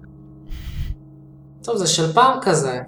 טוב, 1.64 1.76
זה 1.76 1.88
של 1.88 2.14
פעם 2.14 2.40
כזה. 2.42 2.80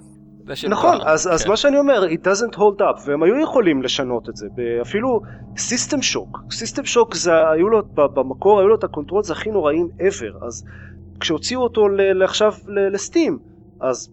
נכון, 0.68 0.98
פעם, 0.98 1.06
אז, 1.06 1.28
אז 1.32 1.44
כן. 1.44 1.50
מה 1.50 1.56
שאני 1.56 1.78
אומר, 1.78 2.04
it 2.04 2.26
doesn't 2.26 2.56
hold 2.56 2.80
up, 2.80 3.00
והם 3.06 3.22
היו 3.22 3.42
יכולים 3.42 3.82
לשנות 3.82 4.28
את 4.28 4.36
זה, 4.36 4.46
אפילו 4.82 5.20
סיסטם 5.56 6.02
שוק, 6.02 6.38
סיסטם 6.50 6.84
שוק 6.84 7.14
זה, 7.14 7.48
היו 7.50 7.68
לו, 7.68 7.82
במקור 7.94 8.60
היו 8.60 8.68
לו 8.68 8.74
את 8.74 8.84
ה 8.84 8.89
controls 8.89 9.30
הכי 9.30 9.50
נוראים 9.50 9.88
ever, 9.98 10.46
אז 10.46 10.64
כשהוציאו 11.20 11.62
אותו 11.62 11.86
עכשיו 12.24 12.52
לסטים, 12.92 13.38
אז 13.80 14.10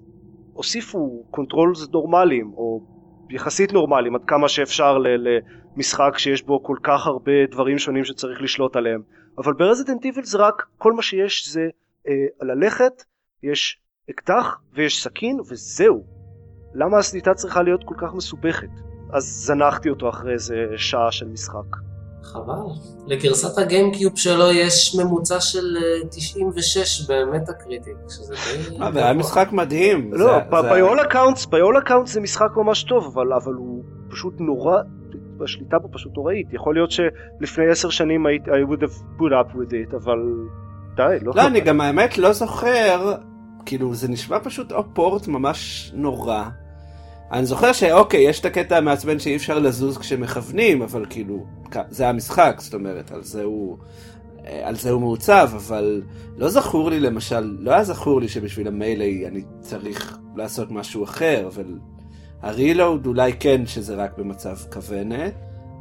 הוסיפו 0.54 1.24
controls 1.32 1.90
נורמליים, 1.94 2.54
או 2.54 2.82
יחסית 3.30 3.74
נורמליים 3.74 4.16
עד 4.16 4.26
כמה 4.28 4.50
שאפשר 4.50 4.98
למשחק 4.98 6.18
שיש 6.18 6.44
בו 6.44 6.64
כל 6.64 6.78
כך 6.84 7.08
הרבה 7.08 7.46
דברים 7.52 7.78
שונים 7.78 8.06
שצריך 8.06 8.42
לשלוט 8.42 8.76
עליהם. 8.76 9.02
אבל 9.38 9.54
ברזידנט 9.54 10.06
איבל 10.06 10.24
זה 10.24 10.38
רק 10.38 10.66
כל 10.78 10.94
מה 10.94 11.02
שיש 11.02 11.50
זה 11.50 11.70
אה, 12.08 12.14
ללכת 12.42 13.04
יש 13.44 13.80
אקדח 14.10 14.62
ויש 14.74 15.04
סכין 15.04 15.40
וזהו. 15.40 16.04
למה 16.74 16.98
השליטה 16.98 17.34
צריכה 17.34 17.62
להיות 17.62 17.84
כל 17.84 17.96
כך 17.98 18.14
מסובכת? 18.14 18.70
אז 19.14 19.24
זנחתי 19.24 19.90
אותו 19.90 20.10
אחרי 20.10 20.34
איזה 20.34 20.66
שעה 20.78 21.12
של 21.12 21.28
משחק 21.28 21.91
חבל. 22.24 22.54
לגרסת 23.08 23.58
הגיימקיוב 23.58 24.18
שלו 24.18 24.52
יש 24.52 24.96
ממוצע 24.96 25.40
של 25.40 25.78
אה, 25.78 26.08
96 26.10 27.10
במטה 27.12 27.54
קריטיק, 27.54 27.94
שזה 28.10 28.34
די... 28.34 28.82
אה, 28.84 28.92
זה 28.92 29.00
היה 29.04 29.14
משחק 29.14 29.48
מדהים. 29.52 30.14
לא, 30.14 30.26
זה- 30.26 30.40
ב- 30.52 30.62
זה- 30.62 30.72
by 30.72 30.90
all 30.90 31.06
accounts, 31.12 31.46
by 31.46 31.52
all 31.82 31.88
accounts 31.88 32.06
זה 32.06 32.22
משחק 32.22 32.50
ממש 32.58 32.84
טוב, 32.84 33.20
אבל, 33.20 33.54
הוא 33.54 33.84
פשוט 34.12 34.34
נורא, 34.40 34.78
השליטה 35.44 35.80
בו 35.80 35.88
פשוט 35.92 36.12
נוראית. 36.18 36.48
יכול 36.54 36.76
להיות 36.76 36.92
שלפני 36.92 37.68
עשר 37.72 37.90
שנים 37.90 38.26
I 38.28 38.30
would 38.70 38.82
have 38.82 39.20
put 39.20 39.32
up 39.32 39.56
with 39.56 39.72
it, 39.72 39.96
אבל 39.96 40.18
די, 40.96 41.04
לא 41.22 41.34
לא, 41.36 41.48
אני 41.48 41.62
גם 41.62 41.82
האמת 41.82 42.18
לא 42.18 42.34
זוכר, 42.34 43.14
כאילו 43.66 43.96
זה 43.96 44.08
נשמע 44.08 44.38
פשוט 44.44 44.72
או 44.72 44.84
פורט 44.94 45.28
ממש 45.28 45.92
נורא. 45.96 46.44
אני 47.32 47.46
זוכר 47.46 47.72
שאוקיי, 47.74 48.22
יש 48.30 48.40
את 48.40 48.46
הקטע 48.46 48.78
המעצבן 48.78 49.20
שאי 49.20 49.36
אפשר 49.36 49.60
לזוז 49.60 49.98
כשמכוונים, 49.98 50.82
אבל 50.82 51.06
כאילו, 51.10 51.46
זה 51.90 52.08
המשחק, 52.10 52.56
זאת 52.60 52.74
אומרת, 52.74 53.12
על 53.12 53.24
זה 53.24 53.44
הוא... 53.44 53.78
אה, 54.48 54.62
על 54.68 54.76
זה 54.76 54.90
הוא 54.92 55.02
מעוצב, 55.02 55.50
אבל 55.56 56.02
לא 56.38 56.50
זכור 56.50 56.90
לי 56.90 57.00
למשל, 57.00 57.56
לא 57.60 57.72
היה 57.72 57.84
זכור 57.84 58.22
לי 58.22 58.28
שבשביל 58.28 58.68
המיילי 58.68 59.28
אני 59.28 59.42
צריך 59.60 60.18
לעשות 60.36 60.72
משהו 60.72 61.04
אחר, 61.04 61.48
אבל 61.48 61.66
ה 62.42 62.51
reload 62.51 63.06
אולי 63.06 63.34
כן 63.40 63.62
שזה 63.66 63.96
רק 63.96 64.18
במצב 64.18 64.56
כוונת, 64.74 65.34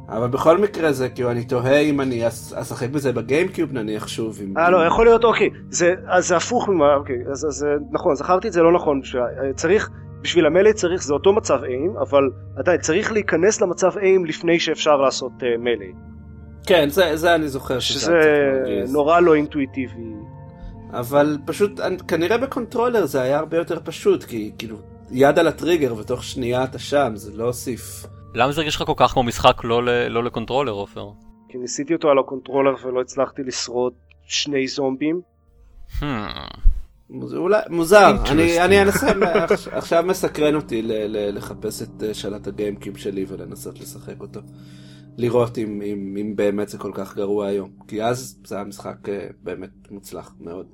אבל 0.09 0.27
בכל 0.27 0.57
מקרה 0.57 0.91
זה 0.91 1.09
כאילו 1.09 1.31
אני 1.31 1.43
תוהה 1.45 1.79
אם 1.79 2.01
אני 2.01 2.27
אשחק 2.27 2.89
בזה 2.89 3.11
בגיימקיוב 3.13 3.73
נניח 3.73 4.07
שוב. 4.07 4.39
עם- 4.41 4.57
אה 4.57 4.69
לא, 4.69 4.85
יכול 4.87 5.05
להיות, 5.05 5.23
אוקיי, 5.23 5.49
זה, 5.69 5.93
אז 6.07 6.27
זה 6.27 6.37
הפוך 6.37 6.69
ממה, 6.69 6.95
אוקיי, 6.95 7.17
אז, 7.31 7.45
אז 7.45 7.65
נכון, 7.91 8.15
זכרתי 8.15 8.47
את 8.47 8.53
זה 8.53 8.61
לא 8.61 8.71
נכון, 8.73 9.03
ש- 9.03 9.15
אה, 9.15 9.53
בשביל 10.21 10.45
ה 10.45 10.50
melee 10.50 10.73
צריך, 10.73 11.03
זה 11.03 11.13
אותו 11.13 11.33
מצב 11.33 11.63
aim, 11.63 11.93
אבל 12.01 12.23
עדיין 12.57 12.79
צריך 12.81 13.11
להיכנס 13.11 13.61
למצב 13.61 13.97
aim 13.97 14.25
לפני 14.25 14.59
שאפשר 14.59 14.95
לעשות 14.97 15.31
uh, 15.39 15.57
melee, 15.59 15.91
כן, 16.67 16.89
זה, 16.89 17.15
זה 17.17 17.35
אני 17.35 17.47
זוכר 17.47 17.79
שזה. 17.79 18.13
נורא 18.91 19.19
לא 19.19 19.35
אינטואיטיבי. 19.35 19.93
אבל 20.93 21.37
פשוט 21.45 21.79
אני- 21.79 21.97
כנראה 22.07 22.37
בקונטרולר 22.37 23.05
זה 23.05 23.21
היה 23.21 23.39
הרבה 23.39 23.57
יותר 23.57 23.79
פשוט, 23.83 24.23
כי 24.23 24.51
כאילו 24.57 24.77
יד 25.11 25.39
על 25.39 25.47
הטריגר 25.47 25.95
ותוך 25.97 26.23
שנייה 26.23 26.63
אתה 26.63 26.79
שם, 26.79 27.11
זה 27.15 27.31
לא 27.37 27.43
הוסיף. 27.45 28.05
למה 28.33 28.51
זה 28.51 28.61
הרגיש 28.61 28.75
לך 28.75 28.83
כל 28.85 28.93
כך 28.97 29.11
כמו 29.11 29.23
משחק 29.23 29.63
לא, 29.63 29.83
ל- 29.83 30.07
לא 30.07 30.23
לקונטרולר, 30.23 30.71
עופר? 30.71 31.07
כי 31.49 31.57
ניסיתי 31.57 31.93
אותו 31.93 32.09
על 32.09 32.19
הקונטרולר 32.19 32.75
ולא 32.83 33.01
הצלחתי 33.01 33.41
לשרוד 33.43 33.93
שני 34.25 34.67
זומבים. 34.67 35.21
Hmm. 35.99 36.03
אולי 37.35 37.61
מוזר. 37.69 38.11
אני, 38.31 38.61
אני 38.65 38.81
אנסה, 38.81 39.07
עכש- 39.45 39.67
עכשיו 39.71 40.03
מסקרן 40.07 40.55
אותי 40.55 40.81
ל, 40.81 40.91
ל, 40.91 41.37
לחפש 41.37 41.81
את 41.81 42.03
אה, 42.03 42.13
שלט 42.13 42.47
הגיימקיוב 42.47 42.97
שלי 42.97 43.25
ולנסות 43.27 43.79
לשחק 43.79 44.21
אותו. 44.21 44.39
לראות 45.17 45.57
אם, 45.57 45.81
אם, 45.81 46.15
אם 46.21 46.35
באמת 46.35 46.69
זה 46.69 46.77
כל 46.77 46.91
כך 46.93 47.15
גרוע 47.17 47.45
היום, 47.47 47.69
כי 47.87 48.03
אז 48.03 48.39
זה 48.45 48.55
היה 48.55 48.63
משחק 48.63 49.09
אה, 49.09 49.27
באמת 49.43 49.69
מוצלח 49.91 50.35
מאוד. 50.39 50.65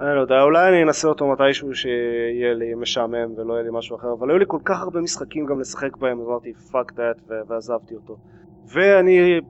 אני 0.00 0.16
לא 0.16 0.20
יודע, 0.20 0.42
אולי 0.42 0.68
אני 0.68 0.82
אנסה 0.82 1.08
אותו 1.08 1.28
מתישהו 1.32 1.74
שיהיה 1.74 2.54
לי 2.54 2.74
משעמם 2.74 3.32
ולא 3.36 3.52
יהיה 3.54 3.62
לי 3.62 3.68
משהו 3.72 3.96
אחר, 3.96 4.12
אבל 4.18 4.30
היו 4.30 4.38
לי 4.38 4.44
כל 4.48 4.58
כך 4.64 4.80
הרבה 4.80 5.00
משחקים 5.00 5.46
גם 5.46 5.60
לשחק 5.60 5.96
בהם, 5.96 6.20
אז 6.20 6.26
אמרתי 6.28 6.52
fuck 6.72 6.92
that 6.92 7.16
ועזבתי 7.48 7.94
אותו. 7.94 8.16
ואני 8.74 9.40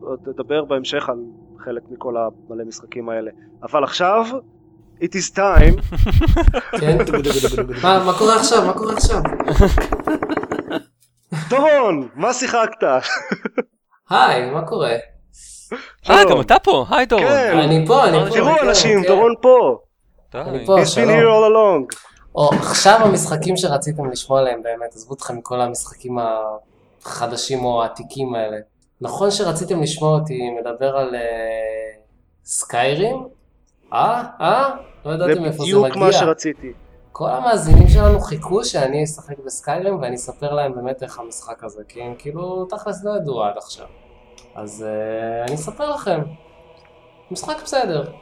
עוד 0.00 0.28
אדבר 0.28 0.64
בהמשך 0.64 1.08
על 1.08 1.18
חלק 1.58 1.82
מכל 1.90 2.14
המלא 2.16 2.64
משחקים 2.64 3.08
האלה. 3.08 3.30
אבל 3.62 3.84
עכשיו, 3.84 4.24
it 5.00 5.14
is 5.14 5.36
time, 5.36 5.96
כן? 6.80 6.98
מה 7.82 8.04
מה 8.04 8.18
קורה 8.18 8.36
עכשיו? 8.36 8.66
מה 8.66 8.72
קורה 8.72 8.94
עכשיו? 8.94 9.20
דורון, 11.48 12.08
מה 12.14 12.34
שיחקת? 12.34 12.82
היי, 14.10 14.50
מה 14.50 14.66
קורה? 14.66 14.94
אה. 16.10 16.24
גם 16.30 16.40
אתה 16.40 16.58
פה, 16.58 16.86
היי 16.90 17.06
דורון. 17.06 17.26
כן. 17.26 17.58
אני 17.58 17.86
פה, 17.86 18.04
אני 18.08 18.18
פה. 18.28 18.34
תראו 18.34 18.54
כן, 18.60 18.68
אנשים, 18.68 19.02
כן. 19.02 19.08
דורון 19.08 19.34
פה. 19.40 19.78
אני 20.34 20.66
פה, 20.66 20.76
he's 20.78 20.82
been 20.82 20.86
שלום. 20.86 21.08
here 21.08 21.22
all 21.22 21.52
along. 21.52 21.96
או, 22.34 22.50
עכשיו 22.52 23.00
המשחקים 23.02 23.56
שרציתם 23.56 24.10
לשמוע 24.10 24.40
עליהם 24.40 24.62
באמת, 24.62 24.94
עזבו 24.94 25.14
אתכם 25.14 25.36
מכל 25.36 25.60
המשחקים 25.60 26.18
החדשים 27.04 27.64
או 27.64 27.82
העתיקים 27.82 28.34
האלה. 28.34 28.56
נכון 29.00 29.30
שרציתם 29.30 29.82
לשמוע 29.82 30.18
אותי 30.18 30.50
מדבר 30.50 30.96
על 30.96 31.14
אה, 31.14 31.20
סקיירים? 32.44 33.28
אה? 33.94 34.22
אה? 34.40 34.68
לא 35.04 35.16
זה 35.16 35.24
ידעתם 35.24 35.44
איפה 35.44 35.56
זה 35.58 35.62
בדיוק 35.62 35.86
מגיע. 35.86 36.02
מה 36.02 36.12
שרציתי. 36.12 36.72
כל 37.12 37.28
המאזינים 37.30 37.88
שלנו 37.88 38.20
חיכו 38.20 38.64
שאני 38.64 39.04
אשחק 39.04 39.34
בסקיירים 39.46 40.02
ואני 40.02 40.14
אספר 40.16 40.52
להם 40.54 40.74
באמת 40.74 41.02
איך 41.02 41.18
המשחק 41.18 41.64
הזה, 41.64 41.82
כי 41.88 42.02
הם 42.02 42.14
כאילו 42.18 42.64
תכלס 42.64 43.04
לא 43.04 43.16
ידעו 43.16 43.44
עד 43.44 43.54
עכשיו. 43.56 43.86
אז 44.56 44.84
uh, 44.86 45.46
אני 45.48 45.54
אספר 45.54 45.90
לכם. 45.94 46.20
משחק 47.30 47.62
בסדר. 47.62 48.04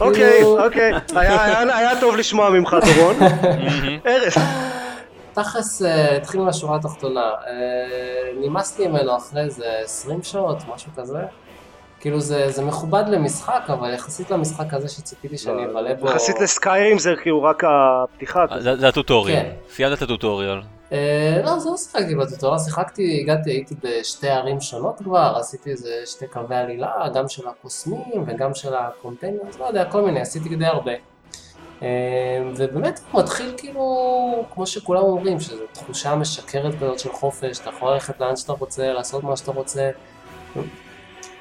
אוקיי, 0.00 0.32
כאילו- 0.32 0.64
אוקיי, 0.64 0.92
היה- 1.16 1.44
היה 1.44 1.76
היה 1.78 2.00
טוב 2.00 2.16
לשמוע 2.16 2.50
ממך 2.50 2.76
דורון. 2.96 3.14
ארז, 4.06 4.34
תכלס 5.32 5.82
אה, 5.82 6.16
התחיל 6.16 6.40
מהשורה 6.40 6.76
התחתונה. 6.76 7.20
אה, 7.20 7.52
נמאס 8.40 8.78
לי 8.78 8.86
ממנו 8.86 9.16
אחרי 9.16 9.40
איזה 9.42 9.66
20 9.84 10.22
שעות, 10.22 10.58
משהו 10.74 10.90
כזה. 10.96 11.18
כאילו 12.04 12.20
זה, 12.20 12.50
זה 12.50 12.64
מכובד 12.64 13.04
למשחק, 13.08 13.62
אבל 13.68 13.94
יחסית 13.94 14.30
למשחק 14.30 14.74
הזה 14.74 14.88
שציפיתי 14.88 15.38
שאני 15.38 15.64
אבלה 15.64 15.94
בו... 15.94 16.08
יחסית 16.08 16.40
לסקיירים 16.40 16.98
זה 16.98 17.14
כאילו 17.22 17.42
רק 17.42 17.62
הפתיחה. 17.66 18.44
זה 18.58 18.76
זה 18.76 18.88
הטוטוריאל. 18.88 19.42
כן. 19.42 19.50
סיימת 19.74 19.96
את 19.98 20.02
הטוטוריאל. 20.02 20.60
אה, 20.92 21.40
לא, 21.44 21.58
זה 21.58 21.68
לא 21.70 21.76
שיחקתי 21.76 22.14
בטוטורל, 22.14 22.58
שיחקתי, 22.58 23.20
הגעתי, 23.20 23.50
הייתי 23.50 23.74
בשתי 23.82 24.28
ערים 24.28 24.60
שונות 24.60 24.98
כבר, 24.98 25.34
עשיתי 25.36 25.70
איזה 25.70 25.90
שתי 26.06 26.26
קווי 26.26 26.56
עלילה, 26.56 26.92
גם 27.14 27.28
של 27.28 27.48
הקוסמים 27.48 28.24
וגם 28.26 28.54
של 28.54 28.74
הקומפניונס, 28.74 29.58
לא 29.58 29.64
יודע, 29.64 29.84
כל 29.84 30.02
מיני, 30.02 30.20
עשיתי 30.20 30.56
די 30.56 30.66
הרבה. 30.66 30.92
אה, 31.82 31.88
ובאמת 32.56 33.00
הוא 33.12 33.20
מתחיל 33.20 33.54
כאילו, 33.56 34.44
כמו 34.54 34.66
שכולם 34.66 35.02
אומרים, 35.02 35.40
שזו 35.40 35.64
תחושה 35.72 36.14
משקרת 36.14 36.74
כזאת 36.74 36.98
של 36.98 37.12
חופש, 37.12 37.58
אתה 37.58 37.70
יכול 37.70 37.92
ללכת 37.92 38.20
לאן 38.20 38.36
שאתה 38.36 38.52
רוצה, 38.52 38.92
לעשות 38.92 39.24
מה 39.24 39.36
שאתה 39.36 39.50
רוצה. 39.50 39.90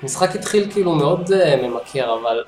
המשחק 0.04 0.36
התחיל 0.36 0.72
כאילו 0.72 0.96
מאוד 0.96 1.28
uh, 1.28 1.62
ממכר, 1.64 2.20
אבל, 2.22 2.44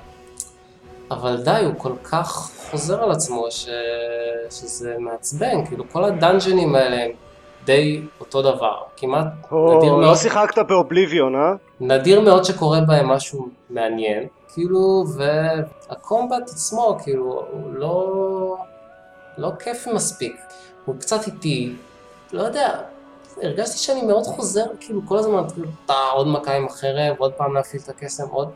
אבל 1.10 1.36
די, 1.42 1.60
הוא 1.64 1.74
כל 1.78 1.92
כך 2.04 2.50
חוזר 2.70 3.02
על 3.02 3.10
עצמו 3.10 3.46
ש... 3.50 3.68
שזה 4.50 4.96
מעצבן, 4.98 5.66
כאילו 5.66 5.84
כל 5.92 6.04
הדאנג'נים 6.04 6.74
האלה 6.74 7.04
הם 7.04 7.10
די 7.64 8.02
אותו 8.20 8.42
דבר, 8.42 8.76
כמעט 8.96 9.26
נדיר 9.26 9.52
או, 9.52 9.80
מאוד, 9.80 10.04
לא 10.04 10.16
שיחקת 10.16 10.58
באובליביון, 10.58 11.34
אה? 11.34 11.52
נדיר 11.80 12.20
מאוד 12.20 12.44
שקורה 12.44 12.80
בהם 12.80 13.08
משהו 13.08 13.48
מעניין, 13.70 14.26
כאילו, 14.54 15.04
והקומבט 15.16 16.48
עצמו, 16.48 16.98
כאילו, 17.04 17.44
הוא 17.50 17.74
לא, 17.74 18.56
לא 19.38 19.50
כיף 19.58 19.86
מספיק, 19.94 20.36
הוא 20.84 20.94
קצת 21.00 21.26
איטי, 21.26 21.72
לא 22.32 22.42
יודע, 22.42 22.78
הרגשתי 23.42 23.78
שאני 23.78 24.02
מאוד 24.02 24.24
חוזר, 24.24 24.64
כאילו, 24.80 25.00
כל 25.04 25.18
הזמן, 25.18 25.42
כאילו, 25.54 25.68
טה, 25.86 25.94
עוד 26.12 26.28
מכה 26.28 26.56
עם 26.56 26.66
החרב, 26.66 27.14
עוד 27.18 27.32
פעם 27.32 27.54
להפעיל 27.54 27.82
את 27.84 27.88
הקסם, 27.88 28.24
עוד... 28.30 28.48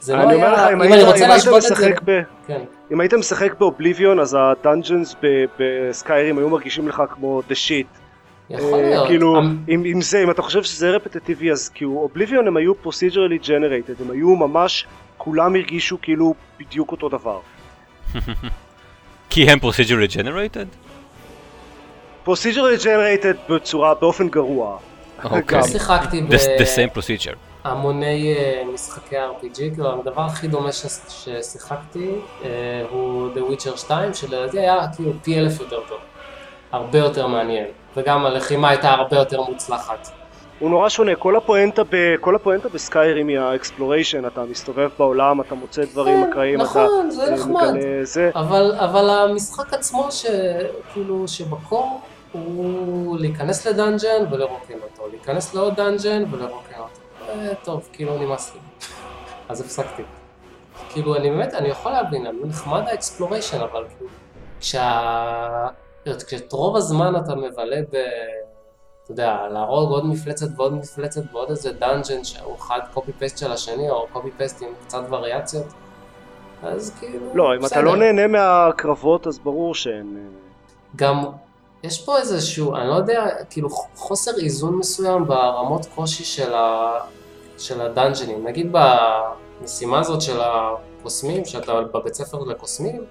זה 0.00 0.16
לא 0.16 0.22
אני 0.22 0.34
אומר 0.34 0.52
לך, 0.52 0.58
היה, 0.58 0.68
אם 0.68 0.74
אם 0.74 0.80
היית 0.82 0.94
אני 0.94 1.02
רוצה 1.02 1.24
אם 1.24 1.30
היית 1.30 1.44
להשוות 1.44 1.56
את 1.56 1.62
זה, 1.62 1.74
משחק 1.74 2.00
ב... 2.04 2.20
כן, 2.46 2.60
אם 2.92 3.00
היית 3.00 3.14
משחק 3.14 3.54
באובליביון 3.58 4.20
אז 4.20 4.36
ה 4.40 4.48
dungeons 4.48 5.14
בסקיירים 5.58 6.38
היו 6.38 6.48
מרגישים 6.48 6.88
לך 6.88 7.02
כמו 7.10 7.42
the 7.48 7.54
shit. 7.54 7.86
יכול 8.50 8.82
להיות, 8.82 9.06
כאילו, 9.06 9.38
אמ- 9.38 9.56
אם 9.68 10.00
זה, 10.02 10.22
אם 10.22 10.30
אתה 10.30 10.42
חושב 10.42 10.62
שזה 10.62 10.90
רפטטיבי 10.90 11.52
אז 11.52 11.68
כאילו 11.68 11.92
אובליביון 11.92 12.46
הם 12.46 12.56
היו 12.56 12.74
procedurally 12.74 13.38
generated, 13.38 14.00
הם 14.00 14.10
היו 14.10 14.36
ממש, 14.36 14.86
כולם 15.16 15.54
הרגישו 15.54 15.98
כאילו 16.02 16.34
בדיוק 16.60 16.92
אותו 16.92 17.08
דבר. 17.08 17.40
כי 19.30 19.50
הם 19.50 19.58
procedurally 19.58 20.16
generated? 20.16 20.83
procedurally 22.24 22.76
generated 22.84 23.34
בצורה, 23.48 23.94
באופן 23.94 24.28
גרוע. 24.28 24.76
אוקיי. 25.24 25.62
שיחקתי 25.62 26.22
ב... 26.22 26.34
The 26.34 26.60
the 26.60 26.64
same 26.76 26.96
procedure. 26.96 27.36
המוני 27.64 28.34
אה, 28.36 28.62
משחקי 28.74 29.16
RPG, 29.16 29.56
כאילו 29.56 30.00
הדבר 30.00 30.22
הכי 30.22 30.48
דומה 30.48 30.72
ש... 30.72 30.86
ששיחקתי 31.08 32.10
אה, 32.44 32.48
הוא 32.90 33.28
The 33.34 33.52
Witcher 33.52 33.76
2, 33.76 34.14
שלדעתי 34.14 34.58
היה 34.58 34.86
כאילו 34.96 35.12
פי 35.22 35.38
אלף 35.38 35.60
יותר 35.60 35.80
טוב. 35.88 35.98
הרבה 36.72 36.98
יותר 36.98 37.26
מעניין, 37.26 37.66
וגם 37.96 38.26
הלחימה 38.26 38.68
הייתה 38.68 38.90
הרבה 38.90 39.16
יותר 39.16 39.42
מוצלחת. 39.42 40.08
הוא 40.58 40.70
נורא 40.70 40.88
שונה, 40.88 41.14
כל 41.16 41.36
הפואנטה, 41.36 41.82
ב, 41.84 42.16
כל 42.20 42.34
הפואנטה 42.34 42.68
בסקיירים 42.68 43.28
היא 43.28 43.38
ה 43.38 43.45
exploration, 43.45 44.26
אתה 44.26 44.42
מסתובב 44.50 44.88
בעולם, 44.98 45.40
אתה 45.40 45.54
מוצא 45.54 45.84
דברים 45.84 46.24
כן, 46.24 46.30
אקראיים, 46.30 46.60
נכון, 46.60 47.06
אתה 47.06 47.10
זה 47.10 47.24
אה, 47.24 47.30
נחמד. 47.30 47.70
מגלה 47.70 48.04
זה. 48.04 48.30
אבל, 48.34 48.74
אבל 48.78 49.10
המשחק 49.10 49.74
עצמו, 49.74 50.08
שכאילו, 50.10 51.28
שב 51.28 51.55
core, 51.55 52.00
הוא 52.34 53.18
להיכנס 53.18 53.66
ל 53.66 53.73
dungeon 53.73 54.24
ולרוקן 54.30 54.78
אותו, 54.82 55.08
להיכנס 55.08 55.54
לעוד 55.54 55.74
דאנג'ן 55.74 56.24
ולרוקן 56.30 56.78
אותו. 56.78 57.00
אה, 57.28 57.54
טוב, 57.64 57.88
כאילו 57.92 58.18
נמאס 58.18 58.54
לי. 58.54 58.60
אז 59.48 59.60
הפסקתי. 59.60 60.02
כאילו, 60.88 61.16
אני 61.16 61.30
באמת, 61.30 61.54
אני 61.54 61.68
יכול 61.68 61.92
להבין, 61.92 62.26
אני 62.26 62.38
נחמד 62.44 62.82
ה 62.86 62.92
exploration, 62.92 63.60
אבל 63.60 63.84
כאילו, 63.96 64.10
כשה... 64.60 65.68
כשאת 66.26 66.52
רוב 66.52 66.76
הזמן 66.76 67.16
אתה 67.16 67.34
מבלה 67.34 67.80
ב... 67.92 67.96
אתה 69.04 69.12
יודע, 69.12 69.48
להרוג 69.50 69.90
עוד 69.90 70.06
מפלצת 70.06 70.46
ועוד 70.56 70.74
מפלצת 70.74 71.22
ועוד 71.32 71.50
איזה 71.50 71.72
dungeon 71.72 72.24
שהוא 72.24 72.56
אחד 72.56 72.80
copy 72.94 73.12
paste 73.12 73.38
של 73.38 73.52
השני, 73.52 73.90
או 73.90 74.06
copy 74.12 74.30
paste 74.36 74.62
עם 74.62 74.68
קצת 74.86 75.02
וריאציות, 75.10 75.66
אז 76.62 76.96
כאילו, 77.00 77.34
לא, 77.34 77.54
אם 77.54 77.58
אתה 77.58 77.66
בסדר. 77.66 77.80
לא 77.80 77.96
נהנה 77.96 78.26
מהקרבות 78.26 79.26
אז 79.26 79.38
ברור 79.38 79.74
שאין... 79.74 80.16
אה, 80.16 80.40
גם 80.96 81.24
יש 81.84 82.04
פה 82.04 82.18
איזשהו, 82.18 82.76
אני 82.76 82.88
לא 82.88 82.94
יודע, 82.94 83.26
כאילו 83.50 83.68
חוסר 83.94 84.30
איזון 84.38 84.76
מסוים 84.76 85.26
ברמות 85.26 85.86
קושי 85.94 86.24
של, 86.24 86.54
ה, 86.54 86.98
של 87.58 87.80
הדאנג'נים. 87.80 88.46
נגיד 88.46 88.72
במשימה 88.72 90.00
הזאת 90.00 90.20
של 90.20 90.40
הקוסמים, 90.40 91.44
שאתה 91.44 91.80
בבית 91.80 92.14
ספר 92.14 92.38
לקוסמים, 92.38 93.04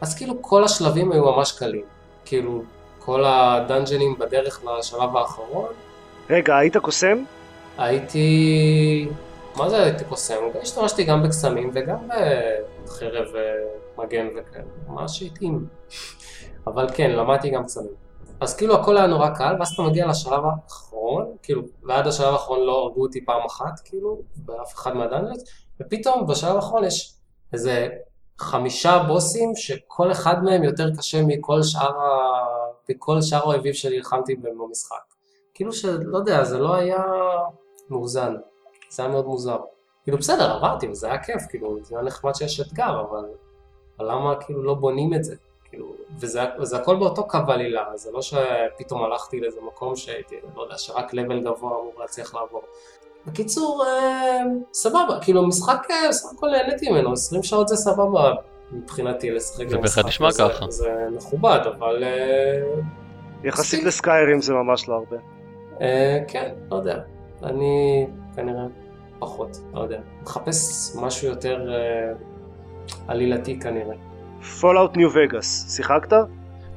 אז 0.00 0.14
כאילו 0.14 0.42
כל 0.42 0.64
השלבים 0.64 1.12
היו 1.12 1.24
ממש 1.24 1.52
קלים. 1.52 1.84
כאילו, 2.24 2.62
כל 2.98 3.24
הדאנג'נים 3.26 4.18
בדרך 4.18 4.64
לשלב 4.64 5.16
האחרון, 5.16 5.68
רגע, 6.30 6.56
היית 6.56 6.76
קוסם? 6.76 7.24
הייתי... 7.78 9.08
מה 9.56 9.70
זה 9.70 9.82
הייתי 9.82 10.04
קוסם? 10.04 10.34
השתמשתי 10.62 11.04
גם 11.04 11.22
בקסמים 11.22 11.70
וגם 11.74 12.08
בחרב 12.84 13.26
ומגן 13.98 14.26
וכאלה, 14.36 14.64
ממש 14.88 15.22
התאים. 15.22 15.66
אבל 16.66 16.86
כן, 16.94 17.10
למדתי 17.10 17.50
גם 17.50 17.64
קסמים. 17.64 18.05
אז 18.40 18.56
כאילו 18.56 18.74
הכל 18.74 18.96
היה 18.96 19.06
נורא 19.06 19.28
קל, 19.28 19.56
ואז 19.58 19.68
אתה 19.68 19.82
מגיע 19.82 20.06
לשלב 20.06 20.42
האחרון, 20.44 21.36
כאילו, 21.42 21.62
ועד 21.82 22.06
השלב 22.06 22.32
האחרון 22.32 22.60
לא 22.60 22.72
הרגו 22.72 23.02
אותי 23.02 23.24
פעם 23.24 23.44
אחת, 23.46 23.80
כאילו, 23.84 24.20
באף 24.36 24.74
אחד 24.74 24.96
מהדאנג'נס, 24.96 25.44
ופתאום 25.80 26.26
בשלב 26.26 26.56
האחרון 26.56 26.84
יש 26.84 27.14
איזה 27.52 27.88
חמישה 28.38 29.04
בוסים, 29.08 29.52
שכל 29.56 30.12
אחד 30.12 30.44
מהם 30.44 30.64
יותר 30.64 30.96
קשה 30.96 31.22
מכל 31.26 31.62
שאר, 31.62 32.00
ה... 32.00 32.46
מכל 32.88 33.22
שאר 33.22 33.38
האויבים 33.38 33.74
שנלחמתי 33.74 34.34
בהם 34.36 34.58
במשחק. 34.58 35.14
כאילו 35.54 35.72
שלא 35.72 36.18
יודע, 36.18 36.44
זה 36.44 36.58
לא 36.58 36.74
היה 36.74 37.02
מאוזן, 37.90 38.34
זה 38.90 39.02
היה 39.02 39.12
מאוד 39.12 39.26
מוזר. 39.26 39.58
כאילו 40.04 40.18
בסדר, 40.18 40.50
עברתי 40.56 40.88
וזה 40.88 41.06
היה 41.06 41.22
כיף, 41.22 41.42
כאילו, 41.48 41.78
זה 41.82 41.96
היה 41.96 42.04
נחמד 42.04 42.34
שיש 42.34 42.60
אתגר, 42.60 43.00
אבל, 43.00 43.24
אבל 43.98 44.10
למה 44.10 44.34
כאילו 44.40 44.62
לא 44.62 44.74
בונים 44.74 45.14
את 45.14 45.24
זה? 45.24 45.34
כאילו, 45.76 45.92
וזה, 46.20 46.40
וזה 46.58 46.76
הכל 46.76 46.96
באותו 46.96 47.28
קו 47.28 47.38
עלילה, 47.48 47.84
זה 47.94 48.10
לא 48.12 48.22
שפתאום 48.22 49.04
הלכתי 49.04 49.40
לאיזה 49.40 49.60
מקום 49.66 49.96
שהייתי, 49.96 50.34
לא 50.56 50.62
יודע, 50.62 50.78
שרק 50.78 51.14
לבל 51.14 51.40
גבוה 51.40 51.70
אמור 51.70 51.92
להצליח 51.98 52.34
לעבור. 52.34 52.62
בקיצור, 53.26 53.84
אה, 53.86 54.42
סבבה, 54.72 55.18
כאילו 55.20 55.46
משחק, 55.46 55.86
אה, 55.90 56.12
סך 56.12 56.28
הכל 56.36 56.46
נהניתי 56.50 56.90
ממנו, 56.90 57.12
20 57.12 57.42
שעות 57.42 57.68
זה 57.68 57.76
סבבה 57.76 58.34
מבחינתי 58.72 59.30
לשחק 59.30 59.68
זה 59.68 59.78
בהחלט 59.78 60.06
נשמע 60.06 60.28
ככה. 60.38 60.70
זה 60.70 61.08
מכובד, 61.16 61.60
אבל 61.76 62.04
אה, 62.04 62.80
יחסית. 63.44 63.84
לסקיירים 63.84 64.40
זה 64.40 64.54
ממש 64.54 64.88
לא 64.88 64.94
הרבה. 64.94 65.16
אה, 65.80 66.18
כן, 66.28 66.54
לא 66.70 66.76
יודע, 66.76 66.98
אני 67.42 68.06
כנראה 68.36 68.64
פחות, 69.18 69.56
לא 69.74 69.80
יודע, 69.80 70.00
מחפש 70.22 70.92
משהו 70.96 71.28
יותר 71.28 71.74
אה, 71.74 72.12
עלילתי 73.08 73.60
כנראה. 73.60 74.05
פולאאוט 74.60 74.96
ניו 74.96 75.10
וגאס, 75.14 75.76
שיחקת? 75.76 76.12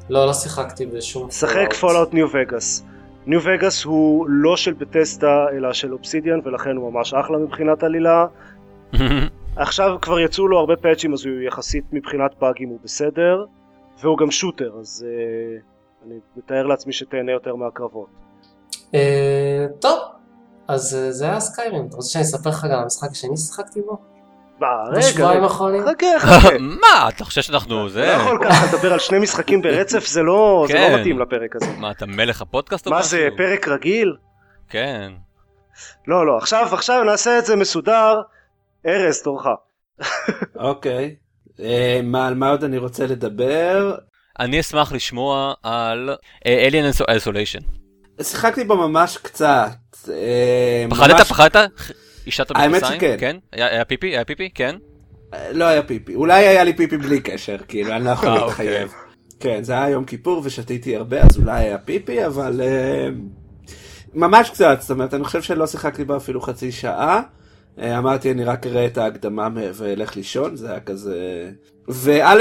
לא, 0.10 0.26
לא 0.26 0.34
שיחקתי 0.34 0.86
בשום 0.86 1.32
שחק 1.32 1.74
פולאאוט 1.74 2.14
ניו 2.14 2.28
וגאס. 2.34 2.84
ניו 3.26 3.40
וגאס 3.44 3.84
הוא 3.84 4.26
לא 4.30 4.58
של 4.58 4.74
בת'סדה 4.74 5.46
אלא 5.52 5.74
של 5.74 5.94
אובסידיאן 5.94 6.40
ולכן 6.44 6.76
הוא 6.76 6.94
ממש 6.94 7.14
אחלה 7.14 7.38
מבחינת 7.38 7.84
עלילה. 7.84 8.26
עכשיו 9.56 9.98
כבר 10.02 10.20
יצאו 10.20 10.48
לו 10.48 10.60
הרבה 10.60 10.76
פאצ'ים 10.76 11.14
אז 11.14 11.26
הוא 11.26 11.42
יחסית 11.42 11.84
מבחינת 11.92 12.32
באגים 12.40 12.70
הוא 12.70 12.80
בסדר 12.84 13.46
והוא 14.02 14.18
גם 14.18 14.32
shooter 14.32 14.72
אז 14.80 15.06
uh, 15.08 16.06
אני 16.06 16.16
מתאר 16.38 16.66
לעצמי 16.68 16.94
שתהנה 16.94 17.32
יותר 17.32 17.56
מהקרבות. 17.56 18.08
אה, 18.96 19.66
טוב, 19.80 20.00
אז 20.68 20.96
אה, 20.96 21.12
זה 21.12 21.26
היה 21.26 21.40
סקיירים, 21.40 21.86
אתה 21.88 21.96
רוצה 21.96 22.10
שאני 22.10 22.24
אספר 22.24 22.50
לך 22.50 22.66
גם 22.66 22.72
על 22.72 22.80
המשחק 22.80 23.12
השני 23.12 23.38
ששיחקתי 23.38 23.82
בו? 23.82 23.98
מה, 24.60 24.98
בשבועיים 24.98 25.44
האחרונים? 25.44 25.82
חכה 25.84 26.20
חכה. 26.20 26.58
מה, 26.82 27.10
אתה 27.10 27.26
חושב 27.26 27.42
שאנחנו 27.42 27.82
אתה 27.86 27.94
זה? 27.94 28.06
לא 28.06 28.12
יכול 28.12 28.40
ככה 28.44 28.66
לדבר 28.66 28.94
על 28.94 29.00
שני 29.00 29.20
משחקים 29.20 29.62
ברצף 29.62 30.08
זה 30.08 30.22
לא 30.22 30.66
זה 30.68 30.74
כן. 30.74 30.92
לא 30.92 31.00
מתאים 31.00 31.20
לפרק 31.20 31.56
הזה. 31.56 31.72
מה, 31.78 31.92
אתה 31.92 32.06
מלך 32.06 32.42
הפודקאסט 32.42 32.86
או 32.86 32.92
מה 32.92 33.00
משהו? 33.00 33.10
זה 33.10 33.28
פרק 33.38 33.68
רגיל? 33.68 34.16
כן. 34.70 35.12
לא 36.08 36.26
לא 36.26 36.38
עכשיו 36.38 36.68
עכשיו 36.72 37.04
נעשה 37.04 37.40
את 37.40 37.46
זה 37.46 37.56
מסודר. 37.56 38.22
ארז 38.86 39.22
תורך. 39.22 39.46
אוקיי. 40.56 41.16
אה, 41.60 42.00
מה, 42.04 42.28
על 42.28 42.36
מה 42.36 42.50
עוד 42.50 42.64
אני 42.64 42.78
רוצה 42.78 43.06
לדבר? 43.06 43.96
אני 44.40 44.60
אשמח 44.60 44.92
לשמוע 44.92 45.54
על 45.64 46.16
אה, 46.46 46.68
Alien 46.70 46.96
Isolation. 47.02 47.64
שיחקתי 48.24 48.64
בו 48.64 48.76
ממש 48.76 49.18
קצת. 49.18 49.70
אה, 50.10 50.86
פחדת? 50.90 51.20
פחדת? 51.22 51.56
אישת 52.30 52.52
האמת 52.56 52.72
במכנסיים? 52.72 53.00
שכן. 53.00 53.16
כן? 53.20 53.38
היה 53.52 53.68
היה 53.68 53.86
פיפי? 53.86 54.08
היה 54.08 54.26
פיפי? 54.26 54.50
כן? 54.56 54.76
לא 55.52 55.66
היה 55.66 55.84
פיפי. 55.84 56.16
אולי 56.16 56.48
היה 56.48 56.64
לי 56.64 56.74
פיפי 56.74 56.98
בלי 56.98 57.20
קשר, 57.20 57.58
כאילו, 57.68 57.92
אני 57.96 58.06
לא 58.06 58.10
יכול 58.10 58.30
אה, 58.30 58.46
להתחייב. 58.46 58.94
כן, 59.40 59.64
זה 59.64 59.74
היה 59.74 59.90
יום 59.90 60.06
כיפור 60.06 60.42
ושתיתי 60.46 60.96
הרבה, 60.96 61.22
אז 61.22 61.38
אולי 61.38 61.64
היה 61.64 61.78
פיפי, 61.78 62.26
אבל... 62.26 62.62
אה, 62.64 63.10
ממש 64.14 64.50
קצת, 64.50 64.78
זאת 64.82 64.92
אומרת, 64.92 65.14
אני 65.14 65.24
חושב 65.24 65.42
שלא 65.42 65.68
שיחקתי 65.68 66.04
בה 66.04 66.18
אפילו 66.18 66.42
חצי 66.42 66.72
שעה. 66.72 67.22
אה, 67.80 67.98
אמרתי, 67.98 68.32
אני 68.32 68.44
רק 68.44 68.68
אראה 68.68 68.86
את 68.86 68.98
ההקדמה 68.98 69.50
ואלך 69.74 70.16
לישון, 70.16 70.56
זה 70.56 70.72
היה 70.72 70.80
כזה... 70.80 71.50
וא', 71.88 72.36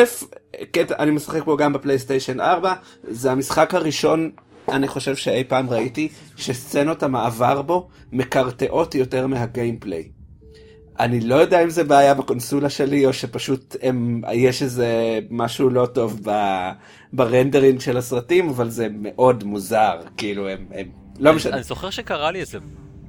אני 0.98 1.10
משחק 1.10 1.44
בו 1.44 1.56
גם 1.56 1.72
בפלייסטיישן 1.72 2.40
4, 2.40 2.74
זה 3.08 3.32
המשחק 3.32 3.74
הראשון, 3.74 4.30
אני 4.70 4.88
חושב 4.88 5.16
שאי 5.16 5.44
פעם 5.44 5.70
ראיתי, 5.70 6.08
שסצנות 6.36 7.02
המעבר 7.02 7.62
בו 7.62 7.88
מקרטעות 8.12 8.94
יותר 8.94 9.26
מה 9.26 9.41
gameplay. 9.41 10.08
אני 11.00 11.20
לא 11.20 11.34
יודע 11.34 11.62
אם 11.62 11.70
זה 11.70 11.84
בעיה 11.84 12.14
בקונסולה 12.14 12.70
שלי, 12.70 13.06
או 13.06 13.12
שפשוט 13.12 13.76
הם, 13.82 14.22
יש 14.32 14.62
איזה 14.62 15.18
משהו 15.30 15.70
לא 15.70 15.86
טוב 15.86 16.20
ב, 16.24 16.30
ב 17.12 17.19
rendering 17.19 17.80
של 17.80 17.96
הסרטים, 17.96 18.48
אבל 18.48 18.70
זה 18.70 18.88
מאוד 19.00 19.44
מוזר, 19.44 20.00
כאילו 20.16 20.48
הם, 20.48 20.66
הם 20.74 20.86
לא 21.18 21.32
משנה. 21.32 21.54
אני 21.54 21.62
זוכר 21.62 21.90
שקרה 21.90 22.30
לי 22.30 22.40
איזה 22.40 22.58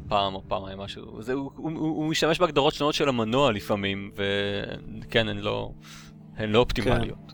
פעם 0.08 0.36
או 0.36 0.42
פעמיים 0.48 0.78
משהו. 0.78 1.22
זה, 1.22 1.34
הוא, 1.34 1.52
הוא, 1.56 1.72
הוא, 1.72 1.80
הוא 1.80 2.10
משתמש 2.10 2.40
בהגדרות 2.40 2.74
שונות 2.74 2.94
של 2.94 3.10
המנוע 3.10 3.52
לפעמים, 3.52 4.12
וכן, 4.16 5.28
הן 5.28 5.38
לא, 5.38 5.72
הן 6.38 6.50
לא 6.50 6.60
אופטימליות. 6.60 7.34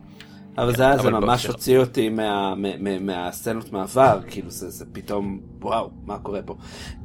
אבל 0.58 0.76
זה, 0.76 0.84
היה- 0.88 0.98
זה 0.98 1.10
ממש 1.10 1.42
סליחה. 1.42 1.54
הוציא 1.54 1.78
אותי 1.80 2.10
מה, 2.10 2.54
מה, 2.58 2.70
מה, 2.80 3.00
מהסצנות 3.00 3.72
מעבר, 3.72 4.20
כאילו 4.28 4.50
זה, 4.52 4.86
פתאום, 4.92 5.40
וואו, 5.62 5.90
מה 6.06 6.18
קורה 6.18 6.42
פה. 6.42 6.56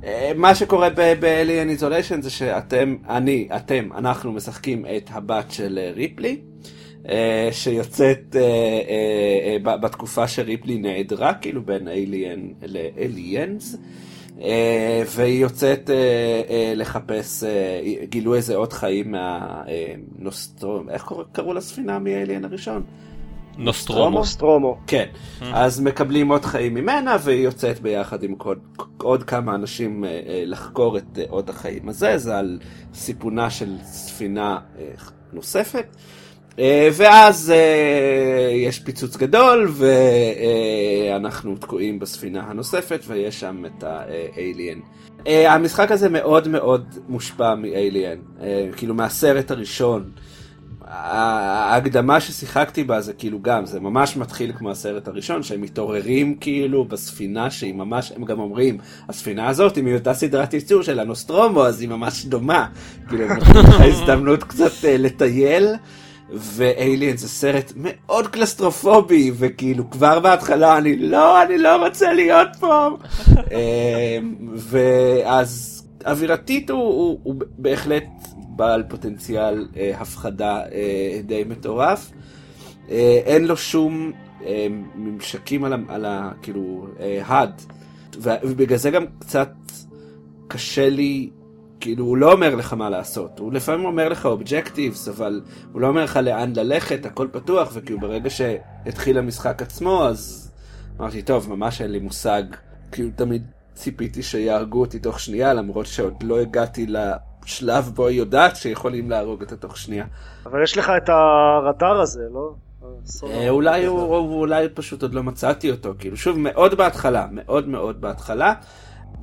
אה, 0.05 0.33
מה 0.37 0.55
שקורה 0.55 0.89
ב-Alien 0.91 1.81
Isolation 1.81 2.21
זה 2.21 2.31
שאתם, 2.31 2.97
אני, 3.09 3.49
אתם, 3.57 3.89
אנחנו 3.97 4.33
משחקים 4.33 4.85
את 4.97 5.11
הבת 5.13 5.51
של 5.51 5.79
אה, 5.83 5.91
ריפלי, 5.95 6.41
אה, 7.09 7.49
שיוצאת 7.53 8.37
בתקופה 9.63 10.29
שריפלי 10.29 10.79
נעדרה, 10.79 11.35
כאילו 11.35 11.63
בין 11.63 11.89
Alien 11.89 12.67
ל-Aliens. 12.67 13.77
אה, 14.43 15.03
והיא 15.07 15.43
יוצאת 15.43 15.91
אה, 15.91 15.97
אה, 16.51 16.73
לחפש, 16.77 17.45
אה, 17.45 17.51
גילו 18.05 18.35
איזה 18.35 18.57
עוד 18.57 18.73
חיים 18.73 19.15
מהנוסטרום, 20.19 20.91
איך 20.91 21.03
קורא- 21.03 21.25
קראו 21.33 21.55
לספינה 21.55 21.99
מ-Alien 21.99 22.45
הראשון? 22.47 22.83
נוסטרומו. 23.59 24.25
סטרומו. 24.25 24.79
כן, 24.87 25.07
אז 25.41 25.81
מקבלים 25.81 26.29
עוד 26.29 26.45
חיים 26.45 26.75
ממנה 26.75 27.17
והיא 27.21 27.45
יוצאת 27.45 27.81
ביחד 27.81 28.23
עם 28.23 28.35
עוד, 28.39 28.59
עוד 28.99 29.23
כמה 29.23 29.55
אנשים 29.55 30.05
אה, 30.05 30.11
אה, 30.11 30.43
לחקור 30.47 30.99
את 30.99 31.19
אה, 31.19 31.25
עוד 31.29 31.51
החיים 31.51 31.89
הזה, 31.89 32.19
זה 32.19 32.39
על 32.39 32.59
סיפונה 32.95 33.51
של 33.51 33.77
ספינה 33.85 34.59
נוספת. 35.33 35.97
ואז 36.93 37.53
יש 38.53 38.79
פיצוץ 38.79 39.17
גדול 39.17 39.73
ואנחנו 41.11 41.57
תקועים 41.57 41.99
בספינה 41.99 42.43
הנוספת 42.43 43.01
ויש 43.07 43.41
שם 43.41 43.65
את 43.67 43.85
האליאן. 43.85 44.79
המשחק 45.27 45.91
הזה 45.91 46.09
מאוד 46.09 46.49
מאוד 46.49 46.95
מושפע 47.09 47.55
מאליאן, 47.55 48.19
כאילו 48.77 48.95
מהסרט 48.95 49.51
הראשון. 49.51 50.11
ההקדמה 50.91 52.21
ששיחקתי 52.21 52.85
בה 52.85 53.01
זה 53.01 53.13
כאילו 53.13 53.39
גם, 53.43 53.67
זה 53.67 53.81
ממש 53.81 54.17
מתחיל 54.17 54.53
כמו 54.59 54.71
הסרט 54.71 55.09
הראשון, 55.09 55.43
שהם 55.43 55.61
מתעוררים 55.61 56.35
כאילו 56.35 56.85
בספינה 56.85 57.51
שהיא 57.51 57.75
ממש, 57.75 58.13
הם 58.17 58.25
גם 58.25 58.41
אומרים, 58.41 58.79
הספינה 59.09 59.49
הזאת 59.49 59.77
היא 59.77 59.85
מאותה 59.85 60.15
סדרת 60.15 60.55
ייצור 60.55 60.83
של 60.83 61.01
הנוסטרומו, 61.01 61.67
אז 61.67 61.81
היא 61.81 61.89
ממש 61.89 62.25
דומה. 62.25 62.67
כאילו, 63.09 63.25
הם 63.25 63.33
נותנים 63.33 63.57
לך 63.57 63.81
הזדמנות 63.81 64.45
קצת 64.45 64.85
אה, 64.85 64.97
לטייל. 64.97 65.69
ואליאן 66.33 67.17
זה 67.17 67.29
סרט 67.29 67.73
מאוד 67.77 68.27
קלאוסטרופובי 68.27 69.33
וכאילו 69.35 69.91
כבר 69.91 70.21
בהתחלה 70.21 70.79
אני 70.79 70.97
לא 70.97 71.43
אני 71.43 71.59
לא 71.59 71.87
רוצה 71.87 72.13
להיות 72.13 72.49
פה 72.61 72.89
אה, 73.53 74.19
ואז 74.57 75.83
אווירתית 76.07 76.71
הוא, 76.71 76.81
הוא, 76.81 77.19
הוא 77.23 77.35
בהחלט 77.59 78.05
בעל 78.57 78.83
פוטנציאל 78.89 79.69
אה, 79.77 79.93
הפחדה 80.01 80.63
אה, 80.73 81.21
די 81.27 81.45
מטורף. 81.49 82.11
אה, 82.91 83.21
אין 83.25 83.45
לו 83.47 83.57
שום 83.57 84.13
אה, 84.47 84.67
ממשקים 84.95 85.65
על, 85.65 85.73
ה- 85.73 85.77
על 85.89 86.05
ה... 86.05 86.33
כאילו 86.43 86.87
אה, 87.01 87.23
הד 87.27 87.63
ובגלל 88.23 88.79
זה 88.79 88.91
גם 88.91 89.05
קצת 89.19 89.53
קשה 90.49 90.89
לי 90.89 91.31
כאילו 91.81 92.05
הוא 92.05 92.17
לא 92.17 92.33
אומר 92.33 92.55
לך 92.55 92.73
מה 92.73 92.91
לעשות, 92.91 93.39
הוא 93.39 93.53
לפעמים 93.53 93.85
אומר 93.87 94.09
לך 94.09 94.27
אובג'קטיבס, 94.27 95.09
אבל 95.09 95.41
הוא 95.73 95.81
לא 95.81 95.87
אומר 95.87 96.05
לך 96.05 96.17
לאן 96.17 96.53
ללכת, 96.57 97.07
הכל 97.07 97.29
פתוח, 97.33 97.71
וכאילו 97.75 98.01
ברגע 98.01 98.31
שהתחיל 98.31 99.19
המשחק 99.19 99.63
עצמו, 99.63 100.05
אז 100.05 100.51
אמרתי, 101.01 101.23
טוב, 101.23 101.51
ממש 101.51 101.81
אין 101.81 101.91
לי 101.91 101.99
מושג, 101.99 102.43
כאילו 102.93 103.11
תמיד 103.17 103.43
ציפיתי 103.75 104.23
שיהרגו 104.23 104.81
אותי 104.81 104.99
תוך 104.99 105.21
שנייה, 105.21 105.55
למרות 105.55 105.87
שעוד 105.87 106.23
לא 106.23 106.41
הגעתי 106.41 106.87
לשלב 107.45 107.91
בו 107.95 108.07
היא 108.07 108.19
יודעת 108.19 108.57
שיכולים 108.57 109.11
להרוג 109.11 109.41
אותה 109.43 109.57
תוך 109.57 109.77
שנייה. 109.77 110.05
אבל 110.47 110.63
יש 110.63 110.79
לך 110.79 110.93
את 110.97 111.09
הרדאר 111.09 112.01
הזה, 112.01 112.23
לא? 112.35 112.55
אה, 113.25 113.49
אולי 113.49 113.87
הוא, 113.87 114.01
הוא- 114.01 114.41
אולי 114.41 114.69
פשוט 114.69 115.03
עוד 115.03 115.15
לא 115.15 115.23
מצאתי 115.23 115.71
אותו, 115.71 115.95
כאילו 115.99 116.17
שוב 116.17 116.39
מאוד 116.39 116.75
בהתחלה, 116.75 117.27
מאוד 117.33 117.69
מאוד 117.69 118.01
בהתחלה, 118.01 118.53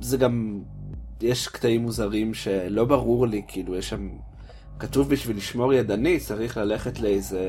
זה 0.00 0.16
גם, 0.16 0.60
יש 1.20 1.48
קטעים 1.48 1.82
מוזרים 1.82 2.34
שלא 2.34 2.84
ברור 2.84 3.26
לי, 3.26 3.42
כאילו 3.48 3.76
יש 3.76 3.88
שם, 3.88 4.08
כתוב 4.78 5.10
בשביל 5.10 5.36
לשמור 5.36 5.72
ידני 5.74 6.18
צריך 6.20 6.56
ללכת 6.56 7.00
לאיזה 7.00 7.40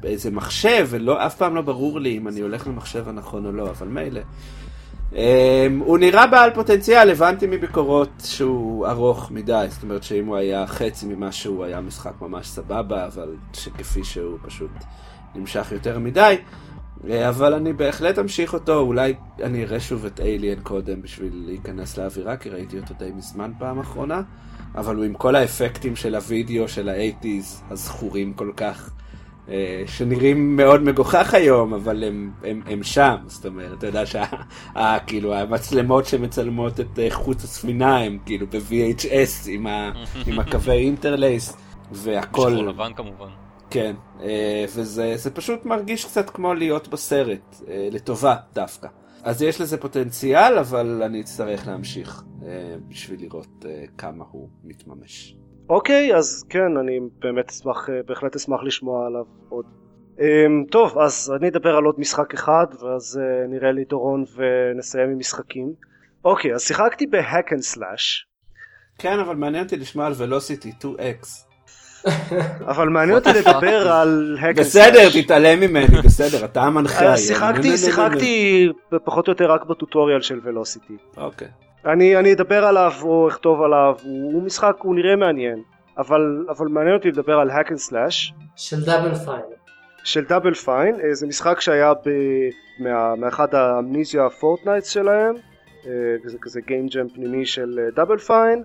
באיזה 0.00 0.30
מחשב, 0.30 0.86
ולא, 0.90 1.26
אף 1.26 1.36
פעם 1.36 1.54
לא 1.54 1.62
ברור 1.62 2.00
לי 2.00 2.16
אם 2.16 2.28
אני 2.28 2.40
הולך 2.40 2.66
למחשב 2.66 3.08
הנכון 3.08 3.46
או 3.46 3.52
לא, 3.52 3.70
אבל 3.70 3.86
מילא. 3.88 4.20
Um, 5.12 5.14
הוא 5.84 5.98
נראה 5.98 6.26
בעל 6.26 6.50
פוטנציאל, 6.54 7.10
הבנתי 7.10 7.46
מביקורות 7.46 8.08
שהוא 8.24 8.86
ארוך 8.86 9.30
מדי, 9.30 9.66
זאת 9.68 9.82
אומרת 9.82 10.02
שאם 10.02 10.26
הוא 10.26 10.36
היה 10.36 10.66
חצי 10.66 11.06
ממה 11.06 11.32
שהוא 11.32 11.64
היה 11.64 11.80
משחק 11.80 12.12
ממש 12.20 12.46
סבבה, 12.46 13.06
אבל 13.06 13.34
שכפי 13.52 14.04
שהוא 14.04 14.38
פשוט 14.42 14.70
נמשך 15.34 15.72
יותר 15.72 15.98
מדי. 15.98 16.36
אה, 17.10 17.28
אבל 17.28 17.54
אני 17.54 17.72
בהחלט 17.72 18.18
אמשיך 18.18 18.54
אותו, 18.54 18.78
אולי 18.78 19.14
אני 19.42 19.64
אראה 19.64 19.80
שוב 19.80 20.04
את 20.04 20.20
אליאן 20.20 20.60
קודם 20.62 21.02
בשביל 21.02 21.42
להיכנס 21.46 21.98
לאווירה, 21.98 22.36
כי 22.36 22.50
ראיתי 22.50 22.78
אותו 22.78 22.94
די 22.98 23.10
מזמן 23.14 23.52
פעם 23.58 23.78
אחרונה, 23.78 24.22
אבל 24.74 24.96
הוא 24.96 25.04
עם 25.04 25.14
כל 25.14 25.34
האפקטים 25.36 25.96
של 25.96 26.14
הוידאו 26.14 26.68
של 26.68 26.88
האייטיז 26.88 27.62
הזכורים 27.70 28.32
כל 28.32 28.52
כך, 28.56 28.90
שנראים 29.86 30.56
מאוד 30.56 30.82
מגוחך 30.82 31.34
היום, 31.34 31.74
אבל 31.74 32.04
הם, 32.04 32.30
הם, 32.44 32.62
הם 32.66 32.82
שם, 32.82 33.16
זאת 33.26 33.46
אומרת, 33.46 33.78
אתה 33.78 33.86
יודע 33.86 34.02
שכאילו 34.06 35.34
המצלמות 35.34 36.06
שמצלמות 36.06 36.80
את 36.80 36.98
אה, 36.98 37.10
חוץ 37.10 37.44
הספינה 37.44 37.98
הם 37.98 38.18
כאילו 38.26 38.46
ב-VHS 38.46 39.48
עם, 39.48 39.66
ה, 39.66 39.92
עם 40.26 40.38
הקווי 40.38 40.78
אינטרלייס, 40.78 41.56
והכל... 41.92 42.50
שחור 42.50 42.66
לבן 42.66 42.92
כמובן. 42.96 43.28
כן, 43.70 43.94
אה, 44.20 44.64
וזה 44.74 45.30
פשוט 45.34 45.64
מרגיש 45.64 46.04
קצת 46.04 46.30
כמו 46.30 46.54
להיות 46.54 46.88
בסרט, 46.88 47.62
אה, 47.68 47.88
לטובה 47.92 48.36
דווקא. 48.54 48.88
אז 49.22 49.42
יש 49.42 49.60
לזה 49.60 49.76
פוטנציאל, 49.78 50.58
אבל 50.58 51.02
אני 51.02 51.20
אצטרך 51.20 51.66
להמשיך 51.66 52.22
אה, 52.42 52.76
בשביל 52.88 53.20
לראות 53.20 53.64
כמה 53.98 54.24
הוא 54.30 54.48
מתממש. 54.64 55.36
אוקיי, 55.72 56.16
אז 56.16 56.44
כן, 56.48 56.76
אני 56.80 57.00
באמת 57.18 57.50
אשמח, 57.50 57.88
בהחלט 58.06 58.36
אשמח 58.36 58.60
לשמוע 58.62 59.06
עליו 59.06 59.24
עוד. 59.48 59.64
טוב, 60.70 60.98
אז 60.98 61.32
אני 61.36 61.48
אדבר 61.48 61.76
על 61.76 61.84
עוד 61.84 61.94
משחק 61.98 62.34
אחד, 62.34 62.66
ואז 62.80 63.20
נראה 63.48 63.72
לי 63.72 63.84
דורון 63.84 64.24
ונסיים 64.36 65.10
עם 65.10 65.18
משחקים. 65.18 65.72
אוקיי, 66.24 66.54
אז 66.54 66.62
שיחקתי 66.62 67.06
ב-Hack 67.06 67.52
'n' 67.52 67.60
Slash. 67.60 68.26
כן, 68.98 69.18
אבל 69.18 69.36
מעניין 69.36 69.64
אותי 69.64 69.76
לשמוע 69.76 70.06
על 70.06 70.12
Velocity 70.16 70.72
2X. 70.80 71.26
אבל 72.72 72.88
מעניין 72.88 73.18
אותי 73.18 73.28
לדבר 73.28 73.92
על 73.92 74.36
Hack 74.40 74.56
בסדר, 74.56 75.22
תתעלם 75.22 75.60
ממני, 75.60 76.02
בסדר, 76.04 76.44
אתה 76.44 76.62
המנחה. 76.62 77.10
אה, 77.10 77.16
שיחקתי, 77.16 77.76
שיחקתי 77.76 78.68
פחות 79.04 79.28
או 79.28 79.32
יותר 79.32 79.52
רק 79.52 79.64
בטוטוריאל 79.64 80.20
של 80.20 80.40
Velocity. 80.42 80.96
אוקיי. 81.16 81.48
אני 81.86 82.32
אדבר 82.32 82.64
עליו 82.64 82.92
או 83.02 83.28
אכתוב 83.28 83.62
עליו, 83.62 83.94
הוא 84.02 84.42
משחק, 84.42 84.76
הוא 84.78 84.94
נראה 84.94 85.16
מעניין, 85.16 85.62
אבל 85.98 86.68
מעניין 86.68 86.94
אותי 86.94 87.08
לדבר 87.08 87.38
על 87.38 87.50
Hack 87.50 87.70
'n' 87.70 87.78
Slash. 87.78 88.34
של 88.56 88.84
דאבל 88.84 89.14
פיין. 89.14 89.42
של 90.04 90.24
דאבל 90.24 90.54
פיין, 90.54 90.94
אה, 91.00 91.14
זה 91.14 91.26
משחק 91.26 91.60
שהיה 91.60 91.92
מאחד 93.18 93.54
ה-Amnesia 93.54 94.30
Fortnights 94.30 94.88
שלהם, 94.88 95.34
אה, 95.86 95.90
זה 96.24 96.38
כזה 96.40 96.60
game 96.60 96.86
jam 96.86 97.08
פנימי 97.08 97.46
של 97.46 97.88
דאבל 97.94 98.18
פיין. 98.18 98.64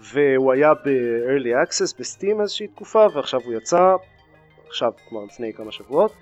והוא 0.00 0.52
היה 0.52 0.74
ב-early 0.74 1.66
access 1.66 1.94
ב-Steam 1.98 2.40
איזושהי 2.40 2.66
תקופה 2.66 3.06
ועכשיו 3.14 3.40
הוא 3.44 3.54
יצא 3.54 3.94
עכשיו 4.68 4.92
כלומר 5.08 5.24
לפני 5.24 5.52
כמה 5.52 5.72
שבועות 5.72 6.12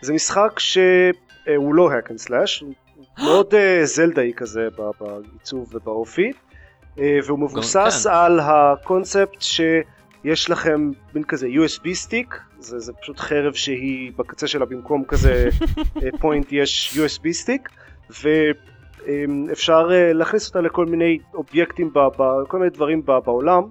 זה 0.00 0.12
משחק 0.12 0.58
שהוא 0.58 1.74
לא 1.74 1.90
hack 1.90 2.08
and 2.08 2.28
slash 2.28 2.64
הוא 2.64 2.74
מאוד 3.18 3.54
uh, 3.54 3.84
זלדאי 3.84 4.32
כזה 4.36 4.68
בעיצוב 5.00 5.74
ובאופי 5.74 6.30
uh, 6.96 7.00
והוא 7.26 7.38
מבוסס 7.38 8.06
כן. 8.06 8.12
על 8.12 8.40
הקונספט 8.40 9.42
שיש 9.42 10.50
לכם 10.50 10.90
מין 11.14 11.24
כזה 11.24 11.46
USB 11.46 11.94
stick 11.94 12.40
זה, 12.58 12.78
זה 12.78 12.92
פשוט 12.92 13.20
חרב 13.20 13.54
שהיא 13.54 14.12
בקצה 14.16 14.46
שלה 14.46 14.64
במקום 14.64 15.04
כזה 15.08 15.48
point 16.20 16.46
יש 16.50 16.98
USB 16.98 17.32
stick 17.32 17.68
אפשר 19.52 19.88
אה, 19.92 20.12
להכניס 20.12 20.48
אותה 20.48 20.60
לכל 20.60 20.86
מיני 20.86 21.18
אובייקטים, 21.34 21.90
כל 22.48 22.58
מיני 22.58 22.70
דברים 22.70 23.02
בעולם. 23.06 23.62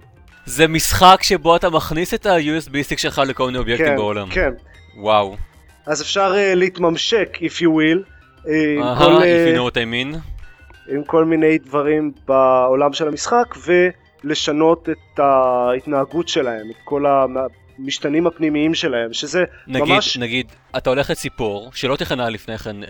זה 0.46 0.68
משחק 0.68 1.20
שבו 1.22 1.56
אתה 1.56 1.70
מכניס 1.70 2.14
את 2.14 2.26
ה-USB 2.26 2.82
stick 2.82 3.00
שלך 3.00 3.22
לכל 3.28 3.46
מיני 3.46 3.58
אובייקטים 3.58 3.88
כן, 3.88 3.96
בעולם. 3.96 4.30
כן. 4.30 4.52
וואו. 4.98 5.36
אז 5.86 6.02
אפשר 6.02 6.34
uh, 6.34 6.56
להתממשק, 6.56 7.38
if 7.38 7.62
you 7.62 7.68
will. 7.68 8.15
אהה, 8.48 8.98
כל, 8.98 9.24
if 9.24 9.54
you 9.54 9.58
know 9.58 9.72
what 9.72 9.76
I 9.76 9.86
mean. 9.86 10.18
עם 10.90 11.04
כל 11.04 11.26
מיני 11.26 11.58
דברים 11.58 12.12
בעולם 12.28 12.94
של 12.94 13.08
המשחק, 13.08 13.56
ולשנות 14.24 14.90
את 14.90 15.20
ההתנהגות 15.20 16.28
שלהם, 16.28 16.70
את 16.70 16.76
כל 16.84 17.06
המשתנים 17.80 18.28
הפנימיים 18.28 18.76
שלהם, 18.76 19.14
שזה 19.14 19.44
נגיד, 19.68 19.94
ממש... 19.94 20.18
נגיד, 20.18 20.52
אתה 20.78 20.90
הולך 20.90 21.10
לציפור, 21.10 21.72
שלא 21.74 21.96
תכננה 21.96 22.30
לפני 22.30 22.58
כן 22.58 22.84
אה, 22.84 22.90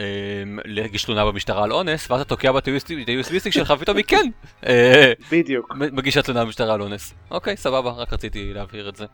להגיש 0.66 1.04
תלונה 1.04 1.26
במשטרה 1.26 1.64
על 1.64 1.72
אונס, 1.72 2.12
ואז 2.12 2.22
אתה 2.22 2.30
תוקע 2.30 2.50
ה-USB 2.50 3.52
שלך, 3.52 3.74
ופתאום 3.78 3.98
היא 3.98 4.06
כן 4.08 4.26
אה, 4.66 5.14
בדיוק. 5.32 5.74
מגישה 5.76 6.22
תלונה 6.22 6.46
במשטרה 6.46 6.74
על 6.74 6.82
אונס. 6.82 7.14
אוקיי, 7.32 7.58
סבבה, 7.58 7.92
רק 7.92 8.14
רציתי 8.14 8.54
להבהיר 8.54 8.90
את 8.90 8.96
זה. 8.96 9.06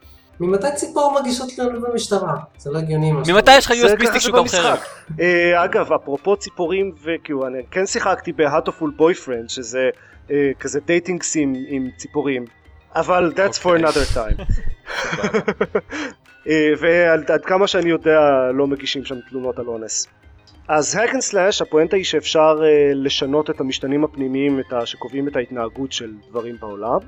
ממתי 0.41 0.67
ציפור 0.75 1.19
מגישות 1.21 1.49
תלונה 1.55 1.79
במשטרה? 1.79 2.35
זה 2.57 2.71
לא 2.71 2.77
הגיוני 2.77 3.11
מה 3.11 3.21
ממתי 3.27 3.57
יש 3.57 3.65
לך 3.65 3.71
USB 3.71 4.05
stick 4.05 4.21
שהוא 4.21 4.37
גם 4.37 4.47
חרב? 4.47 4.79
אה, 5.19 5.63
אגב, 5.63 5.93
אפרופו 5.93 6.37
ציפורים, 6.37 6.91
וכאילו, 7.03 7.47
אני 7.47 7.57
כן 7.71 7.85
שיחקתי 7.85 8.31
ב-Hatoful 8.31 8.99
Boyfriend, 8.99 9.47
שזה 9.47 9.89
אה, 10.31 10.51
כזה 10.59 10.79
dating 10.86 11.23
sim 11.23 11.53
עם 11.67 11.89
ציפורים. 11.97 12.45
אבל 12.95 13.33
that's 13.35 13.57
for 13.57 13.65
אוקיי. 13.65 13.83
another 13.83 14.15
time. 14.15 14.43
אה, 16.47 16.71
ועד 16.79 17.45
כמה 17.45 17.67
שאני 17.67 17.89
יודע 17.89 18.19
לא 18.53 18.67
מגישים 18.67 19.05
שם 19.05 19.15
תלונות 19.29 19.59
על 19.59 19.67
אונס. 19.67 20.07
אז 20.67 20.95
hack 20.95 21.09
and 21.09 21.31
slash 21.31 21.63
הפואנטה 21.63 21.95
היא 21.95 22.05
שאפשר 22.05 22.59
uh, 22.59 22.63
לשנות 22.95 23.49
את 23.49 23.59
המשתנים 23.59 24.03
הפנימיים 24.03 24.59
את 24.59 24.73
ה, 24.73 24.85
שקובעים 24.85 25.27
את 25.27 25.35
ההתנהגות 25.35 25.91
של 25.91 26.11
דברים 26.29 26.55
בעולם. 26.59 26.99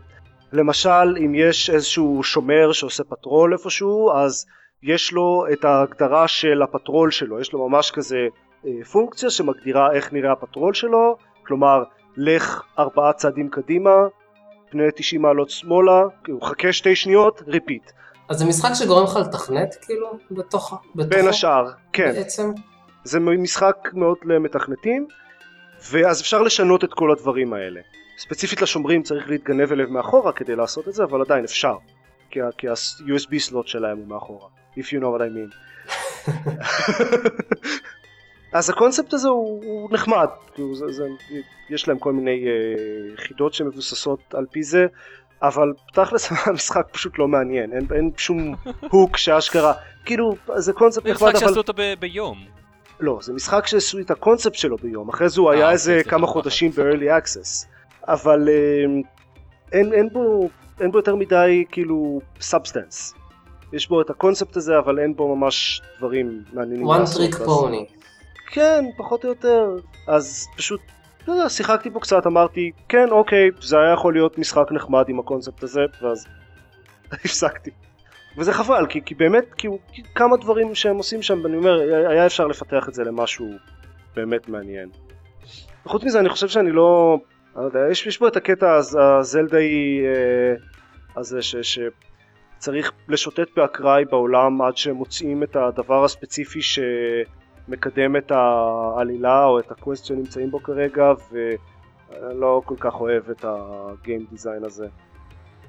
למשל 0.54 1.18
אם 1.26 1.36
יש 1.36 1.70
איזשהו 1.70 2.24
שומר 2.24 2.72
שעושה 2.72 3.04
patrol 3.04 3.54
איפשהו 3.54 4.12
אז 4.12 4.46
יש 4.84 5.12
לו 5.12 5.46
את 5.54 5.66
ההגדרה 5.66 6.28
של 6.28 6.62
ה-patrol 6.62 7.12
שלו, 7.12 7.40
יש 7.40 7.54
לו 7.54 7.70
ממש 7.70 7.92
כזה 7.92 8.28
uh, 8.64 8.68
פונקציה 8.92 9.30
שמגדירה 9.30 9.94
איך 9.94 10.14
נראה 10.14 10.32
ה-patrol 10.32 10.74
שלו, 10.74 11.18
כלומר 11.46 11.84
לך 12.18 12.64
ארבעה 12.80 13.14
צעדים 13.14 13.50
קדימה, 13.50 13.96
פני 14.72 14.84
90 14.96 15.22
מעלות 15.22 15.50
שמאלה, 15.50 16.04
הוא 16.28 16.42
חכה 16.42 16.74
שתי 16.74 16.96
שניות, 16.96 17.42
repeat. 17.48 17.92
אז 18.30 18.38
זה 18.40 18.46
משחק 18.46 18.70
שגורם 18.74 19.04
לך 19.04 19.16
לתכנת 19.16 19.76
כאילו 19.82 20.12
בתוך, 20.32 20.74
בתוכו? 20.96 21.16
בין 21.16 21.28
השאר, 21.28 21.70
כן. 21.94 22.12
בעצם? 22.16 22.52
זה 23.04 23.20
משחק 23.20 23.90
מאוד 23.94 24.18
למתכנתים, 24.26 25.08
ואז 25.92 26.22
אפשר 26.22 26.42
לשנות 26.42 26.84
את 26.84 26.94
כל 26.94 27.12
הדברים 27.12 27.54
האלה. 27.54 27.82
ספציפית 28.18 28.62
לשומרים 28.62 29.04
צריך 29.04 29.30
להתגנב 29.30 29.72
אליהם 29.72 29.94
מאחורה 29.94 30.32
כדי 30.32 30.56
לעשות 30.56 30.88
את 30.88 30.94
זה, 30.94 31.04
אבל 31.04 31.22
עדיין 31.22 31.44
אפשר. 31.44 31.76
כי 32.30 32.42
ה-USB 32.42 33.40
סלוט 33.40 33.68
שלהם 33.68 33.98
הוא 33.98 34.08
מאחורה. 34.08 34.48
If 34.78 34.84
you 34.84 35.00
know 35.00 35.12
what 35.16 35.22
I 35.22 35.30
mean. 35.36 35.52
אז 38.54 38.70
הקונספט 38.70 39.14
הזה 39.14 39.28
הוא, 39.30 39.64
הוא 39.66 39.90
נחמד, 39.92 40.28
כאילו 40.54 40.76
זה, 40.76 40.86
זה, 40.90 41.08
יש 41.70 41.88
להם 41.88 42.00
כל 42.00 42.14
מיני 42.14 42.46
uh, 42.46 43.14
יחידות 43.14 43.54
שמבוססות 43.54 44.20
על 44.34 44.46
פי 44.52 44.64
זה, 44.64 44.86
אבל 45.42 45.74
תכלס 45.94 46.32
המשחק 46.48 46.88
פשוט 46.92 47.20
לא 47.20 47.28
מעניין, 47.28 47.74
אין, 47.74 47.88
אין 47.96 48.12
שום 48.18 48.56
הוק 48.80 49.18
שאשכרה, 49.18 49.74
כאילו 50.06 50.36
זה 50.56 50.74
קונספט 50.74 51.06
נחמד 51.06 51.22
אבל... 51.22 51.32
זה 51.32 51.38
משחק 51.38 51.48
שעשו 51.48 51.60
אותו 51.60 51.74
ב- 51.74 51.94
ביום. 52.00 52.38
לא, 53.00 53.20
זה 53.22 53.34
משחק 53.34 53.68
שעשו 53.68 54.00
את 54.00 54.12
הקונספט 54.12 54.56
שלו 54.56 54.78
ביום, 54.78 55.10
אחרי 55.10 55.30
זה 55.30 55.42
הוא 55.42 55.52
היה 55.52 55.66
אה, 55.66 55.72
איזה 55.72 56.02
כמה 56.08 56.28
חודשים 56.28 56.72
ב-early 56.72 57.24
access, 57.24 57.68
אבל 58.08 58.48
uh, 58.48 59.08
אין, 59.72 59.94
אין, 59.94 60.10
בו, 60.10 60.50
אין 60.82 60.92
בו 60.92 60.98
יותר 60.98 61.16
מדי 61.16 61.66
כאילו 61.72 62.22
substance. 62.42 63.14
יש 63.74 63.90
בו 63.90 64.02
את 64.02 64.10
הקונספט 64.10 64.58
הזה 64.58 64.80
אבל 64.80 65.00
אין 65.00 65.16
בו 65.16 65.36
ממש 65.36 65.82
דברים 65.98 66.44
מעניינים. 66.54 66.88
one 66.88 67.06
trick 67.16 67.36
pony. 67.36 68.04
כן, 68.48 68.86
פחות 68.98 69.24
או 69.24 69.30
יותר. 69.30 69.76
אז 70.08 70.48
פשוט, 70.56 70.82
לא 71.28 71.34
יודע, 71.34 71.50
שיחקתי 71.50 71.92
פה 71.92 72.00
קצת, 72.00 72.28
אמרתי, 72.28 72.72
כן, 72.90 73.10
אוקיי, 73.12 73.50
זה 73.62 73.78
היה 73.78 73.94
יכול 73.94 74.14
להיות 74.14 74.38
משחק 74.38 74.72
נחמד 74.72 75.10
עם 75.10 75.20
הקונספט 75.20 75.64
הזה, 75.64 75.82
ואז 76.02 76.26
הפסקתי. 77.12 77.72
וזה 78.38 78.54
חבל, 78.54 78.86
כי, 78.90 79.02
כי 79.06 79.16
באמת, 79.16 79.54
כי, 79.54 79.68
כי 79.92 80.02
כמה 80.16 80.38
דברים 80.38 80.76
שהם 80.76 80.98
עושים 80.98 81.22
שם, 81.22 81.46
אני 81.46 81.58
אומר, 81.58 81.80
היה 82.10 82.26
אפשר 82.26 82.48
לפתח 82.48 82.90
את 82.90 82.94
זה 82.94 83.04
למשהו 83.04 83.48
באמת 84.16 84.50
מעניין. 84.50 84.90
וחוץ 85.86 86.04
מזה, 86.04 86.20
אני 86.20 86.30
חושב 86.30 86.48
שאני 86.48 86.72
לא... 86.72 87.18
אני 87.56 87.64
לא 87.64 87.68
יודע, 87.68 87.80
יש, 87.92 88.08
יש 88.08 88.20
בו 88.20 88.28
את 88.28 88.36
הקטע 88.36 88.76
הזלדאי 88.76 90.02
אה, 90.06 90.56
הזה 91.16 91.42
ש, 91.42 91.56
שצריך 92.58 92.92
לשוטט 93.08 93.48
באקראי 93.56 94.06
בעולם 94.06 94.62
עד 94.62 94.78
שמוצאים 94.78 95.44
את 95.44 95.56
הדבר 95.56 96.04
הספציפי 96.04 96.62
ש... 96.62 96.80
מקדם 97.68 98.16
את 98.16 98.32
העלילה 98.32 99.46
או 99.46 99.60
את 99.60 99.72
הקווסט 99.72 100.06
שנמצאים 100.06 100.52
בו 100.52 100.64
כרגע 100.64 101.12
ואני 101.32 102.40
לא 102.40 102.62
כל 102.66 102.76
כך 102.80 103.02
אוהב 103.02 103.30
את 103.30 103.46
הגיים 103.48 104.26
דיזיין 104.32 104.64
הזה. 104.64 104.88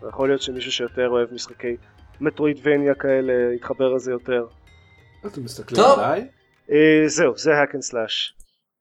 יכול 0.09 0.29
להיות 0.29 0.43
שמישהו 0.43 0.73
שיותר 0.73 1.09
אוהב 1.09 1.35
משחקי 1.35 1.77
metroidvania 2.21 2.95
כאלה 2.95 3.55
יתחבר 3.55 3.95
לזה 3.95 4.13
יותר. 4.13 4.47
אתם 5.27 5.45
מסתכלים 5.45 5.83
טוב. 5.83 5.99
עליי? 5.99 6.29
אה, 6.71 7.03
זהו, 7.07 7.37
זה 7.37 7.55
Hack 7.55 7.75
'n' 7.75 7.83
Slash. 7.83 8.35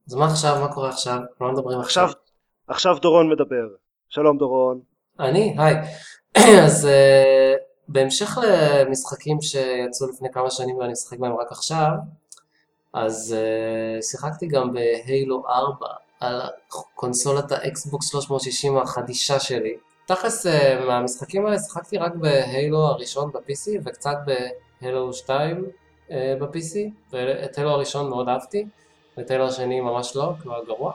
אז 0.07 0.15
מה 0.15 0.25
עכשיו, 0.25 0.61
מה 0.61 0.73
קורה 0.73 0.89
עכשיו? 0.89 1.19
לא 1.41 1.51
מדברים 1.51 1.79
עכשיו, 1.79 2.09
עכשיו 2.73 2.97
דורון 3.01 3.29
מדבר. 3.29 3.67
שלום 4.09 4.37
דורון. 4.37 4.79
אני? 5.19 5.55
היי. 5.57 5.75
אז 6.65 6.87
uh, 6.87 7.57
בהמשך 7.87 8.37
למשחקים 8.43 9.41
שיצאו 9.41 10.07
לפני 10.07 10.27
כמה 10.31 10.51
שנים 10.51 10.77
ואני 10.77 10.91
משחק 10.91 11.19
בהם 11.19 11.35
רק 11.35 11.51
עכשיו, 11.51 11.89
אז 12.93 13.35
uh, 13.35 14.01
שיחקתי 14.03 14.47
גם 14.47 14.73
ב-Halo 14.73 15.43
4 15.49 15.87
על 16.19 16.41
קונסולת 16.95 17.51
האקסבוקס 17.51 18.11
360 18.11 18.77
החדישה 18.77 19.39
שלי. 19.39 19.73
תכלס 20.05 20.45
uh, 20.45 20.49
מהמשחקים 20.87 21.45
האלה 21.45 21.59
שיחקתי 21.59 21.97
רק 21.97 22.15
בהיילו 22.15 22.79
הראשון 22.79 23.31
ב-PC 23.31 23.71
וקצת 23.85 24.17
בהיילו 24.81 25.13
2 25.13 25.65
uh, 26.07 26.11
ב-PC, 26.39 26.77
ואת 27.11 27.57
הילו 27.57 27.69
הראשון 27.69 28.09
מאוד 28.09 28.29
אהבתי, 28.29 28.65
ואת 29.17 29.31
הילו 29.31 29.47
השני 29.47 29.81
ממש 29.81 30.15
לא, 30.15 30.33
היה 30.45 30.65
גרוע. 30.67 30.93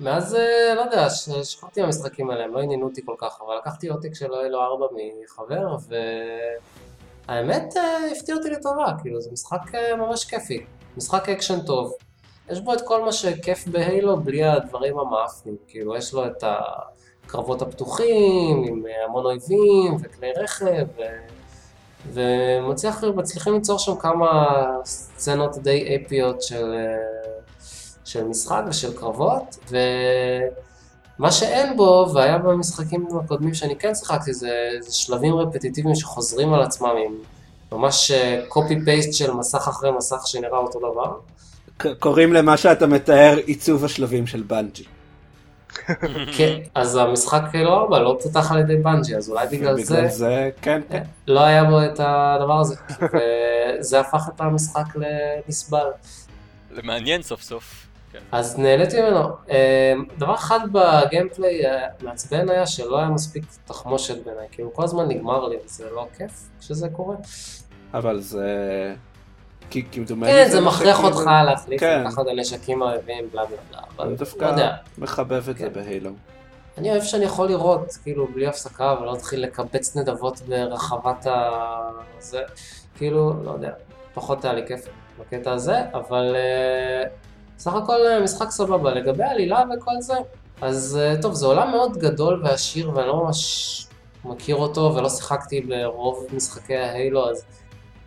מאז, 0.00 0.34
אה, 0.34 0.74
לא 0.74 0.80
יודע, 0.80 1.10
שכחתי 1.44 1.80
מהמשחקים 1.80 2.30
האלה, 2.30 2.44
הם 2.44 2.54
לא 2.54 2.60
עניינו 2.60 2.86
אותי 2.86 3.00
כל 3.04 3.14
כך, 3.18 3.40
אבל 3.46 3.56
לקחתי 3.56 3.88
עותק 3.88 4.14
של 4.14 4.34
אלו 4.34 4.60
4 4.60 4.86
מחבר, 5.24 5.76
והאמת 7.28 7.76
אה, 7.76 7.98
הפתיע 8.16 8.34
אותי 8.34 8.50
לטובה, 8.50 8.92
כאילו 9.02 9.20
זה 9.20 9.30
משחק 9.32 9.74
אה, 9.74 9.96
ממש 9.96 10.24
כיפי, 10.24 10.64
משחק 10.96 11.28
אקשן 11.28 11.60
טוב. 11.60 11.92
יש 12.50 12.60
בו 12.60 12.74
את 12.74 12.80
כל 12.80 13.04
מה 13.04 13.12
שכיף 13.12 13.68
ב-Halo 13.68 14.16
בלי 14.16 14.44
הדברים 14.44 14.98
המאפנים, 14.98 15.56
כאילו 15.68 15.96
יש 15.96 16.14
לו 16.14 16.26
את 16.26 16.44
הקרבות 17.26 17.62
הפתוחים, 17.62 18.64
עם 18.68 18.86
אה, 18.86 19.04
המון 19.04 19.24
אויבים 19.24 19.96
וכלי 20.00 20.32
רכב, 20.36 20.86
ו... 20.96 21.02
ומצליחים 22.12 23.54
ליצור 23.54 23.78
שם 23.78 23.96
כמה 23.96 24.48
סצנות 24.84 25.58
די 25.58 25.96
אפיות 25.96 26.42
של, 26.42 26.74
אה, 26.74 27.37
של 28.08 28.24
משחק 28.24 28.62
ושל 28.68 28.96
קרבות, 28.96 29.72
ומה 31.18 31.32
שאין 31.32 31.76
בו, 31.76 32.10
והיה 32.14 32.38
במשחקים 32.38 33.06
הקודמים 33.24 33.54
שאני 33.54 33.76
כן 33.76 33.94
שיחקתי, 33.94 34.34
זה, 34.34 34.50
זה 34.80 34.94
שלבים 34.94 35.34
רפטטיביים 35.34 35.94
שחוזרים 35.94 36.54
על 36.54 36.62
עצמם 36.62 36.94
עם 37.06 37.12
ממש 37.72 38.12
copy 38.48 38.84
paste 38.84 39.12
של 39.12 39.32
מסך 39.32 39.68
אחרי 39.68 39.90
מסך 39.90 40.22
שנראה 40.26 40.58
אותו 40.58 40.78
דבר. 40.78 41.16
קוראים 41.98 42.32
למה 42.32 42.56
שאתה 42.56 42.86
מתאר 42.86 43.36
עיצוב 43.46 43.84
השלבים 43.84 44.26
של 44.26 44.42
בנג'י. 44.42 44.84
כן, 46.36 46.58
אז 46.74 46.96
המשחק 46.96 47.42
הארבע, 47.54 47.98
לא 47.98 48.18
פותח 48.22 48.52
על 48.52 48.58
ידי 48.58 48.76
בנג'י, 48.76 49.16
אז 49.16 49.30
אולי 49.30 49.46
בגלל 49.52 49.82
זה... 49.82 49.94
בגלל 49.94 50.08
זה, 50.08 50.50
כן, 50.62 50.80
כן. 50.90 51.02
לא 51.26 51.40
היה 51.40 51.64
בו 51.64 51.84
את 51.84 52.00
הדבר 52.00 52.60
הזה, 52.60 52.74
וזה 53.80 54.00
הפך 54.00 54.28
את 54.34 54.40
המשחק 54.40 54.86
לנסבל. 54.96 55.86
מעניין 56.82 57.22
סוף 57.22 57.42
סוף. 57.42 57.87
כן. 58.12 58.18
אז 58.32 58.58
נהניתי 58.58 59.00
ממנו. 59.00 59.28
אה, 59.50 59.94
דבר 60.18 60.34
אחד 60.34 60.60
ב-gameplay 60.72 61.66
אה, 61.66 61.86
מעצבן 62.02 62.48
היה 62.48 62.66
שלא 62.66 62.98
היה 62.98 63.08
מספיק 63.08 63.44
תחמושת 63.64 64.24
בעיניי, 64.24 64.46
כאילו 64.52 64.74
כל 64.74 64.84
הזמן 64.84 65.08
נגמר 65.08 65.48
לי 65.48 65.56
וזה 65.64 65.90
לא 65.90 66.06
כיף 66.16 66.48
כשזה 66.60 66.88
קורה. 66.88 67.16
אבל 67.94 68.20
זה... 68.20 68.94
כי 69.70 69.84
כמדומני 69.92 70.30
כן, 70.30 70.48
זה 70.50 70.60
מכריח 70.60 71.04
אותך 71.04 71.30
להחליף 71.46 71.80
כן. 71.80 72.02
לקחת 72.04 72.22
את 72.22 72.26
הנשקים 72.28 72.82
האויבים, 72.82 73.24
בלה 73.32 73.44
בלה 73.44 73.56
בלה, 73.70 73.80
אבל 73.96 74.04
אני 74.04 74.12
לא 74.12 74.18
דווקא 74.18 74.44
יודע. 74.44 74.74
מחבב 74.98 75.48
את 75.48 75.58
זה 75.58 75.64
כן. 75.64 75.72
בהיילו. 75.72 76.10
אני 76.78 76.90
אוהב 76.90 77.02
שאני 77.02 77.24
יכול 77.24 77.48
לראות, 77.48 77.98
כאילו, 78.02 78.26
בלי 78.34 78.46
הפסקה, 78.46 78.94
ולא 79.00 79.12
להתחיל 79.12 79.42
לקבץ 79.42 79.96
נדבות 79.96 80.40
ברחבת 80.40 81.26
ה... 81.26 81.60
זה, 82.18 82.42
כאילו, 82.96 83.44
לא 83.44 83.50
יודע, 83.50 83.72
פחות 84.14 84.44
היה 84.44 84.54
לי 84.54 84.66
כיף 84.66 84.88
בקטע 85.20 85.52
הזה, 85.52 85.76
אבל 85.92 86.36
uh, 86.36 87.08
סך 87.58 87.74
הכל 87.74 88.06
אה, 88.06 88.20
משחק 88.20 88.50
סבבה. 88.50 88.94
לגבי 88.94 89.24
העלילה 89.24 89.62
וכל 89.76 90.00
זה, 90.00 90.14
אז 90.60 90.98
uh, 91.00 91.22
טוב, 91.22 91.34
זה 91.34 91.46
עולם 91.46 91.70
מאוד 91.70 91.96
גדול 91.96 92.42
ועשיר, 92.44 92.90
ואני 92.94 93.06
לא 93.06 93.24
ממש 93.24 93.86
מכיר 94.24 94.56
אותו, 94.56 94.94
ולא 94.94 95.08
שיחקתי 95.08 95.60
ברוב 95.60 96.26
משחקי 96.32 96.76
ההיילו, 96.76 97.30
אז 97.30 97.44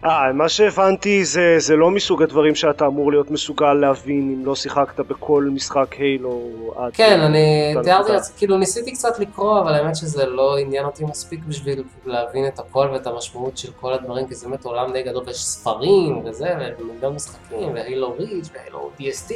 אה, 0.06 0.34
מה 0.34 0.50
שהבנתי 0.50 1.26
זה, 1.26 1.56
זה 1.58 1.76
לא 1.76 1.92
מסוג 1.92 2.24
הדברים 2.24 2.56
שאתה 2.56 2.86
אמור 2.86 3.12
להיות 3.12 3.32
מסוגל 3.32 3.74
להבין 3.74 4.36
אם 4.38 4.46
לא 4.46 4.56
שיחקת 4.56 5.00
בכל 5.00 5.50
משחק 5.54 5.94
הילו 5.94 6.52
עד... 6.76 6.92
כן, 6.94 7.20
אני 7.20 7.74
אותה 7.76 7.84
תיארתי. 7.84 8.12
לעצמי, 8.12 8.38
כאילו 8.38 8.58
ניסיתי 8.58 8.92
קצת 8.92 9.20
לקרוא, 9.20 9.60
אבל 9.60 9.74
האמת 9.74 9.96
שזה 9.96 10.26
לא 10.26 10.58
עניין 10.58 10.86
אותי 10.86 11.04
מספיק 11.06 11.40
בשביל 11.48 11.84
להבין 12.06 12.48
את 12.48 12.60
הכל 12.60 12.88
ואת 12.94 13.08
המשמעות 13.08 13.58
של 13.58 13.72
כל 13.82 13.94
הדברים, 13.94 14.28
כי 14.28 14.36
זה 14.36 14.48
באמת 14.48 14.66
עולם 14.66 14.94
די 14.94 15.04
גדול, 15.04 15.24
ויש 15.28 15.46
ספרים 15.46 16.22
וזה, 16.26 16.54
ומיליון 16.80 17.16
משחקים, 17.16 17.74
והילו 17.74 18.16
ריץ' 18.20 18.50
והילו 18.54 18.90
DST, 19.00 19.34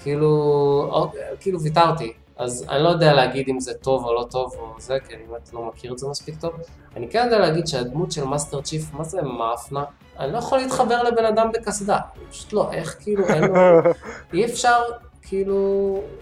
וכאילו, 0.00 0.88
אוקיי, 0.92 1.20
כאילו 1.40 1.60
ויתרתי. 1.60 2.12
אז 2.36 2.66
אני 2.68 2.82
לא 2.82 2.88
יודע 2.88 3.12
להגיד 3.12 3.48
אם 3.48 3.60
זה 3.60 3.74
טוב 3.74 4.04
או 4.04 4.14
לא 4.14 4.26
טוב 4.30 4.54
או 4.58 4.74
זה, 4.78 4.98
כי 5.08 5.14
אני 5.14 5.22
באמת 5.26 5.52
לא 5.52 5.64
מכיר 5.64 5.92
את 5.92 5.98
זה 5.98 6.06
מספיק 6.08 6.40
טוב. 6.40 6.52
אני 6.96 7.08
כן 7.08 7.22
יודע 7.24 7.38
להגיד 7.38 7.66
שהדמות 7.66 8.12
של 8.12 8.24
Master 8.24 8.60
Chief, 8.60 8.92
מה 8.92 9.04
זה 9.04 9.22
מאפנה? 9.22 9.84
אני 10.18 10.32
לא 10.32 10.38
יכול 10.38 10.58
להתחבר 10.58 11.02
לבן 11.02 11.24
אדם 11.24 11.50
בקסדה, 11.52 11.98
פשוט 12.30 12.52
לא, 12.52 12.72
איך 12.72 12.96
כאילו 13.00 13.28
אין 13.28 13.44
לו... 13.44 13.54
אי 14.34 14.44
אפשר, 14.44 14.82
כאילו, 15.22 15.54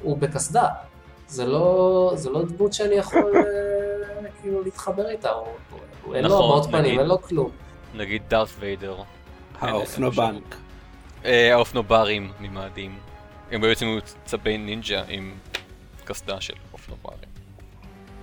הוא 0.03 0.19
בקסדה. 0.19 0.69
זה 1.29 1.47
לא, 1.47 2.13
זה 2.15 2.31
לא 2.31 2.43
דמות 2.43 2.73
שאני 2.73 2.95
יכול 2.95 3.33
אה, 3.37 4.29
כאילו 4.41 4.63
להתחבר 4.63 5.09
איתה, 5.09 5.31
הוא, 5.31 5.47
הוא, 6.05 6.15
אין 6.15 6.25
לו 6.25 6.29
נכון, 6.29 6.45
הבעות 6.45 6.65
פנים, 6.65 6.85
נגיד. 6.85 6.99
אין 6.99 7.09
לו 7.09 7.23
כלום. 7.23 7.51
נגיד 7.95 8.23
דארת 8.29 8.49
ויידר. 8.59 8.97
האופנובנק. 9.61 10.55
אה, 11.25 11.55
האופנוברים 11.55 12.33
ממאדים. 12.41 12.99
הם 13.51 13.61
בעצם 13.61 13.87
היו 13.87 13.99
צבי 14.25 14.59
הנינג'ה 14.59 15.03
עם 15.09 15.35
קסדה 16.05 16.41
של 16.41 16.55
אופנוברים. 16.73 17.19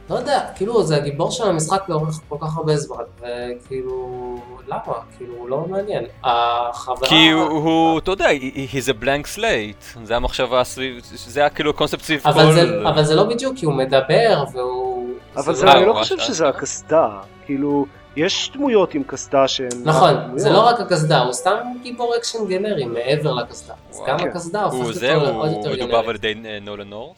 לא 0.09 0.15
יודע, 0.15 0.47
כאילו 0.55 0.83
זה 0.83 0.95
הגיבור 0.95 1.31
של 1.31 1.43
המשחק 1.43 1.83
לאורך 1.89 2.19
כל 2.29 2.35
כך 2.41 2.57
הרבה 2.57 2.77
זמן, 2.77 2.95
וכאילו, 3.19 4.35
למה? 4.67 4.81
כאילו, 5.17 5.33
הוא 5.35 5.49
לא 5.49 5.65
מעניין. 5.69 6.05
החברה... 6.23 7.09
כי 7.09 7.29
הוא, 7.29 7.43
הוא, 7.43 7.99
אתה 7.99 8.11
יודע, 8.11 8.27
he- 8.31 8.73
he's 8.73 8.89
a 8.89 9.03
blank 9.03 9.37
slate. 9.37 9.99
זה 10.03 10.15
המחשבה 10.15 10.63
סביב, 10.63 10.99
זה 11.03 11.39
היה 11.39 11.49
כאילו 11.49 11.73
קונספט 11.73 12.01
סביב 12.01 12.21
אבל 12.25 12.43
כל... 12.45 12.51
זה, 12.53 12.89
אבל 12.89 13.03
זה 13.03 13.15
לא 13.15 13.23
בדיוק, 13.23 13.57
כי 13.57 13.65
הוא 13.65 13.73
מדבר, 13.73 14.43
והוא... 14.53 15.09
אבל 15.35 15.67
אה, 15.67 15.73
אני 15.73 15.85
לא 15.85 15.91
הוא 15.91 15.99
חושב 15.99 16.19
שזה. 16.19 16.47
הקסדה. 16.47 17.07
כאילו, 17.45 17.85
יש 18.15 18.51
דמויות 18.53 18.93
עם 18.93 19.03
קסדה 19.07 19.47
שהן... 19.47 19.69
נכון. 19.83 20.13
זה 20.35 20.49
לא 20.49 20.59
רק 20.67 20.79
הקסדה, 20.79 21.19
הוא 21.19 21.33
סתם 21.33 21.57
גיבור 21.83 22.15
אקשן 22.17 22.39
גנרי 22.47 22.85
מעבר 22.85 23.33
לקסדה. 23.33 23.73
אז. 23.89 24.01
גם 24.07 24.17
כן. 24.19 24.27
הקסדה 24.29 24.63
הוא 24.63 24.83
הופכת 24.83 24.99
זה, 24.99 25.15
אותו 25.15 25.27
הוא 25.29 25.45
לעוד 25.45 25.51
יותר 25.57 25.71
מדובב 25.73 25.91
גנרי. 25.91 26.09
על 26.09 26.15
ידי 26.15 26.33
נולן 26.61 26.89
נורס? 26.89 27.17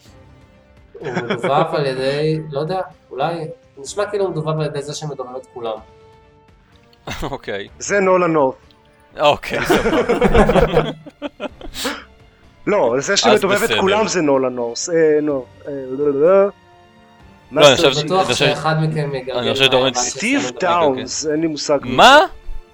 הוא 0.98 1.08
מדובב 1.12 1.66
על 1.72 1.86
ידי, 1.86 2.40
לא 2.50 2.60
יודע, 2.60 2.80
אולי, 3.10 3.48
נשמע 3.78 4.06
כאילו 4.06 4.24
הוא 4.24 4.32
מדובב 4.32 4.60
על 4.60 4.66
ידי 4.66 4.82
זה 4.82 4.94
שמדובב 4.94 5.36
את 5.36 5.46
כולם. 5.54 5.76
אוקיי. 7.22 7.68
זה 7.78 8.00
נולה 8.00 8.26
נורף. 8.26 8.54
אוקיי, 9.20 9.58
סבבה. 9.66 10.90
לא, 12.66 12.94
זה 12.98 13.16
שמדובב 13.16 13.62
את. 13.62 13.70
כולם 13.80 14.08
זה 14.08 14.22
נולה 14.22 14.48
נורס. 14.48 14.90
אה, 14.90 14.94
נו. 15.22 15.44
אה, 15.66 15.72
לא, 15.90 16.12
לא, 16.12 16.20
לא. 16.20 16.50
לא, 17.52 17.68
אני 17.68 17.76
חושב 18.24 18.34
שאחד 18.34 18.74
מכם 18.80 19.14
יגלגל... 19.14 19.38
אני 19.38 19.52
חושב 19.52 19.64
של 19.64 19.94
סטיב 19.94 20.40
סמל 20.40 20.58
דאונס, 20.60 21.26
אין 21.26 21.40
לי 21.40 21.46
מושג. 21.46 21.78
מה? 21.82 22.20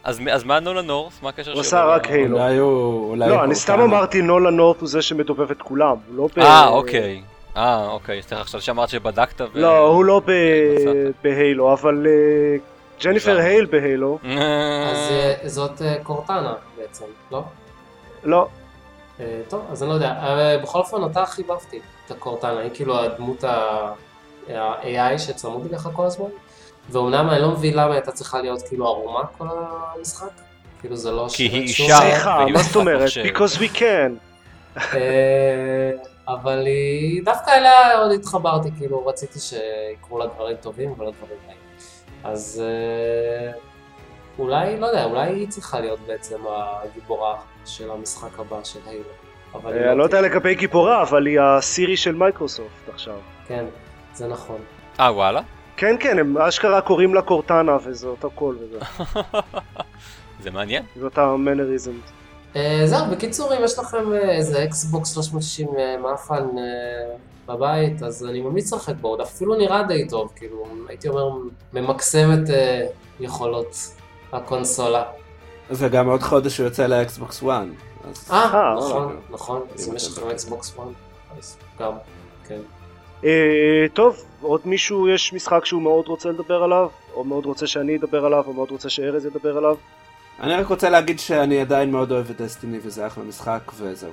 אז 0.05 0.45
מה 0.45 0.61
נולן 0.61 0.87
נורס? 0.87 1.23
מה 1.23 1.29
הקשר 1.29 1.51
הוא 1.53 1.55
שלו? 1.55 1.61
עשה 1.61 1.85
רק 1.85 2.07
הילו. 2.07 2.37
אולי 2.39 2.57
הוא... 2.57 3.17
לא, 3.17 3.25
הוא 3.25 3.45
אני 3.45 3.55
סתם. 3.55 3.81
אמרתי 3.81 4.23
נולה 4.23 4.51
נורף 4.51 4.81
הוא 4.81 4.89
זה 4.89 5.03
שמדובב 5.03 5.51
את 5.51 5.63
כולם. 5.63 5.97
הוא 6.17 6.31
לא. 6.37 6.43
אה, 6.43 6.69
אוקיי. 6.69 7.23
אה, 7.57 7.89
אוקיי. 7.91 8.23
סליחה, 8.23 8.43
עכשיו 8.43 8.61
שאמרת 8.61 8.89
שבדקת 8.89 9.41
ו... 9.41 9.45
לא, 9.55 9.79
הוא 9.79 10.05
לא 10.05 10.21
ב- 10.27 10.31
מצאת. 10.75 11.15
בהיילו, 11.23 11.73
אבל 11.73 12.07
אה, 12.07 12.57
ג'ניפר. 13.03 13.39
הייל 13.39 13.67
בהיילו. 13.67 14.19
אז 14.93 15.11
אה, 15.11 15.35
זאת 15.45 15.83
אה, 15.83 15.97
קורטנה 16.03 16.55
בעצם, 16.77 17.05
לא? 17.31 17.43
לא. 18.25 18.47
טוב, 19.49 19.67
אז 19.71 19.83
אני 19.83 19.89
לא 19.91 19.95
יודע. 19.95 20.15
בכל 20.63 20.79
אופן, 20.79 20.97
אותה 20.97 21.27
חיבבתי, 21.27 21.81
את 22.07 22.11
הקורטנה. 22.11 22.59
היא 22.61 22.71
כאילו 22.75 22.99
הדמות 23.01 23.45
ה-AI 23.45 25.19
שצמוד 25.19 25.67
אליך 25.71 25.89
כל 25.93 26.05
הזמן. 26.07 26.29
ואומנם 26.91 27.31
אני 27.31 27.43
לא 27.43 27.51
מבין 27.51 27.75
למה 27.75 27.93
הייתה 27.95 28.13
צריכה 28.13 28.41
להיות 28.41 28.63
כאילו 28.69 28.87
ערומה 28.87 29.21
כל 29.39 29.47
המשחק. 29.51 30.29
כאילו 30.81 30.97
זה 30.97 31.11
לא... 31.13 31.27
כי 31.33 31.43
היא 31.43 31.63
אישה. 31.63 31.97
סליחה, 31.97 32.39
והיא 32.43 32.55
מה 32.55 32.63
זאת 32.63 32.77
אומרת? 32.77 33.11
Because 33.25 33.57
we 33.59 33.79
can. 33.79 34.13
אבל 36.35 36.67
היא, 36.67 37.25
דווקא 37.25 37.51
אליה 37.51 37.99
עוד 37.99 38.13
התחברתי, 38.13 38.69
כאילו 38.79 39.07
רציתי 39.07 39.39
שיקרו 39.39 40.19
לה 40.19 40.27
דברים 40.27 40.57
טובים 40.57 40.93
ולא 40.93 41.11
דברים 41.11 41.39
רעים. 41.47 41.61
אז 42.25 42.63
אה, 42.65 43.53
אולי, 44.39 44.81
לא 44.81 44.87
יודע, 44.87 45.05
אולי 45.05 45.29
היא 45.29 45.49
צריכה 45.49 45.81
להיות 45.81 46.01
בעצם 46.07 46.41
הגיבורה 46.47 47.37
של 47.67 47.91
המשחק 47.91 48.39
הבא 48.39 48.65
של 48.65 48.81
הילו. 48.87 49.05
אבל 49.55 49.73
היא 49.73 49.83
אה, 49.83 49.91
אני 49.91 49.99
לא 49.99 50.05
יודע. 50.05 50.21
לגבי 50.21 50.55
גיבורה, 50.55 51.03
אבל 51.03 51.27
היא 51.27 51.41
הסירי 51.41 51.97
של 51.97 52.15
מייקרוסופט 52.15 52.89
עכשיו. 52.89 53.19
כן, 53.47 53.65
זה 54.15 54.29
נכון. 54.29 54.59
אה, 55.01 55.13
וואלה? 55.15 55.41
כן, 55.77 55.97
כן, 56.01 56.19
הם 56.19 56.39
אשכרה 56.39 56.81
קוראים 56.81 57.15
לה 57.15 57.23
קורטנה 57.23 57.77
וזה 57.85 58.07
אותו 58.07 58.31
קול 58.31 58.59
וזה. 58.61 58.79
זה 60.43 60.51
מעניין. 60.51 60.83
זה 60.97 61.05
אותה 61.05 61.37
mannerisms. 61.37 61.93
אה, 62.57 62.83
זהו, 62.87 63.07
בקיצור, 63.11 63.55
אם 63.57 63.65
יש 63.65 63.79
לכם 63.79 64.13
אה, 64.13 64.31
איזה 64.37 64.65
אקסבוקס 64.65 65.15
360 65.15 65.69
אה, 65.79 65.97
מאפן 65.97 66.47
בבית, 67.49 68.03
אז 68.03 68.27
אני 68.27 68.41
ממליץ 68.41 68.73
לשחק 68.73 68.95
בו, 69.01 69.09
עוד 69.09 69.21
אפילו 69.21 69.55
נראה 69.55 69.83
די 69.83 70.09
טוב, 70.09 70.33
כאילו, 70.37 70.65
הייתי 70.89 71.09
אומר, 71.09 71.29
ממקסם 71.73 72.31
את 72.33 72.51
יכולות 73.21 73.77
הקונסולה. 74.33 75.03
וגם 75.71 76.09
עוד 76.09 76.23
חודש 76.23 76.59
הוא 76.59 76.65
יוצא 76.65 76.87
לאקסבוקס 76.87 77.43
1. 77.43 77.47
אז- 78.11 78.31
אה, 78.31 78.75
נכון, 78.77 79.03
וואלה. 79.03 79.19
נכון, 79.31 79.61
אז 79.75 79.89
אם 79.89 79.97
יש 79.97 80.19
לכם 80.19 80.29
אקסבוקס 80.31 80.75
1, 80.79 80.83
אז 81.39 81.57
גם, 81.81 81.93
כן. 82.49 82.61
טוב, 83.95 84.17
עוד 84.43 84.61
מישהו 84.65 85.09
יש 85.09 85.33
משחק 85.33 85.65
שהוא 85.65 85.83
מאוד 85.83 86.09
רוצה 86.09 86.29
לדבר 86.29 86.63
עליו? 86.63 86.89
או 87.15 87.25
מאוד 87.25 87.47
רוצה 87.47 87.67
שאני 87.67 87.97
אדבר 87.97 88.25
עליו, 88.25 88.45
או 88.47 88.53
מאוד 88.53 88.71
רוצה 88.71 88.91
שארז 88.91 89.27
ידבר 89.27 89.57
עליו? 89.57 89.77
אני 90.41 90.55
רק 90.55 90.67
רוצה 90.67 90.91
להגיד 90.91 91.19
שאני 91.19 91.61
עדיין 91.61 91.91
מאוד 91.91 92.13
אוהב 92.13 92.31
את 92.31 92.41
דסטיני 92.41 92.79
וזה 92.83 93.07
אחלה 93.07 93.25
משחק 93.25 93.61
וזהו. 93.77 94.11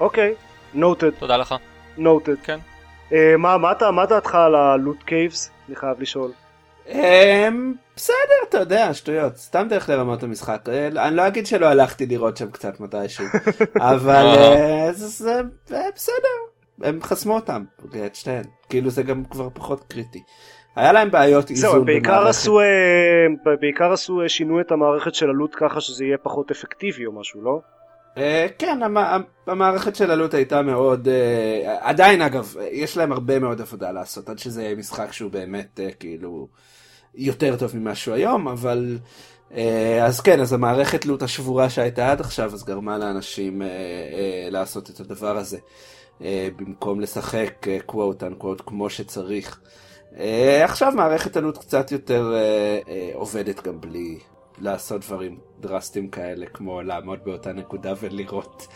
אוקיי, 0.00 0.34
נוטד, 0.74 1.10
תודה 1.10 1.36
לך. 1.36 1.54
נוטד. 1.98 2.34
כן. 2.42 2.58
אה, 3.12 3.34
מה, 3.38 3.58
מה, 3.58 3.72
אתה- 3.72 3.90
מה 3.90 4.06
דעתך 4.06 4.34
על 4.34 4.54
הלוט 4.54 5.02
קייבס? 5.02 5.50
אני 5.68 5.76
חייב 5.76 6.00
לשאול. 6.00 6.32
אמ, 6.88 7.74
בסדר, 7.96 8.14
אתה 8.48 8.58
יודע, 8.58 8.94
שטויות, 8.94 9.36
סתם 9.36 9.66
דרך 9.70 9.88
לרמות 9.88 10.22
המשחק. 10.22 10.68
אה, 10.68 10.86
אני 11.08 11.16
לא 11.16 11.26
אגיד 11.26 11.46
שלא 11.46 11.66
הלכתי 11.66 12.06
לראות 12.06 12.36
שם 12.36 12.50
קצת 12.50 12.80
מתישהו, 12.80 13.24
אבל 13.92 14.26
אה, 14.38 14.92
זה 14.92 15.06
זה- 15.08 15.40
אה, 15.74 15.88
בסדר, 15.94 16.36
הם 16.82 17.02
חסמו 17.02 17.34
אותם, 17.34 17.64
את 18.06 18.14
שתיהן, 18.14 18.44
כאילו 18.68 18.90
זה 18.90 19.02
גם 19.02 19.24
כבר 19.24 19.48
פחות 19.54 19.84
קריטי. 19.88 20.22
היה 20.76 20.92
להם 20.92 21.10
בעיות 21.10 21.48
זהו, 21.48 21.54
איזון 21.70 21.84
בעיקר. 21.84 22.26
עשו, 22.28 22.60
אה, 22.60 22.66
בעיקר 23.60 23.92
עשו, 23.92 24.22
אה, 24.22 24.28
שינו 24.28 24.60
את 24.60 24.72
המערכת 24.72 25.14
של 25.14 25.28
הלוט 25.30 25.54
ככה 25.58 25.80
שזה 25.80 26.04
יהיה 26.04 26.18
פחות 26.18 26.50
אפקטיבי 26.50 27.06
או 27.06 27.12
משהו, 27.12 27.42
לא? 27.42 27.60
אה, 28.18 28.46
כן, 28.58 28.82
המ- 28.82 28.96
המערכת 29.46 29.96
של 29.96 30.10
עלות 30.10 30.34
הייתה 30.34 30.62
מאוד, 30.62 31.08
עדיין 31.80 32.22
אגב, 32.22 32.54
יש 32.70 32.96
להם 32.96 33.12
הרבה 33.12 33.38
מאוד 33.38 33.60
עבודה 33.60 33.92
לעשות, 33.92 34.28
עד 34.28 34.38
שזה 34.38 34.62
יהיה 34.62 34.74
משחק 34.76 35.12
שהוא 35.12 35.30
באמת 35.30 35.80
כאילו 36.00 36.48
יותר 37.14 37.56
טוב 37.56 37.76
ממה 37.76 37.94
שהוא 37.94 38.14
היום, 38.14 38.48
אבל 38.48 38.98
אז 40.02 40.20
כן, 40.20 40.40
אז 40.40 40.52
המערכת 40.52 41.06
לוט 41.06 41.22
השבורה 41.22 41.70
שהייתה 41.70 42.10
עד 42.10 42.20
עכשיו, 42.20 42.52
אז 42.54 42.64
גרמה 42.64 42.98
לאנשים 42.98 43.62
לעשות 44.50 44.90
את 44.90 45.00
הדבר 45.00 45.36
הזה, 45.36 45.58
במקום 46.56 47.00
לשחק 47.00 47.66
quote 47.86 48.22
unquote 48.22 48.60
כמו 48.66 48.90
שצריך. 48.90 49.60
אה, 50.18 50.64
עכשיו 50.64 50.92
מערכת 50.96 51.36
ה-loot 51.36 51.58
קצת 51.58 51.92
יותר 51.92 52.34
אה, 52.34 52.78
אה, 52.88 53.10
עובדת 53.14 53.62
גם 53.62 53.80
בלי 53.80 54.18
לעשות 54.58 55.00
דברים 55.00 55.38
דרסטיים 55.60 56.08
כאלה, 56.08 56.46
כמו 56.46 56.82
לעמוד 56.82 57.18
באותה 57.24 57.52
נקודה 57.52 57.92
ולראות. 58.00 58.66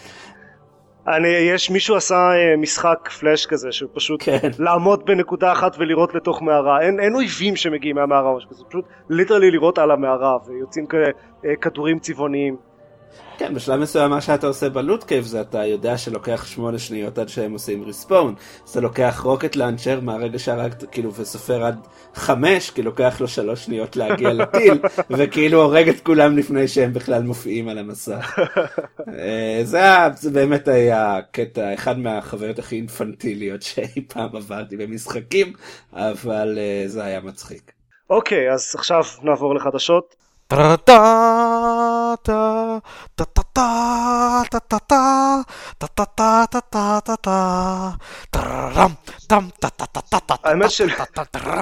אני, 1.07 1.29
יש 1.29 1.71
מישהו 1.71 1.97
עשה 1.97 2.31
משחק 2.59 3.09
פלאש 3.21 3.47
כזה 3.47 3.73
שהוא 3.73 3.91
פשוט 3.95 4.23
כן. 4.23 4.49
לעמוד 4.59 5.05
בנקודה 5.07 5.53
אחת 5.53 5.77
ולראות 5.79 6.15
לתוך 6.15 6.43
מערה 6.43 6.81
אין, 6.81 7.01
אין 7.01 7.15
אויבים 7.15 7.57
שמגיעים 7.57 7.97
מהמערה 7.97 8.31
או 8.31 8.37
משהו 8.37 8.51
כזה 8.51 8.65
פשוט 8.69 8.85
literally 9.11 9.51
לירות 9.51 9.79
על 9.79 9.91
המערה 9.91 10.37
ויוצאים 10.47 10.87
כאלה 10.87 11.11
כדורים 11.61 11.99
צבעוניים 11.99 12.57
כן, 13.39 13.55
בשלב 13.55 13.81
מסוים 13.81 14.11
מה 14.11 14.21
שאתה 14.21 14.47
עושה 14.47 14.69
ב-loot 14.69 15.05
cave 15.05 15.25
זה 15.25 15.41
אתה 15.41 15.65
יודע 15.65 15.99
שלוקח 15.99 16.47
שמונה 16.47 16.79
שניות 16.79 17.19
עד 17.19 17.29
שהם 17.29 17.53
עושים 17.53 17.83
respawn. 17.83 18.35
אז 18.65 18.71
אתה 18.71 18.81
לוקח 18.81 19.21
rocket 19.25 19.57
launcher 19.57 20.01
מהרגע 20.01 20.39
שהרגת, 20.39 20.85
כאילו, 20.91 21.15
וסופר 21.15 21.65
עד 21.65 21.79
חמש, 22.15 22.71
כי 22.71 22.83
לוקח 22.83 23.21
לו 23.21 23.29
שלוש 23.29 23.65
שניות 23.65 23.97
להגיע 23.97 24.33
לטיל, 24.33 24.79
וכאילו 25.11 25.63
הורג 25.63 25.89
את 25.89 26.01
כולם 26.01 26.37
לפני 26.39 26.69
שהם 26.69 26.93
בכלל 26.93 27.23
מופיעים 27.23 27.69
על 27.69 27.79
המסך. 27.79 28.39
אה, 29.19 29.61
זה, 29.65 29.77
היה- 29.77 30.09
זה 30.17 30.31
באמת 30.31 30.69
היה 30.69 31.19
קטע, 31.33 31.75
אחד 31.75 31.99
מהחוויות 31.99 32.59
הכי 32.59 32.77
אינפנטיליות 32.77 33.63
שאי 33.63 34.07
פעם 34.09 34.37
עברתי 34.37 34.77
במשחקים, 34.77 35.53
אבל 35.93 36.59
אה, 36.59 36.89
זה 36.89 37.05
היה 37.05 37.21
מצחיק. 37.21 37.73
אוקיי 38.11 38.53
אז 38.53 38.75
עכשיו 38.79 39.03
נעבור 39.23 39.55
לחדשות 39.55 40.15
האמת 50.45 50.71
של- 50.71 50.89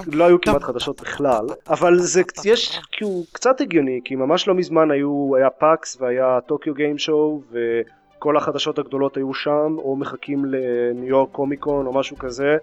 לא 0.07 0.24
היו 0.24 0.41
כמעט 0.41 0.62
חדשות 0.62 1.01
בכלל 1.01 1.47
אבל 1.68 1.99
זה 1.99 2.22
יש 2.45 2.80
כאילו 2.93 3.22
קצת 3.32 3.61
הגיוני 3.61 4.01
כי 4.05 4.14
ממש 4.14 4.49
לא 4.49 4.55
מזמן 4.55 4.91
היו 4.91 5.37
היה 5.37 5.51
PAX 5.51 5.97
והיה 6.01 6.39
Tokyo 6.47 6.74
Game 6.74 6.99
Show 6.99 7.43
וכל 7.51 8.37
החדשות 8.37 8.78
הגדולות 8.78 9.16
היו 9.16 9.34
שם 9.34 9.76
או 9.78 9.97
מחכים 9.97 10.45
לניו 10.45 11.09
יורק 11.09 11.30
Comic 11.32 11.66
Con 11.66 11.87
או 11.87 11.93
משהו 11.93 12.18
כזה 12.18 12.57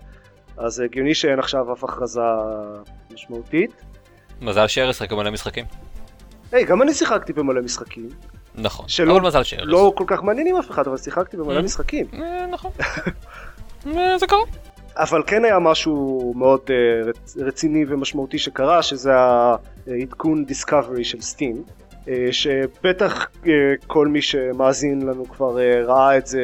אז 0.57 0.79
הגיוני 0.79 1.15
שאין 1.15 1.39
עכשיו 1.39 1.73
אף 1.73 1.83
הכרזה 1.83 2.21
משמעותית 3.13 3.71
מזל 4.41 4.67
שארז 4.67 5.01
רק 5.01 5.11
מלא 5.11 5.31
משחקים. 5.31 5.82
היי 6.53 6.65
גם 6.65 6.81
אני 6.81 6.93
שיחקתי 6.93 7.33
במלא 7.33 7.61
משחקים 7.61 8.09
נכון. 8.55 8.85
שלא- 8.89 9.11
אבל 9.17 9.27
מזל 9.27 9.43
שארז. 9.43 9.63
לא 9.67 9.93
כל 9.95 10.03
כך 10.07 10.23
מעניינים 10.23 10.55
אף 10.55 10.71
אחד 10.71 10.87
אבל 10.87 10.97
שיחקתי 10.97 11.37
במלא 11.37 11.59
Mm. 11.59 11.63
משחקים 11.63 12.05
אה, 12.13 12.45
נכון. 12.51 12.71
אה, 13.87 14.17
זה 14.17 14.27
קרה. 14.27 14.39
אבל 14.97 15.23
כן 15.27 15.45
היה 15.45 15.59
משהו 15.59 16.33
מאוד 16.35 16.61
רצ, 17.05 17.37
רציני 17.37 17.85
ומשמעותי 17.87 18.39
שקרה 18.39 18.83
שזה 18.83 19.11
העדכון 19.15 20.45
דיסקאברי 20.45 21.03
של 21.03 21.21
סטים 21.21 21.63
שבטח 22.31 23.27
כל 23.87 24.07
מי 24.07 24.21
שמאזין 24.21 25.01
לנו 25.01 25.25
כבר 25.29 25.57
ראה 25.85 26.17
את 26.17 26.27
זה 26.27 26.41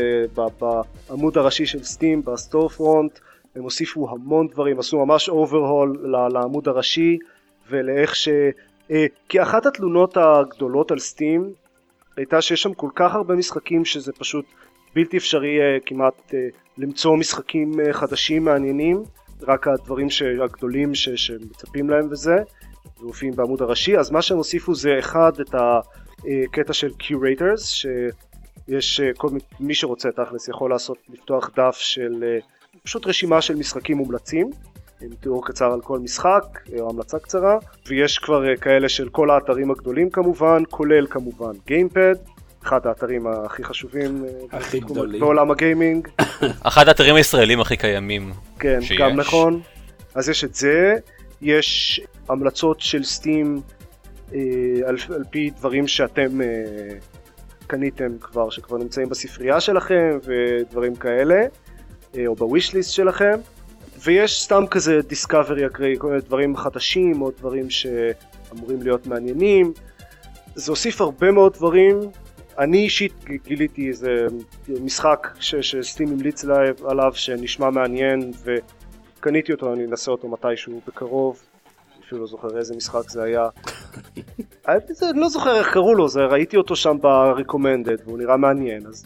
בעמוד 1.09 1.37
הראשי 1.37 1.65
של 1.65 1.83
Steam 1.83 2.21
ב-storefront 2.25 3.19
הם 3.55 3.63
הוסיפו 3.63 4.09
המון 4.09 4.47
דברים 4.47 4.79
עשו 4.79 5.05
ממש 5.05 5.29
overhaul 5.29 5.97
לעמוד 6.33 6.67
הראשי 6.67 7.17
ולאיך 7.69 8.15
ש... 8.15 8.29
כי 9.29 9.41
אחת 9.41 9.65
התלונות 9.65 10.17
הגדולות 10.17 10.91
על 10.91 10.99
Steam 10.99 11.53
הייתה 12.17 12.41
שיש 12.41 12.61
שם 12.61 12.73
כל 12.73 12.89
כך 12.95 13.15
הרבה 13.15 13.35
משחקים 13.35 13.85
שזה 13.85 14.11
פשוט 14.13 14.45
בלתי 14.95 15.17
אפשרי 15.17 15.57
אה, 15.59 15.81
כמעט 15.85 16.13
אה, 16.29 16.33
למצוא 16.77 17.17
משחקים 17.17 17.71
חדשים 17.91 18.45
מעניינים. 18.45 19.03
רק 19.41 19.67
הדברים 19.67 20.07
הגדולים 20.43 20.95
ש- 20.95 21.09
שמצפים 21.09 21.89
להם 21.89 22.07
וזה 22.11 22.37
ומופיעים 22.99 23.35
בעמוד 23.35 23.61
הראשי. 23.61 23.97
אז 23.97 24.11
מה 24.11 24.21
שהם 24.21 24.37
הוסיפו 24.37 24.75
זה 24.75 24.99
אחד 24.99 25.31
את 25.39 25.55
הקטע 25.55 26.73
של 26.73 26.89
curators 26.99 27.61
שיש 27.63 29.01
כל 29.17 29.29
מי, 29.59 29.75
שרוצה 29.75 30.11
תכלס 30.11 30.47
יכול 30.47 30.69
לעשות 30.69 30.97
לפתוח 31.09 31.51
דף 31.55 31.75
של 31.75 32.39
פשוט 32.83 33.07
רשימה 33.07 33.41
של 33.41 33.55
משחקים 33.55 33.97
מומלצים 33.97 34.49
עם 35.01 35.09
תיאור 35.19 35.45
קצר 35.45 35.73
על 35.73 35.81
כל 35.81 35.99
משחק 35.99 36.43
או 36.79 36.89
המלצה 36.89 37.19
קצרה 37.19 37.57
ויש 37.87 38.17
כבר 38.17 38.43
uh, 38.53 38.59
כאלה 38.59 38.89
של 38.89 39.09
כל 39.09 39.29
האתרים 39.29 39.71
הגדולים 39.71 40.09
כמובן 40.09 40.63
כולל 40.69 41.07
כמובן 41.07 41.51
גיימפד 41.67 42.15
אחד 42.63 42.87
האתרים 42.87 43.27
הכי 43.27 43.63
חשובים 43.63 44.25
uh, 44.25 44.55
הכי 44.55 44.79
גדולים. 44.79 45.19
בעולם 45.19 45.51
הגיימינג 45.51 46.07
אחד 46.69 46.87
האתרים 46.87 47.15
הישראלים 47.15 47.61
הכי 47.61 47.77
קיימים. 47.77 48.33
כן, 48.59 48.81
שיש. 48.81 48.99
גם 48.99 49.15
נכון. 49.15 49.61
אז 50.15 50.29
יש 50.29 50.43
את 50.43 50.55
זה, 50.55 50.95
יש 51.41 52.01
המלצות 52.29 52.81
של 52.81 53.03
סטים 53.03 53.61
אה, 54.33 54.39
על, 54.87 54.97
על 55.15 55.23
פי 55.29 55.49
דברים 55.49 55.87
שאתם 55.87 56.41
אה, 56.41 56.47
קניתם 57.67 58.17
כבר, 58.21 58.49
שכבר 58.49 58.77
נמצאים 58.77 59.09
בספרייה 59.09 59.59
שלכם 59.59 60.17
ודברים 60.23 60.95
כאלה, 60.95 61.41
אה, 62.17 62.27
או 62.27 62.35
בוויש 62.35 62.73
ליסט 62.73 62.91
שלכם, 62.91 63.39
ויש 64.03 64.43
סתם 64.43 64.63
כזה 64.71 64.99
דיסקאברי 65.07 65.65
אקראי, 65.65 65.95
כל 65.97 66.07
מיני 66.07 66.21
דברים 66.21 66.55
חדשים 66.57 67.21
או 67.21 67.31
דברים 67.31 67.69
שאמורים 67.69 68.81
להיות 68.81 69.07
מעניינים. 69.07 69.73
זה 70.55 70.71
הוסיף 70.71 71.01
הרבה 71.01 71.31
מאוד 71.31 71.53
דברים. 71.53 71.99
אני 72.59 72.77
אישית 72.77 73.13
גיליתי 73.43 73.87
איזה 73.87 74.27
משחק 74.69 75.27
ש- 75.39 75.55
שסטים 75.55 76.07
המליץ 76.07 76.45
עליו, 76.85 77.11
שנשמע 77.13 77.69
מעניין 77.69 78.31
וקניתי 78.43 79.51
אותו, 79.51 79.73
אני 79.73 79.85
אנסה 79.85 80.11
אותו 80.11 80.27
מתישהו 80.27 80.81
בקרוב. 80.87 81.41
אפילו 82.05 82.21
לא 82.21 82.27
זוכר 82.27 82.57
איזה 82.57 82.75
משחק 82.75 83.09
זה 83.09 83.23
היה. 83.23 83.47
אני 84.67 85.19
לא 85.19 85.29
זוכר 85.29 85.59
איך 85.59 85.73
קראו 85.73 85.95
לו, 85.95 86.07
זה, 86.09 86.19
ראיתי 86.25 86.57
אותו 86.57 86.75
שם 86.75 86.97
ב-recommended 87.01 88.01
והוא 88.05 88.17
נראה 88.17 88.37
מעניין, 88.37 88.87
אז 88.87 89.05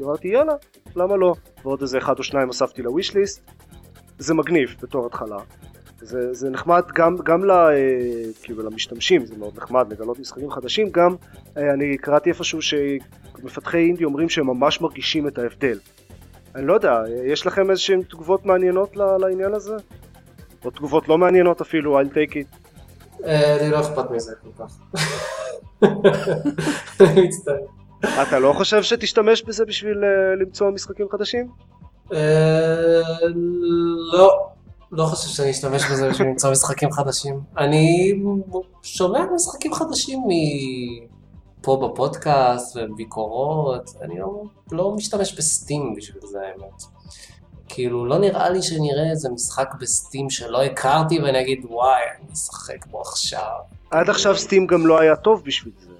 אמרתי 0.00 0.28
יאללה, 0.28 0.52
למה 0.96 1.16
לא? 1.16 1.34
ועוד 1.64 1.82
איזה 1.82 1.98
אחד 1.98 2.18
או 2.18 2.22
שניים 2.22 2.46
הוספתי 2.46 2.82
לוויש 2.82 3.14
ליסט. 3.14 3.50
זה 4.18 4.34
מגניב 4.34 4.76
בתור 4.82 5.06
התחלה. 5.06 5.38
זה, 6.00 6.34
זה 6.34 6.50
נחמד 6.50 6.82
גם, 6.94 7.16
גם 7.24 7.44
ל, 7.44 7.50
אה, 7.50 7.74
כאילו 8.42 8.62
למשתמשים, 8.62 9.26
זה 9.26 9.36
מאוד 9.36 9.56
נחמד 9.56 9.92
לגלות 9.92 10.18
משחקים 10.18 10.50
חדשים, 10.50 10.90
גם 10.90 11.14
אה, 11.56 11.72
אני 11.72 11.98
קראתי 11.98 12.30
איפשהו 12.30 12.62
שמפתחי 12.62 13.78
אינדי 13.78 14.04
אומרים 14.04 14.28
שהם 14.28 14.46
ממש 14.46 14.80
מרגישים 14.80 15.28
את 15.28 15.38
ההבדל. 15.38 15.78
אני 16.54 16.66
לא 16.66 16.72
יודע, 16.72 17.02
יש 17.24 17.46
לכם 17.46 17.70
איזשהן 17.70 18.02
תגובות 18.02 18.46
מעניינות 18.46 18.96
לעניין 18.96 19.54
הזה? 19.54 19.76
או 20.64 20.70
תגובות 20.70 21.08
לא 21.08 21.18
מעניינות 21.18 21.60
אפילו, 21.60 22.00
I'll 22.00 22.04
take 22.04 22.32
it. 22.32 22.68
אה, 23.24 23.56
לי 23.60 23.70
לא 23.70 23.80
אכפת 23.80 24.10
מזה 24.10 24.32
כל 24.42 24.64
כך. 24.64 24.98
אני 27.00 27.22
מצטער. 27.22 27.54
אתה 28.22 28.38
לא 28.38 28.52
חושב 28.52 28.82
שתשתמש 28.82 29.42
בזה 29.42 29.64
בשביל 29.64 29.98
למצוא 30.40 30.70
משחקים 30.70 31.06
חדשים? 31.12 31.48
אה, 32.12 33.28
לא, 34.12 34.48
לא 34.92 35.04
חושב 35.04 35.28
שאני 35.28 35.50
אשתמש 35.50 35.82
בזה 35.84 36.10
בשביל 36.10 36.28
למצוא 36.28 36.50
משחקים 36.50 36.92
חדשים. 36.92 37.40
אני 37.58 38.12
שומע 38.82 39.20
משחקים 39.34 39.74
חדשים 39.74 40.20
מפה 41.58 41.88
בפודקאסט 41.88 42.76
וביקורות, 42.76 43.90
אני 44.02 44.18
לא, 44.18 44.42
לא 44.72 44.94
משתמש 44.96 45.34
בסטים 45.34 45.94
בשביל 45.96 46.22
זה 46.26 46.38
האמת. 46.40 46.82
כאילו, 47.68 48.06
לא 48.06 48.18
נראה 48.18 48.50
לי 48.50 48.62
שנראה 48.62 49.10
איזה 49.10 49.28
משחק 49.28 49.74
בסטים 49.80 50.30
שלא 50.30 50.62
הכרתי 50.62 51.18
ואני 51.20 51.40
אגיד 51.40 51.64
וואי, 51.64 52.02
אני 52.18 52.32
אשחק 52.32 52.86
בו 52.86 53.00
עכשיו. 53.00 53.58
עד 53.90 54.10
עכשיו 54.10 54.36
סטים 54.36 54.66
גם 54.66 54.86
לא 54.86 55.00
היה 55.00 55.16
טוב 55.16 55.42
בשביל 55.44 55.74
זה. 55.78 55.97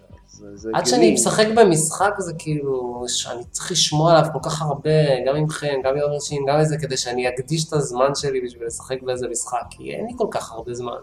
עד. 0.75 0.87
שאני 0.87 1.15
משחק 1.15 1.47
במשחק 1.57 2.15
זה 2.19 2.33
כאילו, 2.39 3.05
שאני 3.09 3.45
צריך 3.51 3.71
לשמוע 3.71 4.13
עליו 4.13 4.31
כל 4.33 4.39
כך 4.43 4.63
הרבה, 4.63 4.91
גם 5.27 5.37
ממכם, 5.37 5.81
גם 5.85 5.95
מעומר 5.95 6.21
שין, 6.21 6.45
גם 6.49 6.59
איזה, 6.59 6.79
כדי 6.79 6.97
שאני 6.97 7.29
אקדיש 7.29 7.69
את 7.69 7.73
הזמן 7.73 8.15
שלי 8.15 8.41
בשביל 8.41 8.67
לשחק 8.67 9.03
באיזה 9.03 9.29
משחק, 9.29 9.63
כי 9.71 9.95
אין 9.95 10.07
לי 10.07 10.13
כל 10.17 10.27
כך 10.31 10.53
הרבה 10.53 10.75
זמן. 10.75 10.99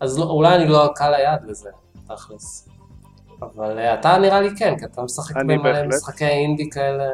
אז 0.00 0.18
לא, 0.18 0.24
אולי 0.24 0.56
אני 0.56 0.68
לא 0.68 0.92
קל 0.94 1.14
היד 1.14 1.40
לזה, 1.46 1.70
תכלס. 2.08 2.68
אבל 3.42 3.78
אה, 3.78 3.94
אתה 3.94 4.18
נראה 4.18 4.40
לי 4.40 4.56
כן, 4.56 4.78
כי 4.78 4.84
אתה 4.84 5.02
משחק 5.02 5.36
במלא. 5.36 5.86
משחקי 5.86 6.24
אינדי 6.24 6.70
כאלה 6.70 7.08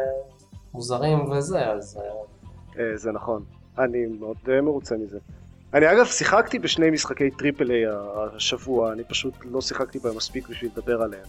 מוזרים 0.74 1.30
וזה, 1.30 1.66
אז... 1.66 1.99
אה, 2.01 2.82
אה, 2.82 2.97
זה 2.97 3.12
נכון. 3.12 3.45
אני 3.78 4.07
מאוד 4.20 4.37
מרוצה 4.62 4.95
מזה. 4.97 5.18
אני 5.74 5.93
אגב 5.93 6.07
שיחקתי 6.07 6.59
בשני 6.59 6.91
משחקי 6.91 7.30
triple 7.30 7.70
A 7.70 7.84
השבוע, 8.37 8.93
אני 8.93 9.05
פשוט 9.05 9.34
לא 9.45 9.61
שיחקתי 9.61 9.99
בהם 9.99 10.16
מספיק 10.16 10.49
בשביל 10.49 10.70
לדבר 10.76 11.03
עליהם. 11.03 11.26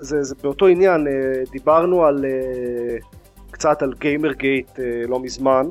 זה, 0.00 0.22
זה 0.22 0.34
באותו 0.42 0.66
עניין, 0.66 1.06
אה, 1.06 1.12
דיברנו 1.50 2.04
על 2.04 2.24
אה, 2.24 2.96
קצת 3.50 3.82
על 3.82 3.94
גיימר 3.98 4.32
גייט 4.32 4.80
אה, 4.80 4.84
לא 5.08 5.20
מזמן, 5.20 5.66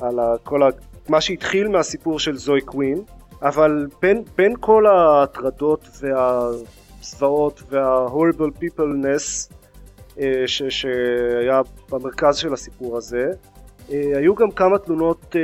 על 0.00 0.18
כל 0.42 0.62
ה, 0.62 0.68
מה 1.08 1.20
שהתחיל 1.20 1.68
מהסיפור 1.68 2.18
של 2.18 2.36
זואי 2.36 2.60
קווין, 2.60 3.02
אבל 3.42 3.86
בין, 4.02 4.22
בין 4.36 4.54
כל 4.60 4.86
ההטרדות 4.86 5.88
והזוועות 6.00 7.62
וה-horrible 7.70 8.50
peopleness 8.62 9.52
ש, 10.46 10.62
שהיה 10.62 11.60
במרכז 11.90 12.36
של 12.36 12.52
הסיפור 12.52 12.96
הזה, 12.96 13.30
היו 13.88 14.34
גם 14.34 14.50
כמה 14.50 14.78
תלונות 14.78 15.36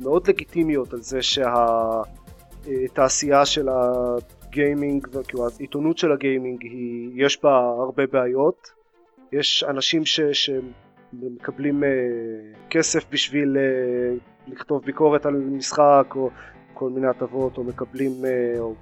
מאוד 0.00 0.28
לגיטימיות 0.28 0.92
על 0.92 1.02
זה 1.02 1.18
שהתעשייה 2.66 3.46
של 3.46 3.68
הגיימינג, 4.54 5.06
כאילו 5.28 5.46
העיתונות 5.58 5.98
של 5.98 6.12
הגיימינג, 6.12 6.62
היא, 6.62 7.10
יש 7.24 7.42
בה 7.42 7.58
הרבה 7.58 8.06
בעיות. 8.06 8.70
יש 9.32 9.64
אנשים 9.68 10.04
ש, 10.04 10.20
שמקבלים 10.20 11.84
אה, 11.84 11.88
כסף 12.70 13.04
בשביל 13.10 13.56
אה, 13.56 14.16
לכתוב 14.46 14.84
ביקורת 14.84 15.26
על 15.26 15.34
משחק 15.34 16.06
או 16.16 16.30
כל 16.74 16.90
מיני 16.90 17.06
הטבות, 17.06 17.58
או 17.58 17.64
מקבלים, 17.64 18.24
אה, 18.24 18.60
או 18.60 18.74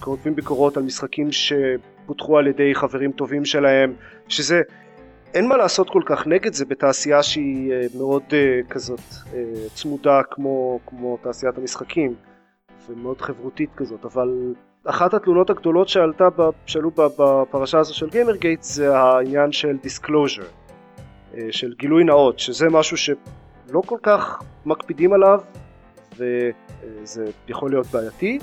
כותבים 0.00 0.34
ביקורות 0.34 0.76
על 0.76 0.82
משחקים 0.82 1.28
שפותחו 1.32 2.38
על 2.38 2.46
ידי 2.46 2.74
חברים 2.74 3.12
טובים 3.12 3.44
שלהם, 3.44 3.94
שזה 4.28 4.62
אין 5.34 5.48
מה 5.48 5.56
לעשות 5.56 5.90
כל 5.90 6.02
כך 6.06 6.26
נגד 6.26 6.52
זה 6.52 6.64
בתעשייה 6.64 7.22
שהיא 7.22 7.72
אה, 7.72 7.86
מאוד 7.98 8.22
אה, 8.32 8.60
כזאת 8.68 9.00
אה, 9.34 9.42
צמודה 9.74 10.20
כמו, 10.30 10.80
כמו 10.86 11.18
תעשיית 11.22 11.58
המשחקים 11.58 12.14
ומאוד 12.88 13.20
חברותית 13.20 13.70
כזאת 13.76 14.04
אבל 14.04 14.54
אחת 14.86 15.14
התלונות 15.14 15.50
הגדולות 15.50 15.88
שעלתה, 15.88 16.28
שעלו 16.66 16.90
בפרשה 16.90 17.78
הזו 17.78 17.94
של 17.94 18.10
גיימרגייט 18.10 18.62
זה 18.62 18.98
העניין 18.98 19.52
של 19.52 19.76
disclosure 19.82 20.42
של 21.50 21.74
גילוי 21.78 22.04
נאות 22.04 22.38
שזה 22.38 22.68
משהו 22.68 22.96
שלא 22.96 23.82
כל 23.86 23.98
כך 24.02 24.42
מקפידים 24.66 25.12
עליו 25.12 25.40
וזה 26.16 27.24
יכול 27.48 27.70
להיות 27.70 27.86
בעייתי. 27.86 28.38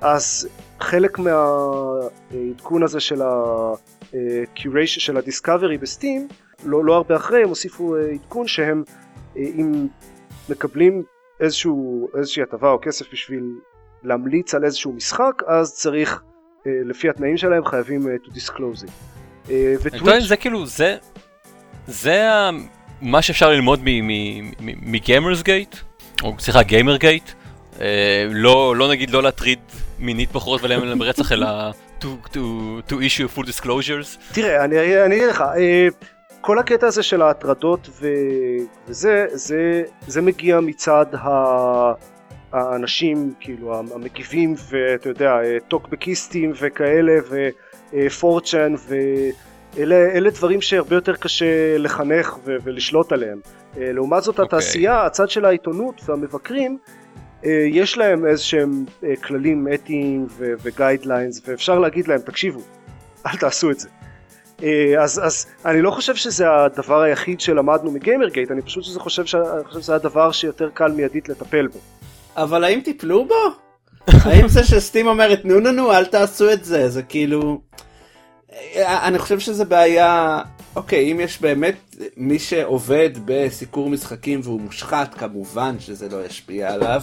אז 0.00 0.48
חלק 0.80 1.18
מהעדכון 1.18 2.82
הזה 2.82 3.00
של 3.00 3.22
ה-curation 3.22 5.00
של 5.00 5.16
הדיסקאברי 5.16 5.78
בסטים 5.78 6.28
לא, 6.64 6.84
לא 6.84 6.94
הרבה 6.94 7.16
אחרי 7.16 7.42
הם 7.42 7.48
הוסיפו 7.48 7.96
אה, 7.96 8.10
עדכון 8.10 8.46
שהם 8.46 8.82
אה, 9.36 9.42
אם 9.42 9.86
מקבלים 10.48 11.02
איזשהו, 11.40 12.08
איזושהי 12.18 12.42
הטבה 12.42 12.70
או 12.70 12.78
כסף 12.82 13.12
בשביל 13.12 13.54
להמליץ 14.02 14.54
על 14.54 14.64
איזשהו 14.64 14.92
משחק 14.92 15.42
אז 15.46 15.74
צריך 15.74 16.22
אה, 16.66 16.72
לפי 16.84 17.10
התנאים 17.10 17.36
שלהם 17.36 17.64
חייבים 17.64 18.08
אה, 18.08 18.14
to 18.24 18.28
disclose 18.28 18.84
it. 18.84 18.90
אה, 19.50 19.74
וטוויץ' 19.82 20.24
זה 20.24 20.36
כאילו, 20.36 20.66
זה, 20.66 20.96
זה 21.86 22.28
מה 23.02 23.22
שאפשר 23.22 23.50
ללמוד 23.50 23.80
מגיימרס 24.60 25.42
גייט, 25.42 25.76
או 26.22 26.34
סליחה, 26.38 26.62
גיימר 26.62 26.96
גייט. 26.96 27.30
לא, 28.30 28.76
לא 28.76 28.90
נגיד 28.90 29.10
לא 29.10 29.22
להטריד 29.22 29.58
מינית 29.98 30.32
בחורות 30.32 30.62
ולהם 30.62 30.84
להם 30.84 31.02
רצח, 31.02 31.32
אלא 31.32 31.46
to, 32.00 32.06
to, 32.32 32.38
to 32.88 32.94
issue 32.94 33.28
full 33.36 33.42
disclosures. 33.42 34.32
תראה, 34.32 34.64
אני, 34.64 35.16
אגיד 35.16 35.28
לך, 35.28 35.44
כל 36.40 36.58
הקטע 36.58 36.86
הזה 36.86 37.02
של 37.02 37.22
ההטרדות 37.22 37.88
וזה, 38.88 39.26
זה, 39.30 39.82
זה 40.06 40.22
מגיע 40.22 40.60
מצד 40.60 41.06
ה, 41.14 41.28
האנשים, 42.52 43.34
כאילו 43.40 43.78
המגיבים, 43.78 44.54
ואתה 44.70 45.08
יודע, 45.08 45.30
אה, 45.30 45.56
טוקבקיסטים 45.68 46.52
וכאלה, 46.60 47.12
ופורצ'ן, 47.92 48.74
ואלה 48.88 49.94
אלה 49.94 50.30
דברים 50.30 50.60
שהרבה 50.60 50.96
יותר 50.96 51.16
קשה 51.16 51.78
לחנך 51.78 52.38
ו, 52.44 52.56
ולשלוט 52.64 53.12
עליהם. 53.12 53.40
אה, 53.76 53.92
לעומת 53.92 54.22
זאת 54.22 54.40
אוקיי. 54.40 54.44
התעשייה, 54.44 55.06
הצד 55.06 55.30
של 55.30 55.44
העיתונות 55.44 56.00
והמבקרים, 56.08 56.78
אה, 57.44 57.66
יש 57.70 57.98
להם 57.98 58.26
איזה 58.26 58.42
שהם 58.42 58.84
כללים 59.24 59.68
אתיים 59.74 60.26
וגיידליינס 60.38 61.42
ואפשר 61.46 61.78
להגיד 61.78 62.08
להם 62.08 62.20
תקשיבו 62.20 62.60
אל 63.26 63.36
תעשו 63.36 63.70
את 63.70 63.80
זה. 63.80 63.88
אז, 64.98 65.20
אז 65.24 65.46
אני 65.64 65.82
לא 65.82 65.90
חושב 65.90 66.14
שזה 66.14 66.50
הדבר 66.50 67.00
היחיד 67.00 67.40
שלמדנו 67.40 67.90
מגיימרגייט 67.90 68.50
אני 68.50 68.62
פשוט 68.62 68.84
שזה 68.84 69.00
חושב, 69.00 69.26
ש... 69.26 69.34
חושב 69.66 69.80
שזה 69.80 69.94
הדבר 69.94 70.32
שיותר 70.32 70.70
קל 70.74 70.92
מיידית 70.92 71.28
לטפל 71.28 71.66
בו. 71.66 71.78
אבל 72.36 72.64
האם 72.64 72.80
טיפלו 72.80 73.24
בו? 73.24 73.34
האם 74.24 74.48
זה 74.48 74.64
שסטים 74.64 75.06
אומרת 75.06 75.44
נו 75.44 75.60
נו 75.60 75.72
נו 75.72 75.92
אל 75.92 76.04
תעשו 76.04 76.52
את 76.52 76.64
זה 76.64 76.88
זה 76.88 77.02
כאילו 77.02 77.60
אה, 78.52 79.08
אני 79.08 79.18
חושב 79.18 79.38
שזה 79.38 79.64
בעיה 79.64 80.42
אוקיי 80.76 81.12
אם 81.12 81.20
יש 81.20 81.40
באמת 81.40 81.96
מי 82.16 82.38
שעובד 82.38 83.10
בסיקור 83.24 83.90
משחקים 83.90 84.40
והוא 84.44 84.60
מושחת 84.60 85.14
כמובן 85.14 85.80
שזה 85.80 86.08
לא 86.08 86.24
ישפיע 86.24 86.72
עליו 86.72 87.02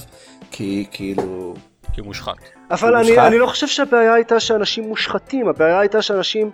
כי 0.52 0.86
כאילו 0.92 1.54
כי 1.94 2.02
הוא 2.02 2.08
מושחת. 2.08 2.36
אבל 2.72 2.96
אני, 2.96 3.10
מושחת? 3.10 3.28
אני 3.28 3.38
לא 3.38 3.48
חושב 3.48 3.68
שהבעיה 3.68 4.14
הייתה 4.14 4.40
שאנשים 4.40 4.84
מושחתים 4.84 5.48
הבעיה 5.48 5.80
הייתה 5.80 6.02
שאנשים 6.02 6.52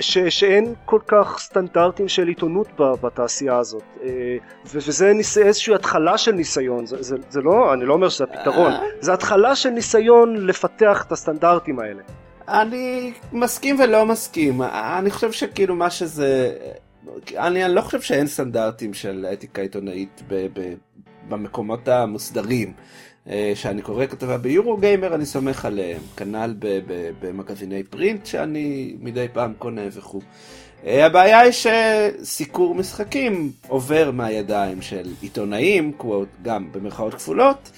ש, 0.00 0.18
שאין 0.18 0.74
כל 0.84 1.00
כך 1.06 1.36
סטנדרטים 1.38 2.08
של 2.08 2.28
עיתונות 2.28 2.68
ב- 2.78 3.06
בתעשייה 3.06 3.56
הזאת 3.58 3.82
אה, 4.02 4.08
ו- 4.66 4.78
וזה 4.86 5.12
ניס, 5.12 5.38
איזושהי 5.38 5.74
התחלה 5.74 6.18
של 6.18 6.32
ניסיון 6.32 6.86
זה, 6.86 7.02
זה, 7.02 7.16
זה 7.30 7.40
לא 7.40 7.74
אני 7.74 7.84
לא 7.84 7.94
אומר 7.94 8.08
שזה 8.08 8.24
הפתרון 8.24 8.72
אה. 8.72 8.80
זה 9.00 9.12
התחלה 9.12 9.56
של 9.56 9.70
ניסיון 9.70 10.46
לפתח 10.46 11.04
את 11.06 11.12
הסטנדרטים 11.12 11.78
האלה. 11.78 12.02
אני 12.48 13.12
מסכים 13.32 13.80
ולא 13.80 14.06
מסכים 14.06 14.62
אני 14.62 15.10
חושב 15.10 15.32
שכאילו 15.32 15.74
מה 15.74 15.90
שזה 15.90 16.52
אני, 17.36 17.64
אני 17.64 17.74
לא 17.74 17.80
חושב 17.80 18.00
שאין 18.00 18.26
סטנדרטים 18.26 18.94
של 18.94 19.26
אתיקה 19.32 19.62
עיתונאית 19.62 20.22
ב, 20.28 20.46
ב, 20.52 20.74
במקומות 21.28 21.88
המוסדרים. 21.88 22.72
אה, 23.30 23.52
שאני 23.54 23.82
קורא 23.82 24.06
כתבה 24.06 24.38
ביורו 24.38 24.76
גיימר 24.76 25.14
אני 25.14 25.26
סומך 25.26 25.64
עליהם 25.64 26.00
כנ"ל 26.16 26.54
במגזיני 27.20 27.82
פרינט 27.82 28.26
שאני 28.26 28.94
מדי 29.00 29.26
פעם 29.32 29.52
קונה 29.58 29.82
וכו'. 29.92 30.20
אה, 30.86 31.06
הבעיה 31.06 31.40
היא 31.40 31.52
שסיקור 31.52 32.74
משחקים 32.74 33.52
עובר 33.68 34.10
מהידיים 34.10 34.82
של 34.82 35.12
עיתונאים, 35.20 35.92
גם 36.42 36.72
במרכאות 36.72 37.14
כפולות, 37.14 37.70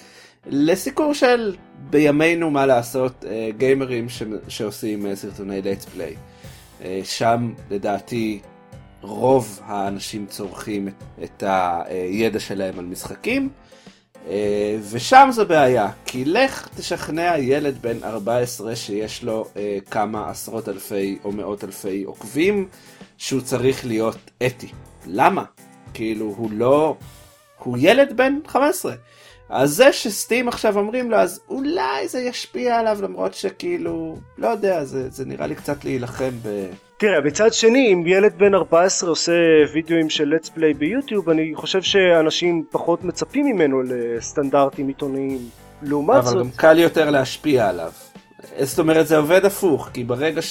לסיקור 0.47 1.13
של 1.13 1.55
בימינו 1.89 2.51
מה 2.51 2.65
לעשות 2.65 3.25
אה, 3.27 3.49
גיימרים 3.57 4.09
ש- 4.09 4.23
שעושים 4.47 5.15
סרטוני 5.15 5.61
play. 5.95 6.15
אה, 6.83 6.99
שם 7.03 7.53
לדעתי 7.71 8.39
רוב 9.01 9.59
האנשים 9.65 10.25
צורכים 10.25 10.87
את 11.23 11.43
הידע 11.47 12.39
שלהם 12.39 12.79
על 12.79 12.85
משחקים. 12.85 13.49
אה, 14.27 14.77
ושם 14.91 15.29
זו 15.31 15.45
בעיה, 15.45 15.89
כי 16.05 16.25
לך 16.25 16.67
תשכנע 16.77 17.37
ילד 17.37 17.81
בן 17.81 18.03
14 18.03 18.75
שיש 18.75 19.23
לו 19.23 19.45
אה, 19.57 19.77
כמה 19.91 20.29
עשרות 20.29 20.69
אלפי 20.69 21.17
או 21.23 21.31
מאות 21.31 21.63
אלפי 21.63 22.03
עוקבים, 22.03 22.67
שהוא 23.17 23.41
צריך 23.41 23.85
להיות 23.85 24.31
אתי. 24.45 24.71
למה? 25.05 25.43
כאילו, 25.93 26.33
הוא 26.37 26.51
לא... 26.51 26.95
הוא 27.57 27.77
ילד 27.79 28.17
בן 28.17 28.39
15. 28.47 28.93
אז 29.49 29.71
זה 29.71 29.93
שסטים 29.93 30.47
עכשיו 30.47 30.77
אומרים 30.77 31.11
לו, 31.11 31.17
אז 31.17 31.41
אולי 31.49 32.07
זה 32.07 32.19
ישפיע 32.19 32.79
עליו, 32.79 32.99
למרות 33.01 33.33
שכאילו, 33.33 34.17
לא 34.37 34.47
יודע, 34.47 34.85
זה, 34.85 35.09
זה 35.09 35.25
נראה 35.25 35.47
לי 35.47 35.55
קצת 35.55 35.83
להילחם 35.85 36.31
ב... 36.43 36.69
תראה, 37.01 37.21
מצד 37.21 37.53
שני, 37.53 37.93
אם 37.93 38.03
ילד 38.07 38.33
בן 38.37 38.55
14 38.55 39.09
עושה 39.09 39.31
וידאוים 39.73 40.09
של 40.09 40.33
let's 40.35 40.47
play 40.47 40.77
ביוטיוב, 40.77 41.29
אני 41.29 41.51
חושב 41.55 41.81
שאנשים 41.81 42.63
פחות 42.71 43.03
מצפים 43.03 43.45
ממנו 43.45 43.81
לסטנדרטים 43.83 44.87
עיתונאיים. 44.87 45.39
לעומת 45.81 46.15
אבל 46.15 46.25
זאת... 46.25 46.37
גם 46.37 46.49
קל 46.55 46.79
יותר 46.79 47.09
להשפיע 47.09 47.69
עליו. 47.69 47.91
זאת 48.59 48.79
אומרת, 48.79 49.07
זה 49.07 49.17
עובד 49.17 49.45
הפוך, 49.45 49.89
כי 49.93 50.03
ברגע 50.03 50.41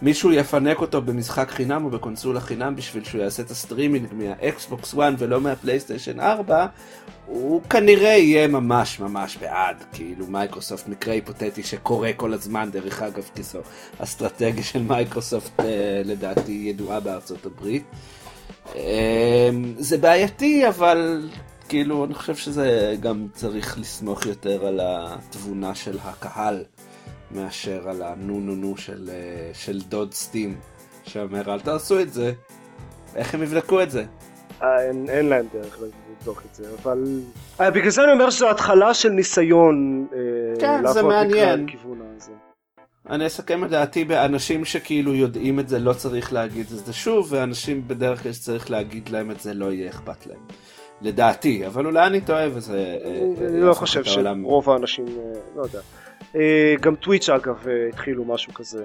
שמישהו 0.00 0.32
יפנק 0.32 0.80
אותו 0.80 1.02
במשחק 1.02 1.50
חינם 1.50 1.84
או 1.84 1.90
בקונסולה 1.90 2.40
חינם 2.40 2.76
בשביל 2.76 3.04
שהוא 3.04 3.20
יעשה 3.22 3.42
את 3.42 3.50
ה-streaming 3.50 4.08
מהאקסבוקס 4.12 4.94
1 4.94 5.12
ולא 5.18 5.40
מהפלייסטיישן 5.40 6.20
4, 6.20 6.66
הוא 7.26 7.62
כנראה 7.62 8.08
יהיה 8.08 8.48
ממש 8.48 9.00
ממש 9.00 9.36
בעד, 9.36 9.76
כאילו 9.92 10.26
מייקרוסופט, 10.26 10.88
מקרה 10.88 11.14
היפותטי 11.14 11.62
שקורה 11.62 12.12
כל 12.16 12.32
הזמן, 12.32 12.70
דרך 12.70 13.02
אגב, 13.02 13.30
כי 13.34 13.42
זו 13.42 13.58
אסטרטגיה 13.98 14.62
של 14.62 14.82
מייקרוסופט 14.82 15.60
אה, 15.60 16.02
לדעתי 16.04 16.64
ידועה 16.70 17.00
בארצות 17.00 17.46
הברית. 17.46 17.84
אה, 18.76 19.50
זה 19.78 19.98
בעייתי, 19.98 20.68
אבל 20.68 21.28
כאילו, 21.68 22.04
אני 22.04 22.14
חושב 22.14 22.36
שזה 22.36 22.96
גם 23.00 23.26
צריך 23.34 23.78
לסמוך 23.78 24.26
יותר 24.26 24.66
על 24.66 24.80
התבונה 24.82 25.74
של 25.74 25.98
הקהל, 26.04 26.64
מאשר 27.30 27.88
על 27.88 28.02
הנו 28.02 28.40
נו 28.40 28.54
נו 28.54 28.76
של, 28.76 29.10
אה, 29.12 29.50
של 29.54 29.80
דוד 29.80 30.14
סטים, 30.14 30.56
שאומר 31.02 31.54
אל 31.54 31.60
תעשו 31.60 32.00
את 32.00 32.12
זה, 32.12 32.32
איך 33.16 33.34
הם 33.34 33.42
יבדקו 33.42 33.82
את 33.82 33.90
זה? 33.90 34.04
אה, 34.62 34.82
אין, 34.82 35.08
אין 35.08 35.26
להם 35.28 35.46
דרך 35.52 35.78
לבדוק 36.20 36.42
את 36.50 36.54
זה, 36.54 36.64
אבל... 36.82 37.04
אה, 37.60 37.70
בגלל 37.70 37.90
זה 37.90 38.04
אני 38.04 38.12
אומר 38.12 38.30
שזו 38.30 38.50
התחלה 38.50 38.94
של 38.94 39.08
ניסיון 39.08 40.06
אה, 40.12 40.18
כן, 40.60 40.76
זה 40.76 40.82
לעבוד 40.82 41.04
מעניין. 41.04 41.64
לקראת 41.64 41.78
הכיוון 41.78 42.00
הזה. 42.16 42.32
אני 43.10 43.26
אסכם 43.26 43.64
את 43.64 43.70
דעתי 43.70 44.04
באנשים 44.04 44.64
שכאילו 44.64 45.14
יודעים 45.14 45.60
את 45.60 45.68
זה 45.68 45.78
לא 45.78 45.92
צריך 45.92 46.32
להגיד 46.32 46.66
את 46.78 46.86
זה 46.86 46.92
שוב, 46.92 47.28
ואנשים 47.30 47.88
בדרך 47.88 48.22
כלל 48.22 48.32
שצריך 48.32 48.70
להגיד 48.70 49.08
להם 49.08 49.30
את 49.30 49.40
זה 49.40 49.54
לא 49.54 49.72
יהיה 49.72 49.90
אכפת 49.90 50.26
להם. 50.26 50.40
לדעתי, 51.00 51.66
אבל 51.66 51.86
אולי 51.86 52.06
אני 52.06 52.20
טועה 52.20 52.46
וזה... 52.54 52.98
אה, 53.04 53.10
אני 53.48 53.60
אה, 53.60 53.66
לא 53.66 53.74
חושב. 53.74 54.04
שרוב 54.04 54.70
האנשים, 54.70 55.06
אה, 55.06 55.40
לא 55.56 55.62
יודע. 55.62 55.80
אה, 56.36 56.74
גם 56.80 56.94
טוויץ' 56.94 57.28
אגב 57.28 57.68
אה, 57.68 57.88
התחילו 57.88 58.24
משהו 58.24 58.54
כזה 58.54 58.84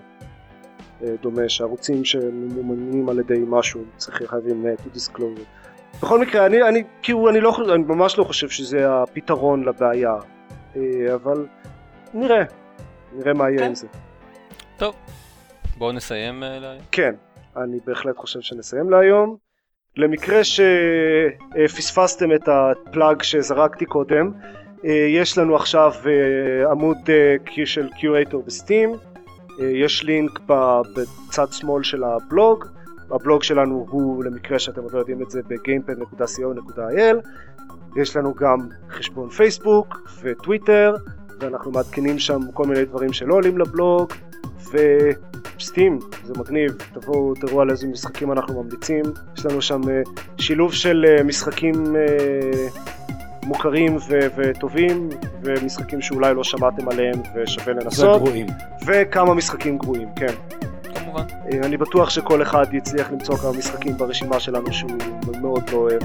אה, 1.04 1.16
דומה, 1.22 1.50
שערוצים 1.50 2.06
שממומנים 2.06 3.10
על 3.10 3.20
ידי 3.20 3.40
משהו 3.48 3.84
צריכים 3.98 4.28
חייבים 4.28 4.66
to 4.66 4.98
disclose. 4.98 5.42
בכל 6.02 6.20
מקרה, 6.22 6.46
אני, 6.46 6.64
אני, 6.64 6.84
כאילו, 7.02 7.30
אני, 7.30 7.42
לא, 7.42 7.58
אני 7.76 7.84
ממש 7.84 8.18
לא 8.18 8.24
חושב 8.24 8.50
שזה 8.50 8.94
הפתרון 8.94 9.64
לבעיה, 9.64 10.16
אבל 11.14 11.46
נראה, 12.14 12.44
נראה 13.14 13.34
מה 13.34 13.50
יהיה 13.50 13.60
כן. 13.60 13.66
עם 13.66 13.76
זה. 13.76 13.88
טוב, 14.78 14.96
בואו 15.78 15.92
נסיים 15.92 16.44
להיום. 16.44 16.84
כן, 16.92 17.16
אני 17.58 17.78
בהחלט 17.86 18.18
חושב 18.18 18.42
שנסיים 18.42 18.90
להיום. 18.90 19.38
למקרה 19.98 20.42
שפספסתם 20.44 22.34
את 22.34 22.48
הפלאג 22.48 23.22
שזרקתי 23.22 23.86
קודם, 23.86 24.32
יש 24.84 25.38
לנו 25.38 25.56
עכשיו 25.56 25.94
אה, 26.06 26.72
עמוד 26.72 26.98
אה, 27.10 27.66
של 27.66 27.88
קיורייטור 28.00 28.44
בסטים, 28.48 28.94
אה, 29.60 29.66
יש 29.66 30.04
לינק 30.04 30.40
בצד 30.48 31.48
שמאל 31.52 31.84
של 31.84 32.04
הבלוג, 32.04 32.66
הבלוג 33.12 33.44
שלנו 33.44 33.86
הוא 33.90 34.24
למקרה 34.24 34.60
שאתם 34.60 34.82
עוד 34.82 34.94
לא 34.94 35.00
יודעים 35.00 35.22
את 35.22 35.32
זה 35.32 35.42
ב-gamepad.co.il, 35.48 37.30
יש 37.96 38.16
לנו 38.16 38.34
גם 38.34 38.58
חשבון 38.90 39.30
פייסבוק 39.30 40.12
וטוויטר, 40.22 40.96
ואנחנו 41.40 41.72
מעדכנים 41.72 42.20
שם 42.20 42.40
כל 42.54 42.66
מיני 42.66 42.86
דברים 42.86 43.14
שלא 43.14 43.34
עולים 43.34 43.58
לבלוג, 43.58 44.14
וסטים, 44.72 46.00
זה 46.24 46.34
מגניב, 46.40 46.72
תבואו 46.94 47.34
תראו 47.36 47.62
על 47.62 47.70
איזה 47.70 47.88
משחקים 47.88 48.32
אנחנו 48.32 48.64
ממליצים, 48.64 49.04
יש 49.38 49.46
לנו 49.46 49.62
שם 49.62 49.82
אה, 49.90 50.02
שילוב 50.38 50.74
של 50.74 51.06
אה, 51.08 51.24
משחקים 51.24 51.96
אה, 51.96 52.68
מוכרים 53.50 53.96
ו- 54.10 54.28
וטובים, 54.36 55.10
ומשחקים 55.44 56.02
שאולי 56.02 56.34
לא 56.34 56.44
שמעתם 56.44 56.90
עליהם 56.90 57.16
ושווה 57.36 57.66
זה 57.66 57.72
לנסות, 57.86 58.22
גרועים. 58.22 58.48
וכמה 58.86 59.34
משחקים 59.34 59.78
גרועים, 59.78 60.08
כן. 60.16 60.34
כמובן. 60.96 61.24
אה, 61.54 61.60
אני 61.64 61.78
בטוח 61.78 62.10
שכל 62.10 62.42
אחד 62.42 62.66
יצליח 62.74 63.12
למצוא 63.12 63.36
כמה 63.38 63.52
משחקים 63.52 63.98
ברשימה 63.98 64.40
שלנו 64.40 64.74
שהוא 64.74 64.92
מאוד 65.42 65.70
לא 65.72 65.78
אוהב. 65.78 66.02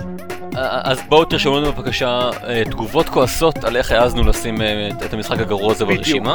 אה, 0.56 0.80
אז 0.84 1.00
בואו 1.08 1.24
תרשמו 1.24 1.58
לנו 1.60 1.72
בבקשה 1.72 2.30
אה, 2.46 2.62
תגובות 2.64 3.08
כועסות 3.08 3.64
על 3.64 3.76
איך 3.76 3.92
העזנו 3.92 4.22
לשים 4.22 4.62
אה, 4.62 4.88
את- 5.06 5.14
המשחק 5.14 5.38
הגרוע 5.38 5.72
הזה. 5.72 5.84
ברשימה. 5.84 6.34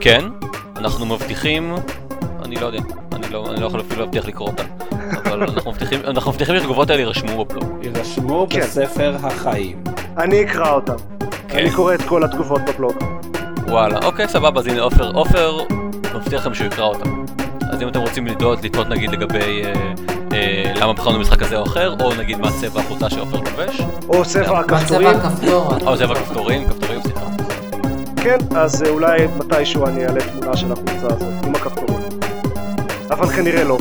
כן, 0.00 0.24
אנחנו 0.76 1.06
מבטיחים, 1.06 1.74
אני 2.44 2.54
לא 2.56 2.66
יודע, 2.66 2.78
אני 3.12 3.26
לא 3.30 3.46
אני 3.50 3.60
לא 3.60 3.66
יכול 3.66 3.80
אפילו 3.80 4.00
להבטיח 4.00 4.26
לקרוא 4.26 4.48
אותם, 4.48 4.64
אבל 5.26 5.42
אנחנו 5.42 5.70
מבטיחים 5.70 6.00
אנחנו 6.06 6.30
מבטיחים 6.30 6.54
שהתגובות 6.56 6.90
האלה 6.90 7.00
יירשמו 7.02 7.44
בפלוג. 7.44 7.78
יירשמו 7.82 8.46
כן. 8.50 8.60
בספר 8.60 9.14
החיים. 9.22 9.82
אני 10.18 10.44
אקרא 10.44 10.70
אותם. 10.72 10.94
כן. 11.48 11.58
אני 11.58 11.70
קורא 11.70 11.94
את 11.94 12.02
כל 12.02 12.24
התגובות 12.24 12.60
בבלוג. 12.62 12.96
וואלה, 13.68 13.98
אוקיי, 14.04 14.28
סבבה, 14.28 14.60
אז 14.60 14.66
הנה 14.66 14.80
עופר, 14.80 15.10
עופר 15.14 15.58
מבטיח 16.14 16.40
לכם 16.40 16.54
שהוא 16.54 16.66
יקרא 16.66 16.84
אותם. 16.84 17.24
אז 17.72 17.82
אם 17.82 17.88
אתם 17.88 18.00
רוצים 18.00 18.26
לדעות, 18.26 18.64
לטעות 18.64 18.88
נגיד 18.88 19.10
לגבי 19.10 19.62
אה, 19.64 19.72
אה, 20.32 20.72
למה 20.76 20.92
בחרנו 20.92 21.18
משחק 21.18 21.38
כזה 21.38 21.56
או 21.56 21.64
אחר, 21.64 21.94
או 22.00 22.14
נגיד 22.14 22.38
מה 22.38 22.48
צבע 22.60 22.80
החולצה 22.80 23.10
שעופר 23.10 23.36
לובש, 23.36 23.80
או 24.08 24.24
צבע 24.24 24.58
הכפתורים. 24.58 25.08
או 25.86 25.96
צבע 25.96 26.14
כפתורים, 26.14 26.68
כפתורים, 26.68 27.02
סליחה. 27.02 27.26
כן, 28.16 28.38
אז 28.56 28.82
אה, 28.82 28.88
אולי 28.88 29.26
מתישהו 29.36 29.86
אני 29.86 30.06
אעלה 30.06 30.20
תמונה 30.20 30.56
של 30.56 30.72
החולצה 30.72 31.06
הזאת 31.06 31.46
עם 31.46 31.54
הכפתורים. 31.54 32.08
אבל 33.10 33.26
כנראה 33.28 33.64
לא. 33.64 33.78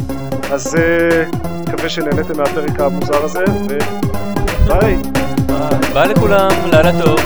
אז 0.51 0.75
אה, 0.75 1.23
מקווה 1.61 1.89
שנהניתם 1.89 2.38
מהפרק 2.38 2.79
המוזר 2.79 3.23
הזה, 3.25 3.43
וביי. 4.65 4.97
ביי 5.93 6.08
לכולם, 6.08 6.51
לילה 6.72 6.91
טוב. 7.03 7.20